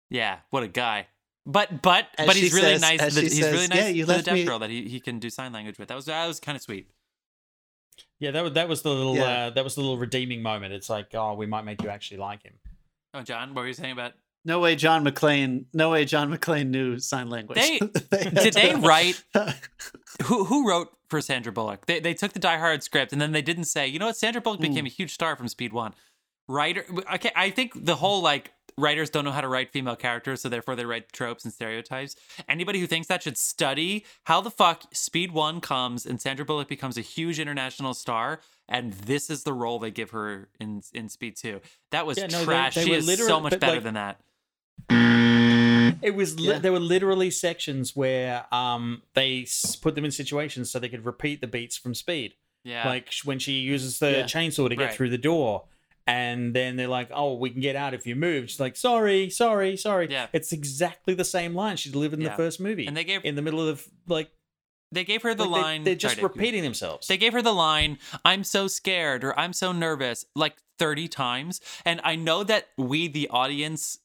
[0.09, 1.07] Yeah, what a guy.
[1.45, 2.99] But but As but she he's really says- nice.
[3.01, 4.69] as that- she he's says, really nice "Yeah, you to the deaf me- girl that
[4.69, 5.87] he, he can do sign language with.
[5.87, 6.87] That was that was kind of sweet.
[8.19, 9.23] Yeah, that was that was the little Yeah.
[9.47, 10.73] uh, that was the little redeeming moment.
[10.73, 12.53] It's like, oh, we might make you actually like him.
[13.13, 14.13] Oh, John, what were you saying about?
[14.45, 15.65] No way, John McClane.
[15.73, 17.57] No way, John McClane knew sign language.
[17.59, 17.79] They-
[18.11, 19.23] had did they to- write-
[20.25, 21.85] Who who wrote for Sandra Bullock?
[21.85, 24.17] They they took the Die Hard script and then they didn't say, you know what?
[24.17, 25.93] Sandra Bullock became a huge star from Speed One.
[26.47, 26.83] Writer,
[27.15, 30.49] okay, I think the whole like writers don't know how to write female characters, so
[30.49, 32.15] therefore they write tropes and stereotypes.
[32.47, 36.67] Anybody who thinks that should study how the fuck Speed One comes and Sandra Bullock
[36.67, 41.09] becomes a huge international star, and this is the role they give her in in
[41.09, 41.61] Speed Two.
[41.91, 42.75] That was Yeah, no, trash.
[42.75, 44.19] they she is literal- so much better like- than that.
[46.01, 46.59] It was li- Yeah.
[46.59, 49.45] there were literally sections where um they
[49.81, 52.35] put them in situations so they could repeat the beats from Speed.
[52.63, 54.23] Yeah, Like when she uses the Yeah.
[54.23, 54.93] chainsaw to get Right.
[54.93, 55.65] through the door.
[56.09, 59.29] And then they're like, "Oh, we can get out if you move." She's like, "Sorry,
[59.29, 60.27] sorry, sorry." Yeah.
[60.33, 62.31] it's exactly the same line she delivered in Yeah.
[62.31, 62.87] the first movie.
[62.87, 64.31] And they gave- in the middle of like,
[64.91, 65.83] they gave her the like, line.
[65.83, 67.07] They're just Sorry, repeating themselves.
[67.07, 71.61] They gave her the line, I'm so scared or I'm so nervous, like 30 times.
[71.85, 73.99] And I know that we, the audience,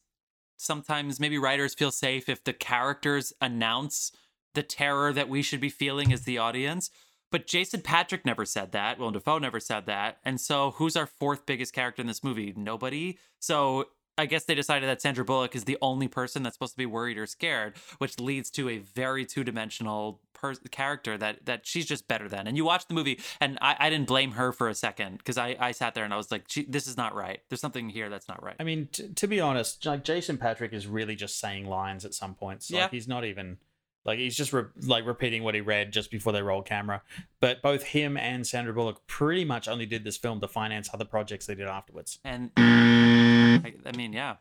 [0.59, 4.13] sometimes maybe writers feel safe if the characters announce
[4.55, 6.91] the terror that we should be feeling as the audience.
[7.31, 8.99] But Jason Patric never said that.
[8.99, 10.19] Willem Dafoe never said that.
[10.25, 12.53] And so who's our fourth biggest character in this movie?
[12.57, 13.19] Nobody.
[13.41, 13.87] So
[14.17, 16.87] I guess they decided that Sandra Bullock is the only person that's supposed to be
[16.87, 22.07] worried or scared, which leads to a very two-dimensional per- character that that she's just
[22.07, 22.47] better than.
[22.47, 25.37] And you watch the movie, and I, I didn't blame her for a second because
[25.37, 27.41] I, I sat there and I was like, this is not right.
[27.49, 28.55] There's something here that's not right.
[28.61, 32.15] I mean, t- to be honest, like Jason Patric is really just saying lines at
[32.15, 32.71] some points.
[32.71, 32.89] Like Yeah.
[32.93, 33.59] he's not even
[34.05, 37.03] like he's just re- like repeating what he read just before they roll camera.
[37.41, 41.05] But both him and Sandra Bullock pretty much only did this film to finance other
[41.05, 42.19] projects they did afterwards.
[42.25, 44.37] And I, I mean, yeah,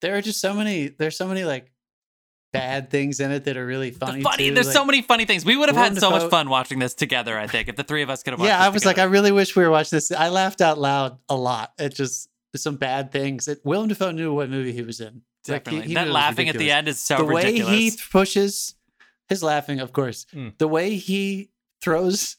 [0.00, 0.88] there are just so many.
[0.88, 1.72] There's so many like
[2.52, 4.18] bad things in it that are really funny.
[4.18, 4.48] the funny.
[4.48, 5.44] too, There's so many funny things.
[5.44, 7.38] We would have had so much fun watching this together.
[7.38, 8.40] I think if the three of us could have.
[8.40, 10.10] watched Yeah, this I was like, I really wish we were watching this.
[10.12, 11.72] I laughed out loud a lot.
[11.78, 13.48] It just some bad things.
[13.48, 15.22] It, Willem Dafoe knew what movie he was in.
[15.48, 17.64] Like, he- he that knew it was laughing at the end is so ridiculous.
[17.64, 18.74] the way he pushes
[19.28, 20.26] his laughing, of course.
[20.34, 20.58] Mm.
[20.58, 21.50] The way he
[21.80, 22.36] throws,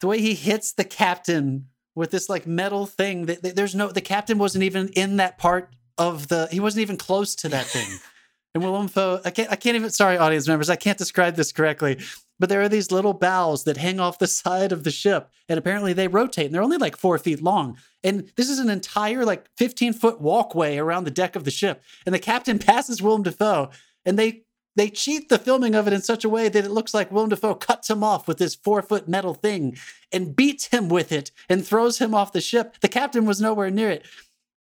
[0.00, 3.26] the way he hits the captain with this like metal thing.
[3.26, 6.48] That, that there's no, the captain wasn't even in that part of the.
[6.50, 7.86] He wasn't even close to that thing.
[8.54, 9.90] and Willem Dafoe, I can't, I can't even.
[9.90, 12.00] Sorry, audience members, I can't describe this correctly.
[12.38, 15.58] But there are these little bows that hang off the side of the ship, and
[15.58, 17.78] apparently they rotate, and they're only like four feet long.
[18.02, 21.82] And this is an entire like 15 foot walkway around the deck of the ship.
[22.04, 23.70] And the captain passes Willem Dafoe,
[24.04, 24.44] and they
[24.76, 27.30] they cheat the filming of it in such a way that it looks like Willem
[27.30, 29.76] Dafoe cuts him off with this four foot metal thing
[30.12, 32.76] and beats him with it and throws him off the ship.
[32.80, 34.04] The captain was nowhere near it.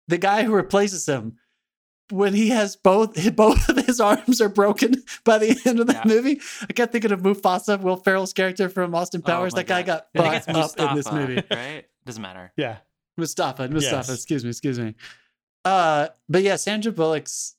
[0.09, 1.39] The guy who replaces him,
[2.12, 4.94] when he has both both of his arms are broken
[5.24, 6.02] by the end of the Yeah.
[6.05, 9.52] movie, I kept thinking of Mufasa, Will Ferrell's character from Austin Oh Powers.
[9.55, 10.02] my that guy God.
[10.14, 11.43] got I fucked up in this movie.
[11.51, 11.84] right?
[12.06, 12.52] Doesn't matter.
[12.56, 12.78] Yeah.
[13.16, 14.10] Mustafa, Mustafa, Yes.
[14.10, 14.94] excuse me, excuse me.
[15.64, 17.56] Uh, but yeah, Sandra Bullock's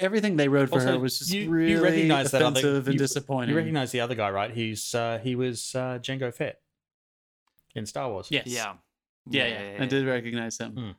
[0.00, 2.86] everything they wrote for Also, her was just you- you really recognize that other- offensive
[2.88, 3.50] and you- disappointing.
[3.50, 4.50] You recognize the other guy, right?
[4.50, 6.60] He's uh, he was uh, Jango Fett
[7.74, 8.26] in Star Wars.
[8.30, 8.74] yes, Yeah.
[9.30, 9.46] yeah,
[9.76, 10.72] yeah, I did recognize him.
[10.72, 10.90] Hmm.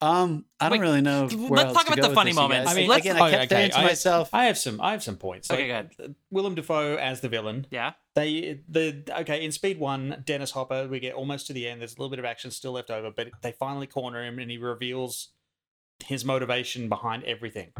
[0.00, 1.22] Um, I don't Wait, really know.
[1.22, 2.70] let's else talk to about go the funny this, moments.
[2.70, 5.02] I mean, again, I kept okay, saying to I- myself, I have some I have
[5.02, 5.50] some points.
[5.50, 6.14] Okay, Like, good.
[6.30, 7.66] Willem Dafoe as the villain.
[7.72, 7.94] Yeah.
[8.14, 10.86] They the okay in Speed One, Dennis Hopper.
[10.86, 11.80] We get almost to the end.
[11.80, 14.50] There's a little bit of action still left over, but they finally corner him, and
[14.50, 15.30] he reveals
[16.04, 17.72] his motivation behind everything.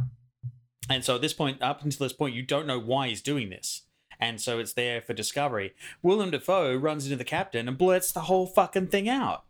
[0.90, 3.51] And so at this point, up until this point, you don't know why he's doing
[3.51, 3.82] this,
[4.19, 5.74] and so it's there for discovery.
[6.03, 9.45] Willem Dafoe runs into the captain and blurts the whole fucking thing out,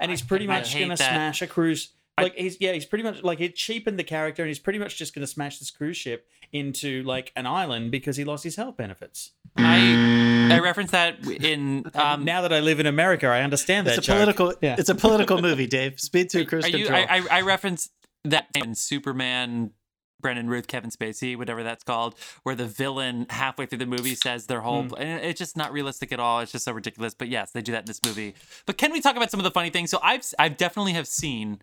[0.00, 1.92] and he's pretty I much gonna smash a cruise.
[2.18, 4.78] I- Like he's yeah, he's pretty much like it cheapened the character, and he's pretty
[4.78, 8.56] much just gonna smash this cruise ship into like an island because he lost his
[8.56, 9.32] health benefits.
[9.56, 13.96] I I referenced that in um now that I live in America, I understand it's
[13.96, 14.16] that a joke.
[14.16, 14.54] political.
[14.62, 14.76] Yeah.
[14.78, 16.00] It's a political movie, Dave.
[16.00, 17.04] Speed to cruise are you control.
[17.08, 17.92] I, I I referenced
[18.24, 19.72] that in Superman
[20.20, 24.46] Brandon Routh Kevin Spacey whatever that's called where the villain halfway through the movie says
[24.46, 24.94] their whole Hmm.
[24.96, 27.72] and it's just not realistic at all it's just so ridiculous but yes they do
[27.72, 28.34] that in this movie
[28.64, 31.06] but can we talk about some of the funny things so I've I've definitely have
[31.06, 31.60] seen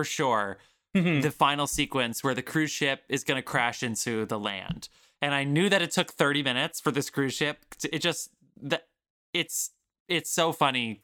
[0.00, 0.58] for sure
[0.96, 1.20] Mhm.
[1.22, 4.88] the final sequence where the cruise ship is going to crash into the land.
[5.22, 7.58] And I knew that it took 30 minutes for this cruise ship.
[7.92, 8.30] It just
[8.62, 8.88] that
[9.34, 9.70] it's
[10.08, 11.02] it's so funny.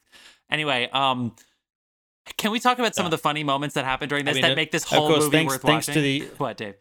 [0.49, 1.35] Anyway, um
[2.37, 3.07] can we talk about some Yeah.
[3.07, 5.07] of the funny moments that happened during I this mean, that of- make this whole
[5.09, 6.75] course, movie thanks- worth thanks to the- what, Dave?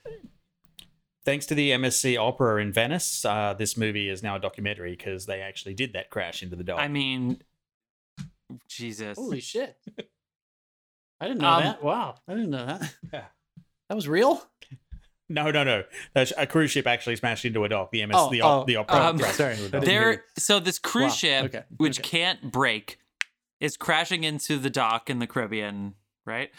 [1.25, 5.27] Thanks to the MSC Opera in Venice, uh, this movie is now a documentary because
[5.27, 6.81] they actually did that crash into the dock.
[6.81, 7.43] I mean
[8.69, 9.17] Jesus.
[9.19, 9.77] Holy shit!
[11.21, 11.83] I didn't know Um, that.
[11.83, 12.95] Wow, I didn't know that.
[13.13, 13.25] Yeah.
[13.89, 14.43] That was real.
[15.29, 15.83] No, no, no.
[16.37, 17.91] A cruise ship actually smashed into a dock.
[17.91, 18.97] The MS, Oh, the, oh, the opera.
[18.97, 19.53] um, crashed sorry.
[19.55, 19.81] into a I dock.
[19.83, 22.09] didn't hear There, so this cruise Wow, ship, okay, which okay.
[22.09, 22.99] can't break,
[23.61, 25.95] is crashing into the dock in the Caribbean,
[26.27, 26.51] right?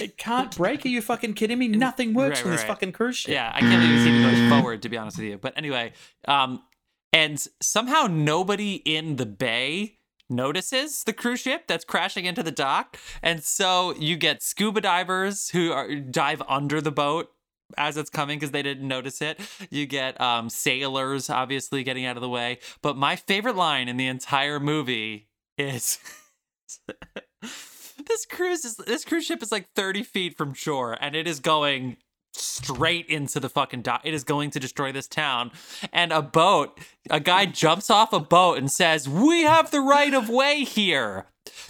[0.00, 0.84] It can't break.
[0.84, 1.68] Are you fucking kidding me?
[1.68, 2.68] Nothing works Right, on this right.
[2.68, 3.32] fucking cruise ship.
[3.32, 5.38] Yeah, I can't even see even going forward, to be honest with you.
[5.38, 5.92] But anyway,
[6.26, 6.62] um,
[7.12, 9.98] and somehow nobody in the bay
[10.30, 15.50] notices the cruise ship that's crashing into the dock, and so you get scuba divers
[15.50, 17.30] who are dive under the boat
[17.76, 19.40] as it's coming because they didn't notice it.
[19.70, 22.58] You get um, sailors obviously getting out of the way.
[22.82, 25.28] But my favorite line in the entire movie
[25.58, 25.98] is.
[28.06, 31.38] This cruise is this cruise ship is like 30 feet from shore and it is
[31.38, 31.98] going
[32.32, 34.02] straight into the fucking dock.
[34.04, 35.50] It is going to destroy this town.
[35.92, 36.78] And a boat,
[37.10, 41.26] a guy jumps off a boat and says, We have the right of way here.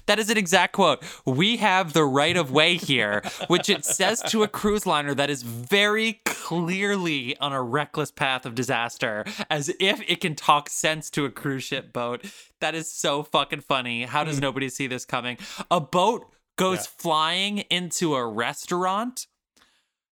[0.06, 1.02] That is an exact quote.
[1.24, 5.30] We have the right of way here, which it says to a cruise liner that
[5.30, 11.10] is very clearly on a reckless path of disaster, as if it can talk sense
[11.10, 12.24] to a cruise ship boat.
[12.60, 14.04] That is so fucking funny.
[14.04, 14.42] How does hmm.
[14.42, 15.38] nobody see this coming?
[15.70, 16.26] A boat
[16.56, 16.90] goes Yeah.
[16.98, 19.26] flying into a restaurant.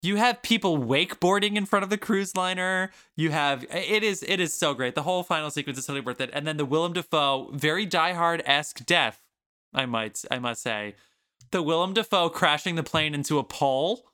[0.03, 2.91] You have people wakeboarding in front of the cruise liner.
[3.15, 4.95] You have it is it is so great.
[4.95, 6.31] The whole final sequence is totally worth it.
[6.33, 9.21] And then the Willem Dafoe very Die Hard esque death,
[9.73, 10.95] I might I must say,
[11.51, 14.05] the Willem Dafoe crashing the plane into a pole,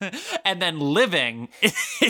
[0.44, 1.48] and then living.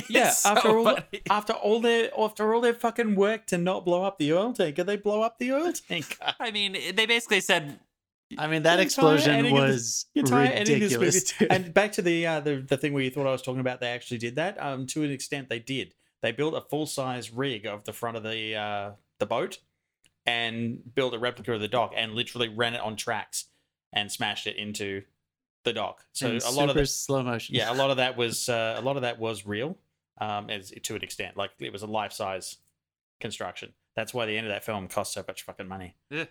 [0.09, 1.23] Yeah, so after all, funny.
[1.31, 4.83] after all their after all their fucking work to not blow up the oil tanker,
[4.83, 6.17] they blow up the oil tanker.
[6.41, 7.79] I mean, they basically said
[8.39, 11.33] I mean, that explosion ending of the- was The entire ending of this ridiculous.
[11.51, 13.81] And back to the uh, the the thing where you thought I was talking about,
[13.81, 14.61] they actually did that.
[14.63, 15.95] Um, to an extent, they did.
[16.23, 19.59] They built a full size rig of the front of the uh the boat,
[20.27, 23.47] and built a replica of the dock, and literally ran it on tracks
[23.93, 25.03] and smashed it into
[25.65, 26.05] the dock.
[26.13, 27.55] So In a lot of super the, slow motion.
[27.55, 29.79] yeah, a lot of that was uh, a lot of that was real,
[30.21, 31.37] um, as to an extent.
[31.37, 32.57] Like it was a life size
[33.21, 33.73] construction.
[33.95, 35.95] That's why the end of that film cost so much fucking money.
[36.11, 36.25] "Eh,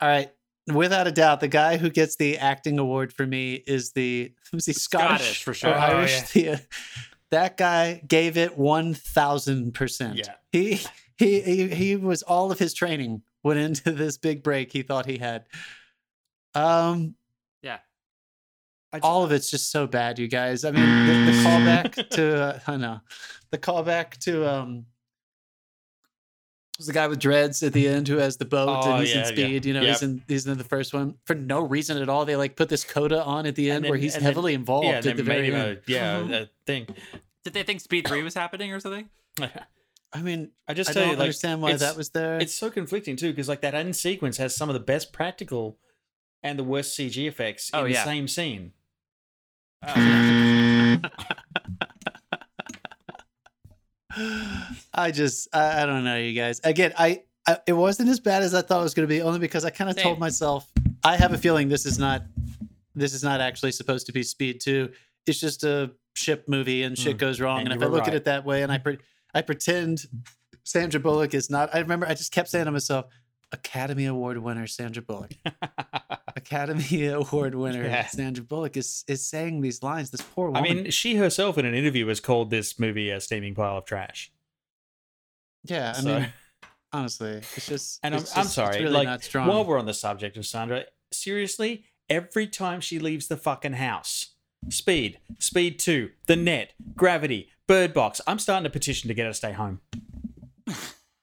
[0.00, 0.32] All right.
[0.72, 4.66] Without a doubt, the guy who gets the acting award for me is the was
[4.66, 5.74] he Scottish, Scottish, for or sure.
[5.74, 6.20] Oh, Irish?
[6.32, 6.56] The, uh,
[7.30, 10.16] that guy gave it one thousand percent.
[10.16, 10.34] Yeah.
[10.52, 10.80] He
[11.16, 15.06] he he he was all of his training went into this big break he thought
[15.06, 15.46] he had.
[16.54, 17.14] Um,
[17.62, 17.78] yeah.
[19.02, 20.64] all of it's just so bad, you guys.
[20.64, 23.00] I mean, the, the callback to uh, I know
[23.50, 24.86] the callback to um
[26.78, 29.10] was the guy with dreads at the end who has the boat Oh, and he's
[29.14, 29.30] yeah, in yeah.
[29.32, 29.64] speed.
[29.66, 29.88] You know, Yep.
[29.88, 32.24] he's in he's in the first one for no reason at all.
[32.24, 34.54] They like put this coda on at the end then- where he's and then- heavily
[34.54, 35.80] involved yeah, at the very end.
[35.86, 36.34] a yeah uh-huh.
[36.34, 36.86] a thing.
[37.44, 39.08] Did they think Speed Three was happening or something?
[40.12, 42.38] I mean, I just I tell don't you, like, understand why that was there.
[42.40, 45.78] It's so conflicting too, because like that end sequence has some of the best practical
[46.42, 48.04] and the worst CG effects Oh, in yeah.
[48.04, 48.72] the same scene.
[54.94, 56.60] I just I, I don't know, you guys.
[56.64, 59.22] Again, I, I it wasn't as bad as I thought it was going to be,
[59.22, 60.70] only because I kind of told myself
[61.04, 62.22] I have a feeling this is not
[62.94, 64.90] this is not actually supposed to be Speed Two.
[65.26, 67.20] It's just a ship movie, and shit Mm.
[67.20, 67.60] goes wrong.
[67.60, 68.98] And And, if I were look at it that way, and I pre-
[69.34, 70.06] I pretend
[70.64, 71.74] Sandra Bullock is not.
[71.74, 73.06] I remember I just kept saying to myself,
[73.52, 75.32] Academy Award winner Sandra Bullock.
[76.36, 78.06] Academy Award winner Yeah.
[78.06, 80.10] Sandra Bullock is is saying these lines.
[80.10, 80.64] This poor woman.
[80.70, 83.84] I mean, she herself in an interview has called this movie a steaming pile of
[83.84, 84.30] trash.
[85.64, 85.94] yeah.
[85.96, 86.28] I So- mean,
[86.92, 88.00] honestly, it's just.
[88.02, 89.48] And I'm, it's I'm sorry, it's really like not strong.
[89.48, 94.34] while we're on the subject of Sandra, seriously, every time she leaves the fucking house,
[94.68, 99.30] Speed, Speed Two, The Net, Gravity, Bird Box, I'm starting to petition to get her
[99.30, 99.80] to stay home.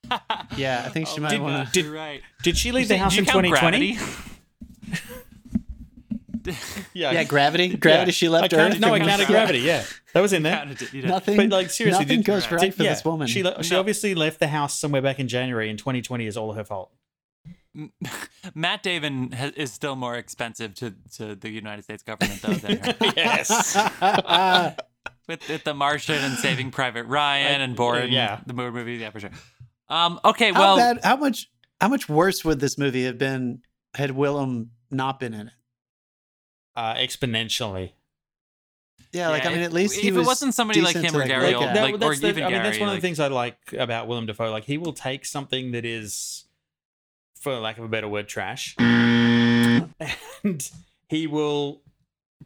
[0.58, 1.84] Yeah, I think she oh, might did- want to.
[1.84, 2.22] did- right.
[2.44, 3.96] Did she leave You the house in 2020?
[3.96, 3.98] Gravity?
[6.94, 7.76] Yeah, gravity.
[7.76, 8.12] Gravity.
[8.12, 8.80] She left I Earth.
[8.80, 9.60] No, I counted Gravity.
[9.60, 9.84] Yeah,
[10.14, 10.64] that was in there.
[10.70, 11.10] It, you know.
[11.10, 11.38] Nothing.
[11.38, 13.28] But like seriously, nothing did, goes right did- for yeah, this woman.
[13.28, 13.80] She le- she No.
[13.80, 16.92] obviously left the house somewhere back in January, and 2020 is all her fault.
[18.54, 22.78] Matt Damon ha- is still more expensive to, to the United States government though than
[22.78, 22.96] her.
[23.18, 23.76] yes.
[25.28, 28.40] with, with the Martian and Saving Private Ryan I- and Bourne, yeah.
[28.46, 29.32] the Moon movie, yeah, for sure.
[29.90, 31.00] Um, okay, how well, bad?
[31.04, 31.50] How much?
[31.82, 33.62] How much worse would this movie have been
[33.94, 35.54] had Willem not been in it?
[36.76, 37.92] Uh, exponentially.
[39.12, 41.20] Yeah, like I mean, at least he if it was wasn't somebody like him or
[41.20, 41.82] like, Gary look Oldman, at.
[41.84, 43.58] like- or that's the- even I mean, that's Gary, one of the things I like
[43.78, 44.52] about Willem Dafoe.
[44.52, 46.46] Like, he will take something that is,
[47.40, 49.90] for lack of a better word, trash, and
[51.08, 51.82] he will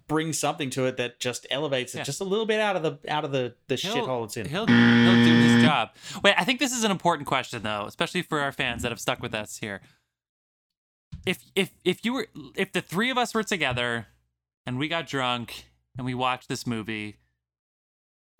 [0.07, 2.03] bring something to it that just elevates it Yeah.
[2.03, 4.47] just a little bit out of the out of the the He'll- shithole it's in.
[4.47, 5.89] he'll he'll do job.
[6.23, 8.99] Wait, I think this is an important question though, especially for our fans that have
[8.99, 9.81] stuck with us here.
[11.25, 14.07] If if if you were if the three of us were together
[14.65, 15.65] and we got drunk
[15.97, 17.17] and we watched this movie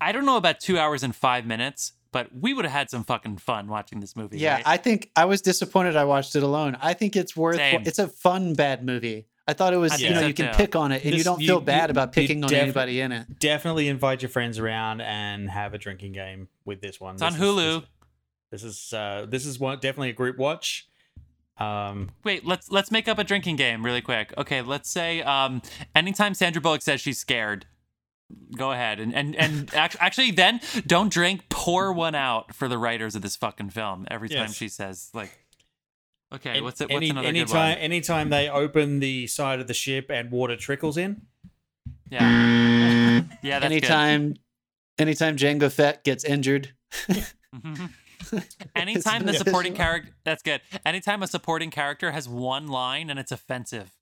[0.00, 3.04] I don't know about two hours and five minutes, but we would have had some
[3.04, 4.38] fucking fun watching this movie.
[4.38, 4.62] Yeah, right?
[4.66, 6.76] I think I was disappointed I watched it alone.
[6.80, 7.82] I think it's worth Same.
[7.84, 9.26] it's a fun bad movie.
[9.50, 11.40] I thought it was, I you know, you can pick on it and you don't
[11.40, 13.38] you- feel bad you- about you picking on anybody in it.
[13.38, 17.14] Definitely invite your friends around and have a drinking game with this one.
[17.14, 17.80] It's on This is- Hulu.
[18.50, 20.86] This, this is uh, this is one definitely a group watch.
[21.58, 24.32] Um, Wait, let's let's make up a drinking game really quick.
[24.38, 25.60] Okay, let's say um,
[25.94, 27.66] anytime Sandra Bullock says she's scared,
[28.56, 31.48] go ahead and and and act- actually then don't drink.
[31.50, 34.54] Pour one out for the writers of this fucking film every time Yes.
[34.54, 35.30] she says like.
[36.32, 36.84] Okay, an- what's it?
[36.88, 37.78] What's any, another good anytime one?
[37.78, 41.22] anytime they open the side of the ship and water trickles in.
[42.10, 42.20] Yeah,
[43.42, 44.34] yeah, that's anytime
[44.98, 46.72] anytime Jango Fett gets injured.
[47.08, 47.86] Mm-hmm.
[48.30, 48.44] good.
[48.76, 50.60] Anytime the supporting character, that's good.
[50.84, 53.96] Anytime a supporting character has one line and it's offensive.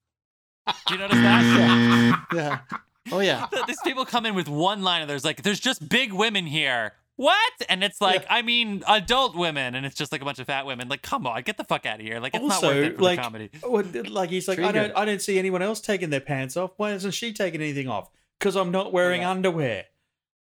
[0.87, 2.27] Do you notice that?
[2.33, 2.59] yeah.
[2.71, 2.79] yeah.
[3.13, 3.47] Oh yeah.
[3.67, 6.93] These people come in with one line and there's like, there's just big women here.
[7.19, 7.53] What?
[7.69, 10.67] And it's like, I mean, adult women, and it's just like a bunch of fat
[10.67, 10.89] women.
[10.89, 12.21] Like, come on, get the fuck out of here.
[12.21, 13.51] Like, it's not worth it for like, the comedy.
[13.65, 14.89] what- like he's like, I Trigger.
[14.89, 16.71] don't, I don't see anyone else taking their pants off.
[16.77, 18.09] Why isn't she taking anything off?
[18.39, 19.33] Because I'm not wearing Yeah.
[19.33, 19.87] underwear.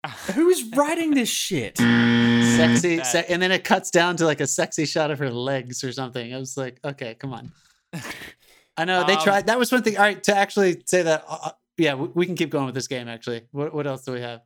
[0.35, 1.79] Who is writing this shit?
[1.79, 5.83] Sexy, se- and then it cuts down to like a sexy shot of her legs
[5.83, 6.35] or something.
[6.35, 7.53] I was like, okay, come on.
[8.77, 9.47] I know they Um, tried.
[9.47, 9.97] That was one thing.
[9.97, 12.75] All right, to actually say that, uh, uh, yeah, we, we can keep going with
[12.75, 13.09] this game.
[13.09, 14.41] Actually, what what else do we have?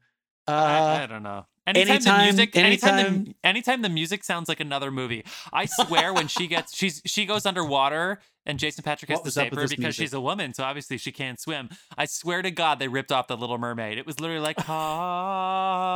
[0.47, 1.47] I, Uh, I don't know.
[1.66, 5.65] Anytime, anytime- the music, anytime, anytime- the, anytime the music sounds like another movie, I
[5.65, 9.62] swear when she gets, she's she goes underwater and Jason Patric has to save her
[9.62, 9.95] because music?
[9.95, 11.71] she's a woman, so obviously she can't swim.
[11.97, 13.97] I swear to God, they ripped off the Little Mermaid.
[13.97, 14.59] It was literally like,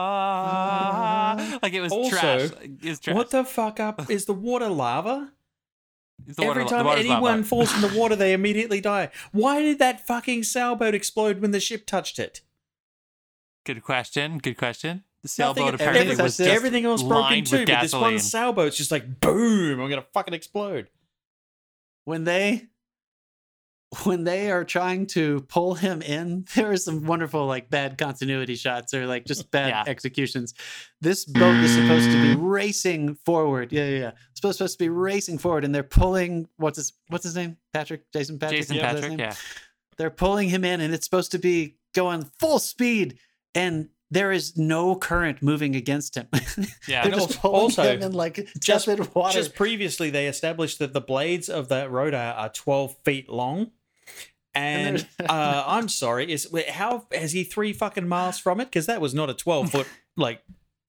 [0.09, 2.51] ah, like it was Also, trash.
[2.63, 3.17] It was trash.
[3.17, 5.33] What the fuck up is the water lava?
[6.27, 9.11] The water- Every time anyone falls in the water, they immediately die.
[9.33, 12.41] Why did that fucking sailboat explode when the ship touched it?
[13.75, 14.39] Good question.
[14.39, 15.05] Good question.
[15.23, 15.29] The Nothing-
[15.63, 18.77] sailboat apparently everything- was just everything else broke in lined with but this one sailboat's
[18.79, 19.79] just like boom!
[19.81, 20.89] I'm gonna fucking explode.
[22.05, 22.69] when they
[24.05, 28.55] when they are trying to pull him in there are some wonderful like bad continuity
[28.55, 29.85] shots or like just bad Yeah.
[29.87, 30.55] executions
[31.01, 34.85] this boat is supposed to be racing forward yeah yeah yeah it's supposed, supposed to
[34.85, 38.79] be racing forward and they're pulling what's his what's his name patric jason patric Jason
[38.79, 39.19] Patric.
[39.19, 39.35] Yeah.
[39.97, 43.19] they're pulling him in and it's supposed to be going full speed
[43.59, 46.27] and there is no current moving against him
[46.89, 47.03] Yeah.
[47.03, 50.93] they're just pulling also, him in like just- tepid water Just previously, they established that
[50.95, 53.71] the blades of that rotor are 12 feet long.
[54.55, 58.65] And And uh, I'm sorry, is wait, how is he three fucking miles from it?
[58.67, 59.87] Because that was not a 12 foot
[60.17, 60.43] like.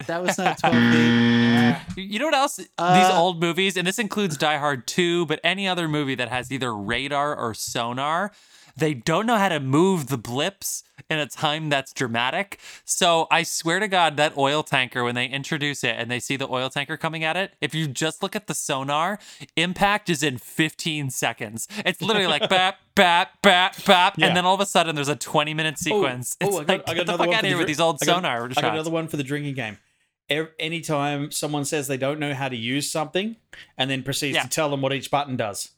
[0.07, 0.75] that was not 12
[1.95, 2.55] feet You know what else?
[2.55, 6.29] These Uh, old movies, and this includes Die Hard 2, but any other movie that
[6.29, 8.31] has either radar or sonar,
[8.79, 12.59] they don't know how to move the blips in a time that's dramatic.
[12.85, 16.35] So I swear to God, that oil tanker, when they introduce it and they see
[16.35, 19.19] the oil tanker coming at it, if you just look at the sonar,
[19.55, 21.67] impact is in 15 seconds.
[21.85, 24.15] It's literally like bap, bap, bap, bap.
[24.17, 24.27] Yeah.
[24.27, 26.37] And then all of a sudden there's a 20 minute sequence.
[26.41, 27.79] Oh, it's I got, like, I got get the fuck out of here with these
[27.79, 28.61] old I got- sonar I shots.
[28.61, 29.77] got another one for the drinking game.
[30.59, 33.35] Anytime someone says they don't know how to use something
[33.77, 34.43] and then proceeds Yeah.
[34.43, 35.71] to tell them what each button does.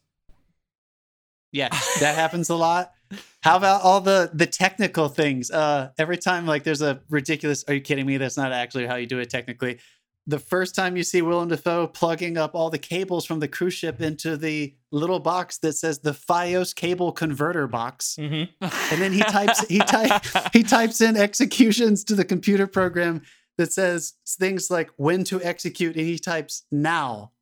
[1.52, 1.68] Yeah,
[2.00, 2.92] that happens a lot.
[3.40, 5.50] How about all the the technical things?
[5.50, 8.16] Uh every time like there's a ridiculous are you kidding me?
[8.16, 9.78] That's not actually how you do it technically.
[10.26, 13.74] The first time you see Willem Dafoe plugging up all the cables from the cruise
[13.74, 18.16] ship into the little box that says the Fios cable converter box.
[18.20, 18.64] Mm-hmm.
[18.92, 23.22] And then he types he type he types in executions to the computer program
[23.58, 27.32] that says things like when to execute and he types now.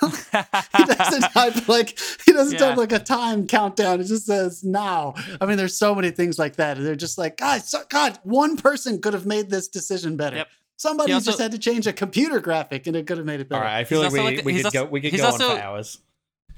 [0.00, 2.68] He doesn't type like he doesn't Yeah.
[2.68, 4.00] type like a time countdown.
[4.00, 5.14] It just says now.
[5.40, 6.76] I mean, there's so many things like that.
[6.78, 10.36] They're just like, God, so, God, one person could have made this decision better.
[10.36, 10.48] Yep.
[10.76, 13.48] Somebody also- just had to change a computer graphic and it could have made it
[13.48, 13.62] better.
[13.64, 15.24] right, I feel He's like we, also like- we could also- go we could go
[15.26, 15.98] also- on for hours.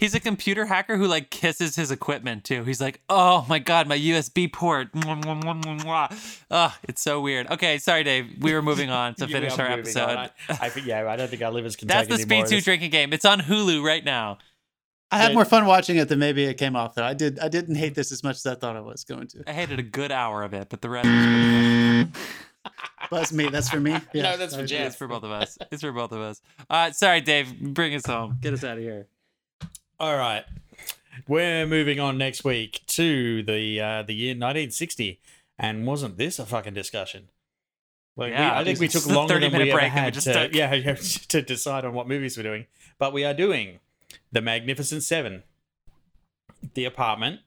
[0.01, 2.65] He's a computer hacker who like kisses his equipment too.
[2.65, 6.45] He's like, "Oh my god, my USB port." Mwah, mwah, mwah, mwah, mwah.
[6.51, 7.51] Ugh, it's so weird.
[7.51, 8.27] Okay, sorry, Dave.
[8.41, 10.09] We were moving on to finish I'm our episode.
[10.09, 12.29] I, I think yeah, I don't think our livers can That's take the any more
[12.29, 12.65] Speed of Two this.
[12.65, 13.13] drinking game.
[13.13, 14.39] It's on Hulu right now.
[15.13, 17.05] I had more fun watching it than maybe it came off though.
[17.05, 19.43] I did I didn't hate this as much as I thought I was going to.
[19.47, 22.11] I hated a good hour of it, but the rest was pretty.
[23.11, 23.49] That's me.
[23.49, 23.91] That's for me.
[24.15, 24.87] Yeah, No, that's for I- Jeff.
[24.87, 25.59] It's for both of us.
[25.71, 26.41] It's for both of us.
[26.71, 27.61] Uh, sorry, Dave.
[27.61, 28.39] Bring us home.
[28.41, 29.09] Get us out of here.
[30.01, 30.45] All right.
[31.29, 35.21] We're moving on next week to the uh, the year 1960,
[35.59, 37.29] and wasn't this a fucking discussion?
[38.17, 40.15] Like, we- Yeah, I think we took longer than 30-minute we ever break we had
[40.15, 40.55] to, took.
[40.55, 40.95] yeah, yeah,
[41.29, 42.67] to decide on what movies we're doing.
[42.99, 43.81] But we are doing
[44.33, 45.43] The Magnificent Seven,
[46.75, 47.41] The Apartment,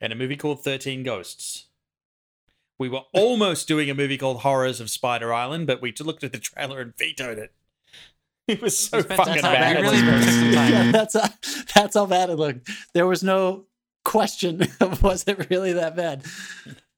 [0.00, 1.66] and a movie called 13 Ghosts.
[2.78, 6.32] We were almost doing a movie called Horrors of Spider Island, but we looked at
[6.32, 7.52] the trailer and vetoed it.
[8.48, 9.54] It was so spent some fucking time.
[9.54, 9.80] bad.
[9.80, 10.72] Really took some time.
[10.72, 11.28] yeah, that's how,
[11.74, 12.68] that's how bad it looked.
[12.92, 13.64] There was no
[14.04, 16.24] question of was it really that bad.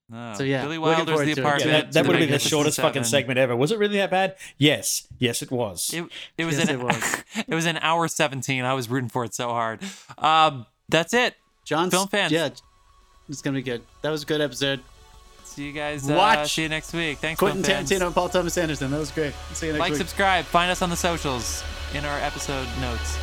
[0.08, 0.34] No.
[0.36, 1.36] So, yeah, Billy Wilder's the to it.
[1.36, 1.70] Yeah, apartment.
[1.70, 3.10] that, that would have been the shortest fucking Seven.
[3.10, 3.56] segment ever.
[3.56, 4.36] Was it really that bad?
[4.58, 5.06] Yes.
[5.18, 5.92] Yes, it was.
[5.92, 6.04] It,
[6.38, 7.24] it was Yes, an it was.
[7.48, 8.64] it was an hour 17.
[8.64, 9.80] I was rooting for it so hard.
[10.18, 11.34] Um, that's it.
[11.64, 12.30] John's Film fans.
[12.32, 12.50] Yeah,
[13.28, 13.82] it's gonna be good.
[14.02, 14.80] That was a good episode.
[15.56, 16.08] See you guys.
[16.08, 17.16] Uh, Watch see you next week.
[17.16, 17.62] Thanks, Quentin.
[17.62, 18.90] Tarantino and Paul Thomas Anderson.
[18.90, 19.32] That was great.
[19.54, 19.98] See you next Like, week.
[19.98, 20.44] Like, subscribe.
[20.44, 21.64] Find us on the socials
[21.94, 23.16] in our episode notes.